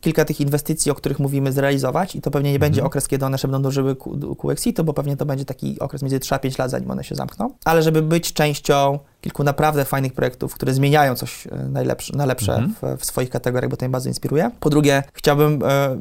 kilka 0.00 0.24
tych 0.24 0.40
inwestycji, 0.40 0.92
o 0.92 0.94
których 0.94 1.18
mówimy, 1.18 1.52
zrealizować 1.52 2.16
i 2.16 2.20
to 2.20 2.30
pewnie 2.30 2.52
nie 2.52 2.58
będzie 2.58 2.80
Mhm. 2.80 2.86
okres, 2.86 3.08
kiedy 3.08 3.26
one 3.26 3.38
się 3.38 3.48
będą 3.48 3.62
dążyły 3.62 3.96
ku, 3.96 4.36
ku 4.36 4.50
exitu, 4.50 4.84
bo 4.84 4.92
pewnie 4.92 5.16
to 5.16 5.26
będzie 5.26 5.44
taki 5.44 5.80
okres 5.80 6.02
między 6.02 6.20
3 6.20 6.34
a 6.34 6.38
5 6.38 6.58
lat, 6.58 6.70
zanim 6.70 6.90
one 6.90 7.04
się 7.04 7.14
zamkną, 7.14 7.50
ale 7.64 7.82
żeby 7.82 8.02
być 8.02 8.32
częścią 8.32 8.98
kilku 9.26 9.44
naprawdę 9.44 9.84
fajnych 9.84 10.12
projektów, 10.12 10.54
które 10.54 10.74
zmieniają 10.74 11.14
coś 11.14 11.46
e, 11.46 11.50
najlepsze, 11.68 12.16
na 12.16 12.26
lepsze 12.26 12.54
Mhm. 12.54 12.96
w, 12.96 13.00
w 13.00 13.04
swoich 13.04 13.30
kategoriach, 13.30 13.70
bo 13.70 13.76
to 13.76 13.84
mnie 13.84 13.92
bardzo 13.92 14.08
inspiruje. 14.08 14.50
Po 14.60 14.70
drugie, 14.70 15.02
chciałbym 15.12 15.62
e, 15.64 15.96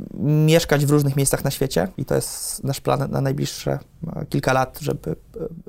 mieszkać 0.46 0.86
w 0.86 0.90
różnych 0.90 1.16
miejscach 1.16 1.44
na 1.44 1.52
świecie 1.52 1.88
i 1.98 2.06
to 2.06 2.16
jest 2.16 2.64
nasz 2.64 2.82
plan 2.82 3.12
na 3.12 3.22
najbliższe 3.22 3.80
e, 4.16 4.26
kilka 4.26 4.54
lat, 4.54 4.80
żeby 4.82 5.16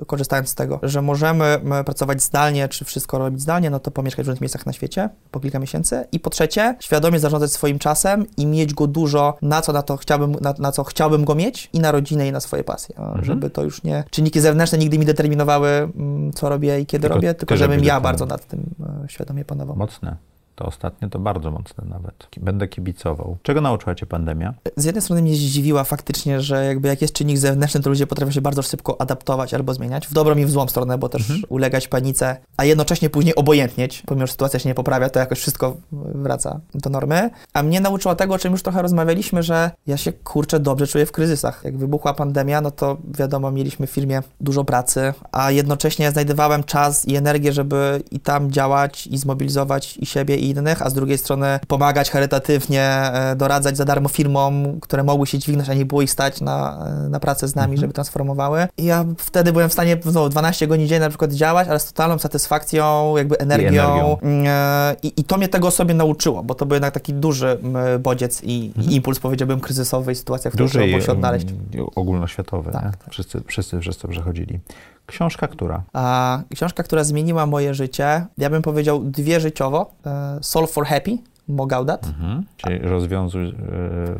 e, 0.01 0.05
korzystając 0.05 0.49
z 0.49 0.55
tego, 0.55 0.79
że 0.83 1.01
możemy 1.01 1.59
pracować 1.85 2.23
zdalnie, 2.23 2.67
czy 2.67 2.85
wszystko 2.85 3.17
robić 3.17 3.41
zdalnie, 3.41 3.69
no 3.69 3.79
to 3.79 3.91
pomieszkać 3.91 4.25
w 4.25 4.27
różnych 4.27 4.41
miejscach 4.41 4.65
na 4.65 4.73
świecie 4.73 5.09
po 5.31 5.39
kilka 5.39 5.59
miesięcy. 5.59 6.05
I 6.11 6.19
po 6.19 6.29
trzecie, 6.29 6.75
świadomie 6.79 7.19
zarządzać 7.19 7.51
swoim 7.51 7.79
czasem 7.79 8.25
i 8.37 8.45
mieć 8.45 8.73
go 8.73 8.87
dużo, 8.87 9.37
na 9.41 9.61
co, 9.61 9.73
na 9.73 9.81
to 9.81 9.97
chciałbym, 9.97 10.31
na, 10.41 10.53
na 10.59 10.71
co 10.71 10.83
chciałbym 10.83 11.25
go 11.25 11.35
mieć 11.35 11.69
i 11.73 11.79
na 11.79 11.91
rodzinę 11.91 12.27
i 12.27 12.31
na 12.31 12.39
swoje 12.39 12.63
pasje. 12.63 12.97
Mhm. 12.97 13.25
Żeby 13.25 13.49
to 13.49 13.63
już 13.63 13.83
nie 13.83 14.03
czynniki 14.11 14.39
zewnętrzne 14.39 14.77
nigdy 14.77 14.99
mi 14.99 15.05
determinowały, 15.05 15.89
co 16.35 16.49
robię 16.49 16.79
i 16.79 16.85
kiedy 16.85 17.01
Tylko 17.01 17.15
robię, 17.15 17.33
tylko 17.47 17.57
żebym 17.57 17.83
ja 17.83 17.99
bardzo 18.01 18.25
nad 18.25 18.45
tym 18.45 18.75
e, 19.05 19.09
świadomie 19.09 19.45
panował. 19.45 19.75
Mocne. 19.75 20.15
To 20.57 20.65
ostatnie 20.65 21.09
to 21.09 21.19
bardzo 21.19 21.51
mocne 21.51 21.83
nawet. 21.89 22.27
Będę 22.37 22.67
kibicował. 22.67 23.37
Czego 23.43 23.61
nauczyła 23.61 23.95
Cię 23.95 24.05
pandemia? 24.05 24.53
Z 24.77 24.85
jednej 24.85 25.01
strony 25.01 25.21
mnie 25.21 25.35
zdziwiła 25.35 25.83
faktycznie, 25.83 26.41
że 26.41 26.65
jakby 26.65 26.87
jak 26.87 27.01
jest 27.01 27.13
czynnik 27.13 27.37
zewnętrzny, 27.37 27.81
to 27.81 27.89
ludzie 27.89 28.07
potrafią 28.07 28.31
się 28.31 28.41
bardzo 28.41 28.61
szybko 28.61 29.01
adaptować 29.01 29.53
albo 29.53 29.73
zmieniać, 29.73 30.07
w 30.07 30.13
dobrą 30.13 30.37
i 30.37 30.45
w 30.45 30.49
złą 30.49 30.67
stronę, 30.67 30.97
bo 30.97 31.09
też 31.09 31.21
Mhm. 31.21 31.41
ulegać 31.49 31.87
panice, 31.87 32.37
a 32.57 32.65
jednocześnie 32.65 33.09
później 33.09 33.35
obojętnieć, 33.35 34.03
pomimo 34.05 34.27
że 34.27 34.31
sytuacja 34.31 34.59
się 34.59 34.69
nie 34.69 34.75
poprawia, 34.75 35.09
to 35.09 35.19
jakoś 35.19 35.39
wszystko 35.39 35.77
wraca 35.91 36.59
do 36.73 36.89
normy. 36.89 37.29
A 37.53 37.63
mnie 37.63 37.81
nauczyła 37.81 38.15
tego, 38.15 38.33
o 38.33 38.39
czym 38.39 38.51
już 38.51 38.63
trochę 38.63 38.81
rozmawialiśmy, 38.81 39.43
że 39.43 39.71
ja 39.87 39.97
się 39.97 40.13
kurczę 40.13 40.59
dobrze 40.59 40.87
czuję 40.87 41.05
w 41.05 41.11
kryzysach. 41.11 41.61
Jak 41.63 41.77
wybuchła 41.77 42.13
pandemia, 42.13 42.61
no 42.61 42.71
to 42.71 42.97
wiadomo, 43.17 43.51
mieliśmy 43.51 43.87
w 43.87 43.91
firmie 43.91 44.21
dużo 44.41 44.63
pracy, 44.63 45.13
a 45.31 45.51
jednocześnie 45.51 46.11
znajdowałem 46.11 46.63
czas 46.63 47.07
i 47.07 47.15
energię, 47.15 47.53
żeby 47.53 48.03
i 48.11 48.19
tam 48.19 48.51
działać 48.51 49.07
i 49.07 49.17
zmobilizować 49.17 49.97
i 49.97 50.05
siebie 50.05 50.35
i 50.35 50.46
innych, 50.49 50.81
a 50.81 50.89
z 50.89 50.93
drugiej 50.93 51.17
strony 51.17 51.59
pomagać 51.67 52.09
charytatywnie, 52.11 52.83
e, 52.83 53.35
doradzać 53.35 53.77
za 53.77 53.85
darmo 53.85 54.09
firmom, 54.09 54.79
które 54.81 55.03
mogły 55.03 55.27
się 55.27 55.39
dźwignąć, 55.39 55.69
a 55.69 55.73
nie 55.73 55.85
było 55.85 56.01
ich 56.01 56.11
stać 56.11 56.41
na, 56.41 56.85
e, 57.05 57.09
na 57.09 57.19
pracę 57.19 57.47
z 57.47 57.55
nami, 57.55 57.65
Mhm. 57.71 57.81
żeby 57.81 57.93
transformowały. 57.93 58.67
I 58.77 58.85
ja 58.85 59.05
wtedy 59.17 59.51
byłem 59.53 59.69
w 59.69 59.73
stanie 59.73 59.97
no, 60.13 60.29
12 60.29 60.67
godzin 60.67 60.87
dziennie 60.87 60.99
na 60.99 61.09
przykład 61.09 61.31
działać, 61.33 61.67
ale 61.67 61.79
z 61.79 61.85
totalną 61.85 62.17
satysfakcją, 62.19 63.13
jakby 63.17 63.39
energią. 63.39 63.67
energią. 63.67 64.17
E, 64.47 64.95
I, 65.03 65.13
i 65.17 65.23
to 65.23 65.37
mnie 65.37 65.47
tego 65.47 65.71
sobie 65.71 65.93
nauczyło, 65.93 66.43
bo 66.43 66.55
to 66.55 66.65
był 66.65 66.75
jednak 66.75 66.93
taki 66.93 67.13
duży 67.13 67.57
bodziec 67.99 68.41
i, 68.43 68.71
Mhm. 68.77 68.91
i 68.91 68.95
impuls, 68.95 69.19
powiedziałbym, 69.19 69.59
kryzysowy 69.59 70.11
i 70.11 70.15
sytuacja, 70.15 70.51
w 70.51 70.53
której 70.53 70.69
trzeba 70.69 70.85
i 70.85 70.89
było 70.89 71.01
się 71.01 71.11
odnaleźć. 71.11 71.47
mm, 71.73 71.87
ogólnoświatowy. 71.95 72.71
Tak, 72.71 72.97
tak. 72.97 73.11
Wszyscy, 73.11 73.41
wszyscy 73.47 73.79
przez 73.79 73.97
to 73.97 74.07
przechodzili. 74.07 74.59
Książka 75.07 75.47
która? 75.47 75.83
A 75.93 76.39
książka, 76.55 76.83
która 76.83 77.03
zmieniła 77.03 77.45
moje 77.45 77.73
życie, 77.73 78.25
ja 78.37 78.49
bym 78.49 78.61
powiedział 78.61 78.99
dwie 79.03 79.39
życiowo. 79.39 79.91
E, 80.05 80.39
Solve 80.41 80.71
for 80.71 80.85
Happy, 80.85 81.17
Mo 81.47 81.65
Gaudat. 81.65 82.05
Mhm. 82.07 82.43
Czyli 82.57 82.79
rozwiązuj 82.79 83.49
e, 83.49 83.53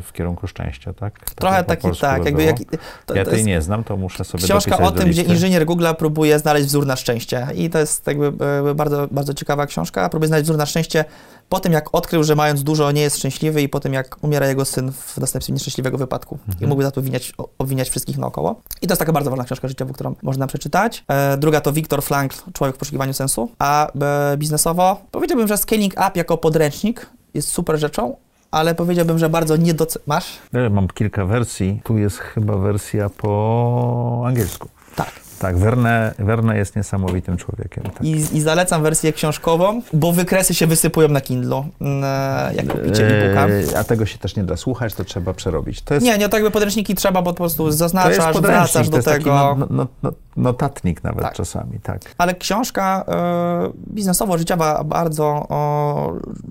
w 0.00 0.12
kierunku 0.12 0.46
szczęścia, 0.46 0.92
tak? 0.92 1.18
Tak 1.18 1.34
Trochę 1.34 1.64
taki, 1.64 1.88
tak, 2.00 2.36
by 2.36 2.42
jak, 2.42 2.56
to, 3.06 3.14
ja 3.14 3.24
to 3.24 3.30
tej 3.30 3.38
jest 3.38 3.46
nie 3.46 3.62
znam, 3.62 3.84
to 3.84 3.96
muszę 3.96 4.24
sobie 4.24 4.44
książka 4.44 4.78
o 4.78 4.90
tym, 4.90 5.08
gdzie 5.08 5.22
inżynier 5.22 5.64
Google 5.64 5.86
próbuje 5.98 6.38
znaleźć 6.38 6.66
wzór 6.66 6.86
na 6.86 6.96
szczęście. 6.96 7.46
I 7.54 7.70
to 7.70 7.78
jest 7.78 8.06
jakby 8.06 8.32
e, 8.70 8.74
bardzo, 8.74 9.08
bardzo 9.10 9.34
ciekawa 9.34 9.66
książka. 9.66 10.08
Próbuje 10.08 10.28
znaleźć 10.28 10.44
wzór 10.44 10.56
na 10.56 10.66
szczęście 10.66 11.04
po 11.48 11.60
tym, 11.60 11.72
jak 11.72 11.94
odkrył, 11.94 12.24
że 12.24 12.34
mając 12.36 12.62
dużo 12.62 12.92
nie 12.92 13.00
jest 13.00 13.16
szczęśliwy 13.16 13.62
i 13.62 13.68
po 13.68 13.80
tym, 13.80 13.92
jak 13.92 14.16
umiera 14.24 14.46
jego 14.46 14.64
syn 14.64 14.92
w 14.92 15.18
następstwie 15.18 15.52
nieszczęśliwego 15.52 15.98
wypadku. 15.98 16.38
I 16.48 16.50
Mhm. 16.52 16.68
mógłby 16.68 16.84
za 16.84 16.90
to 16.90 17.00
obwiniać, 17.00 17.32
obwiniać 17.58 17.90
wszystkich 17.90 18.18
naokoło. 18.18 18.60
I 18.82 18.86
to 18.86 18.92
jest 18.92 18.98
taka 18.98 19.12
bardzo 19.12 19.30
ważna 19.30 19.44
książka 19.44 19.68
życiowa, 19.68 19.92
którą 19.94 20.14
można 20.22 20.46
przeczytać. 20.46 21.04
E, 21.08 21.36
druga 21.36 21.60
to 21.60 21.72
Viktor 21.72 22.02
Frankl, 22.02 22.36
Człowiek 22.52 22.76
w 22.76 22.78
poszukiwaniu 22.78 23.12
sensu. 23.14 23.50
A 23.58 23.92
e, 24.32 24.36
biznesowo 24.36 25.00
powiedziałbym, 25.10 25.48
że 25.48 25.56
Scaling 25.58 25.92
Up 25.92 26.10
jako 26.14 26.38
podręcznik 26.38 27.06
jest 27.34 27.48
super 27.48 27.78
rzeczą, 27.78 28.16
ale 28.50 28.74
powiedziałbym, 28.74 29.18
że 29.18 29.28
bardzo 29.28 29.56
niedoce... 29.56 29.98
Masz? 30.06 30.38
Mam 30.70 30.88
kilka 30.88 31.24
wersji. 31.26 31.80
Tu 31.84 31.98
jest 31.98 32.18
chyba 32.18 32.56
wersja 32.56 33.08
po 33.10 34.22
angielsku. 34.26 34.68
Tak. 34.96 35.10
Tak, 35.38 35.58
Verne, 35.58 36.14
Verne 36.18 36.56
jest 36.58 36.76
niesamowitym 36.76 37.36
człowiekiem. 37.36 37.84
Tak. 37.84 38.02
I, 38.04 38.36
I 38.36 38.40
zalecam 38.40 38.82
wersję 38.82 39.12
książkową, 39.12 39.82
bo 39.92 40.12
wykresy 40.12 40.54
się 40.54 40.66
wysypują 40.66 41.08
na 41.08 41.20
Kindle, 41.20 41.68
mm, 41.80 42.04
jak 42.56 42.66
kupicie 42.66 43.06
e-booka. 43.06 43.48
Eee, 43.48 43.74
a 43.76 43.84
tego 43.84 44.06
się 44.06 44.18
też 44.18 44.36
nie 44.36 44.44
da 44.44 44.56
słuchać, 44.56 44.94
to 44.94 45.04
trzeba 45.04 45.34
przerobić. 45.34 45.82
To 45.82 45.94
jest, 45.94 46.06
Nie, 46.06 46.18
nie, 46.18 46.28
tak 46.28 46.34
jakby 46.34 46.50
podręczniki 46.50 46.94
trzeba, 46.94 47.22
bo 47.22 47.30
po 47.32 47.36
prostu 47.36 47.70
zaznaczasz, 47.70 48.36
wracasz 48.40 48.88
to 48.88 48.96
do 48.96 49.02
taki 49.02 49.18
tego. 49.24 49.56
no, 49.58 49.66
no, 49.70 49.86
no, 50.02 50.12
notatnik 50.36 51.04
nawet 51.04 51.22
Tak. 51.22 51.34
czasami, 51.34 51.80
tak. 51.82 52.00
Ale 52.18 52.34
książka 52.34 53.04
e, 53.08 53.92
biznesowo-życiowa, 53.94 54.84
bardzo 54.84 55.46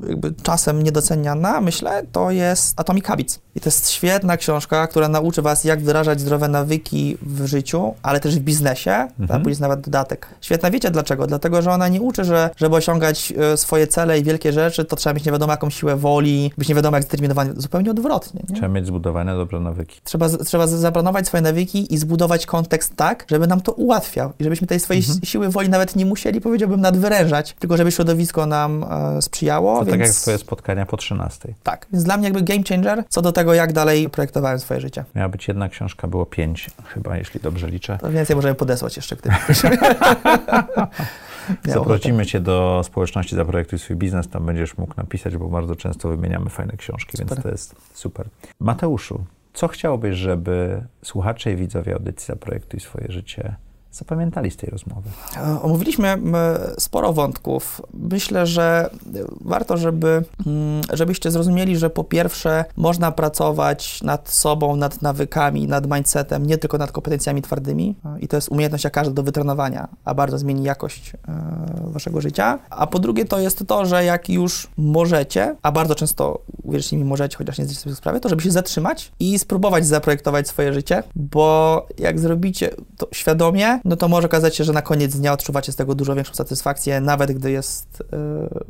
jakby 0.09 0.33
czasem 0.43 0.83
niedoceniana, 0.83 1.61
myślę, 1.61 2.03
to 2.11 2.31
jest 2.31 2.79
Atomic 2.79 3.05
Habits. 3.05 3.39
I 3.55 3.59
to 3.59 3.67
jest 3.67 3.89
świetna 3.89 4.37
książka, 4.37 4.87
która 4.87 5.07
nauczy 5.07 5.41
was, 5.41 5.63
jak 5.63 5.79
wdrażać 5.79 6.19
zdrowe 6.21 6.47
nawyki 6.47 7.17
w 7.21 7.45
życiu, 7.45 7.93
ale 8.03 8.19
też 8.19 8.39
w 8.39 8.39
biznesie, 8.39 8.76
Mhm. 8.85 9.07
a 9.29 9.33
później 9.33 9.49
jest 9.51 9.61
nawet 9.61 9.79
dodatek. 9.81 10.27
Świetna, 10.41 10.71
wiecie 10.71 10.91
dlaczego? 10.91 11.27
Dlatego, 11.27 11.61
że 11.61 11.71
ona 11.71 11.87
nie 11.87 12.01
uczy, 12.01 12.23
że 12.23 12.49
żeby 12.57 12.75
osiągać 12.75 13.33
e, 13.53 13.57
swoje 13.57 13.87
cele 13.87 14.19
i 14.19 14.23
wielkie 14.23 14.51
rzeczy, 14.53 14.85
to 14.85 14.95
trzeba 14.95 15.13
mieć 15.13 15.25
nie 15.25 15.31
wiadomo 15.31 15.53
jaką 15.53 15.69
siłę 15.69 15.95
woli, 15.95 16.51
być 16.57 16.69
nie 16.69 16.75
wiadomo 16.75 16.97
jak 16.97 17.03
zdeterminowany. 17.03 17.53
Zupełnie 17.55 17.91
odwrotnie. 17.91 18.41
Nie? 18.49 18.55
Trzeba 18.55 18.67
mieć 18.67 18.85
zbudowane 18.87 19.35
dobre 19.35 19.59
nawyki. 19.59 20.01
Trzeba, 20.03 20.29
trzeba 20.29 20.67
zaplanować 20.67 21.27
swoje 21.27 21.41
nawyki 21.41 21.93
i 21.93 21.97
zbudować 21.97 22.45
kontekst 22.45 22.95
tak, 22.95 23.25
żeby 23.31 23.47
nam 23.47 23.61
to 23.61 23.71
ułatwiał 23.71 24.33
i 24.39 24.43
żebyśmy 24.43 24.67
tej 24.67 24.79
swojej 24.79 25.01
Mhm. 25.03 25.19
si- 25.19 25.25
siły 25.25 25.49
woli 25.49 25.69
nawet 25.69 25.95
nie 25.95 26.05
musieli, 26.05 26.41
powiedziałbym, 26.41 26.81
nadwyrężać, 26.81 27.55
tylko 27.59 27.77
żeby 27.77 27.91
środowisko 27.91 28.45
nam 28.45 28.85
e, 29.17 29.21
sprzyjało. 29.21 29.79
To 29.79 29.85
więc... 29.85 29.91
tak 29.97 30.07
jak 30.07 30.11
twoje 30.15 30.37
spotkania 30.37 30.85
po 30.85 30.97
13. 30.97 31.53
Tak, 31.63 31.85
więc 31.93 32.03
dla 32.03 32.17
mnie 32.17 32.25
jakby 32.27 32.41
game 32.41 32.63
changer 32.69 33.03
co 33.09 33.21
do 33.21 33.31
tego, 33.31 33.53
jak 33.53 33.73
dalej 33.73 34.09
projektowałem 34.09 34.59
swoje 34.59 34.79
życie. 34.81 35.03
Miała 35.15 35.29
być 35.29 35.47
jedna 35.47 35.69
książka, 35.69 36.07
było 36.07 36.25
pięć 36.25 36.69
chyba, 36.85 37.17
jeśli 37.17 37.39
dobrze 37.39 37.67
liczę. 37.69 37.97
To 38.01 38.09
więcej 38.11 38.35
możemy 38.35 38.55
podesłać 38.67 38.95
jeszcze, 38.95 39.15
gdyby. 39.15 39.35
Zaprosimy 41.73 42.25
cię 42.25 42.39
do 42.39 42.81
społeczności 42.83 43.35
Zaprojektuj 43.35 43.79
swój 43.79 43.95
biznes, 43.95 44.29
tam 44.29 44.45
będziesz 44.45 44.77
mógł 44.77 44.93
napisać, 44.97 45.37
bo 45.37 45.47
bardzo 45.47 45.75
często 45.75 46.09
wymieniamy 46.09 46.49
fajne 46.49 46.77
książki, 46.77 47.17
super. 47.17 47.27
więc 47.27 47.43
to 47.43 47.49
jest 47.49 47.75
super. 47.93 48.27
Mateuszu, 48.59 49.25
co 49.53 49.67
chciałbyś, 49.67 50.15
żeby 50.15 50.83
słuchacze 51.03 51.51
i 51.51 51.55
widzowie 51.55 51.93
audycji 51.93 52.27
Zaprojektuj 52.27 52.79
swoje 52.79 53.11
życie 53.11 53.55
zapamiętali 53.97 54.51
z 54.51 54.57
tej 54.57 54.69
rozmowy? 54.69 55.09
E, 55.37 55.61
omówiliśmy 55.61 56.17
sporo 56.79 57.13
wątków. 57.13 57.81
Myślę, 57.93 58.47
że 58.47 58.89
warto, 59.41 59.77
żeby, 59.77 60.23
mm, 60.47 60.81
żebyście 60.93 61.31
zrozumieli, 61.31 61.77
że 61.77 61.89
po 61.89 62.03
pierwsze 62.03 62.65
można 62.77 63.11
pracować 63.11 64.03
nad 64.03 64.29
sobą, 64.29 64.75
nad 64.75 65.01
nawykami, 65.01 65.67
nad 65.67 65.91
mindsetem, 65.91 66.45
nie 66.45 66.57
tylko 66.57 66.77
nad 66.77 66.91
kompetencjami 66.91 67.41
twardymi 67.41 67.95
e, 68.05 68.19
i 68.19 68.27
to 68.27 68.37
jest 68.37 68.49
umiejętność 68.49 68.83
jak 68.83 68.93
każda 68.93 69.13
do 69.13 69.23
wytrenowania, 69.23 69.87
a 70.05 70.13
bardzo 70.13 70.37
zmieni 70.37 70.63
jakość 70.63 71.13
e, 71.13 71.91
waszego 71.91 72.21
życia. 72.21 72.59
A 72.69 72.87
po 72.87 72.99
drugie 72.99 73.25
to 73.25 73.39
jest 73.39 73.67
to, 73.67 73.85
że 73.85 74.03
jak 74.03 74.29
już 74.29 74.67
możecie, 74.77 75.55
a 75.61 75.71
bardzo 75.71 75.95
często, 75.95 76.39
uwierzcie 76.63 76.97
mi, 76.97 77.03
możecie, 77.03 77.37
chociaż 77.37 77.57
nie 77.57 77.65
zdajecie 77.65 77.81
sobie 77.81 77.95
sprawy, 77.95 78.19
to 78.19 78.29
żeby 78.29 78.41
się 78.41 78.51
zatrzymać 78.51 79.11
i 79.19 79.39
spróbować 79.39 79.85
zaprojektować 79.85 80.47
swoje 80.47 80.73
życie, 80.73 81.03
bo 81.15 81.85
jak 81.97 82.19
zrobicie 82.19 82.69
to 82.97 83.07
świadomie, 83.11 83.79
no 83.87 83.95
to 83.95 84.07
może 84.07 84.27
okazać 84.27 84.55
się, 84.55 84.63
że 84.63 84.73
na 84.73 84.81
koniec 84.81 85.17
dnia 85.17 85.33
odczuwacie 85.33 85.71
z 85.71 85.75
tego 85.75 85.95
dużo 85.95 86.15
większą 86.15 86.33
satysfakcję, 86.33 87.01
nawet 87.01 87.31
gdy 87.31 87.51
jest 87.51 88.01
y, 88.01 88.05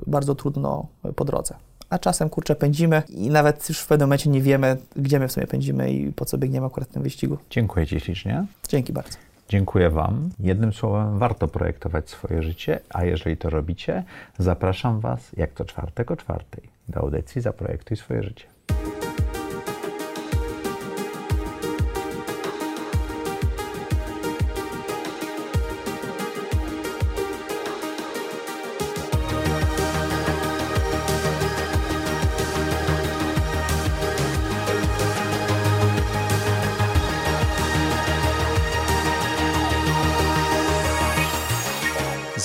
bardzo 0.07 0.36
trudno 0.36 0.88
po 1.15 1.26
drodze. 1.26 1.55
A 1.89 1.99
czasem, 1.99 2.30
kurczę, 2.30 2.55
pędzimy 2.55 3.03
i 3.09 3.30
nawet 3.30 3.70
już 3.70 3.80
w 3.80 3.88
pewnym 3.88 4.07
momencie 4.07 4.30
nie 4.30 4.41
wiemy, 4.41 4.78
gdzie 4.95 5.20
my 5.20 5.28
w 5.28 5.32
sumie 5.32 5.47
pędzimy 5.47 5.91
i 5.91 6.13
po 6.13 6.26
co 6.26 6.38
biegniemy 6.38 6.68
akurat 6.68 6.89
w 6.89 6.91
tym 6.91 7.03
wyścigu. 7.03 7.38
Dziękuję 7.49 7.88
Ci 7.88 7.99
ślicznie. 7.99 8.45
Dzięki 8.70 8.93
bardzo. 8.93 9.18
Dziękuję 9.49 9.89
Wam. 9.89 10.30
Jednym 10.39 10.74
słowem, 10.74 11.20
warto 11.20 11.47
projektować 11.47 12.09
swoje 12.09 12.43
życie, 12.43 12.80
a 12.89 13.05
jeżeli 13.05 13.38
to 13.38 13.49
robicie, 13.49 14.03
zapraszam 14.39 14.99
Was, 14.99 15.20
jak 15.38 15.53
to 15.53 15.65
czwartego 15.65 16.15
czwartej, 16.15 16.63
do 16.89 16.99
audycji 16.99 17.41
Zaprojektuj 17.41 17.97
swoje 17.97 18.24
życie. 18.24 18.45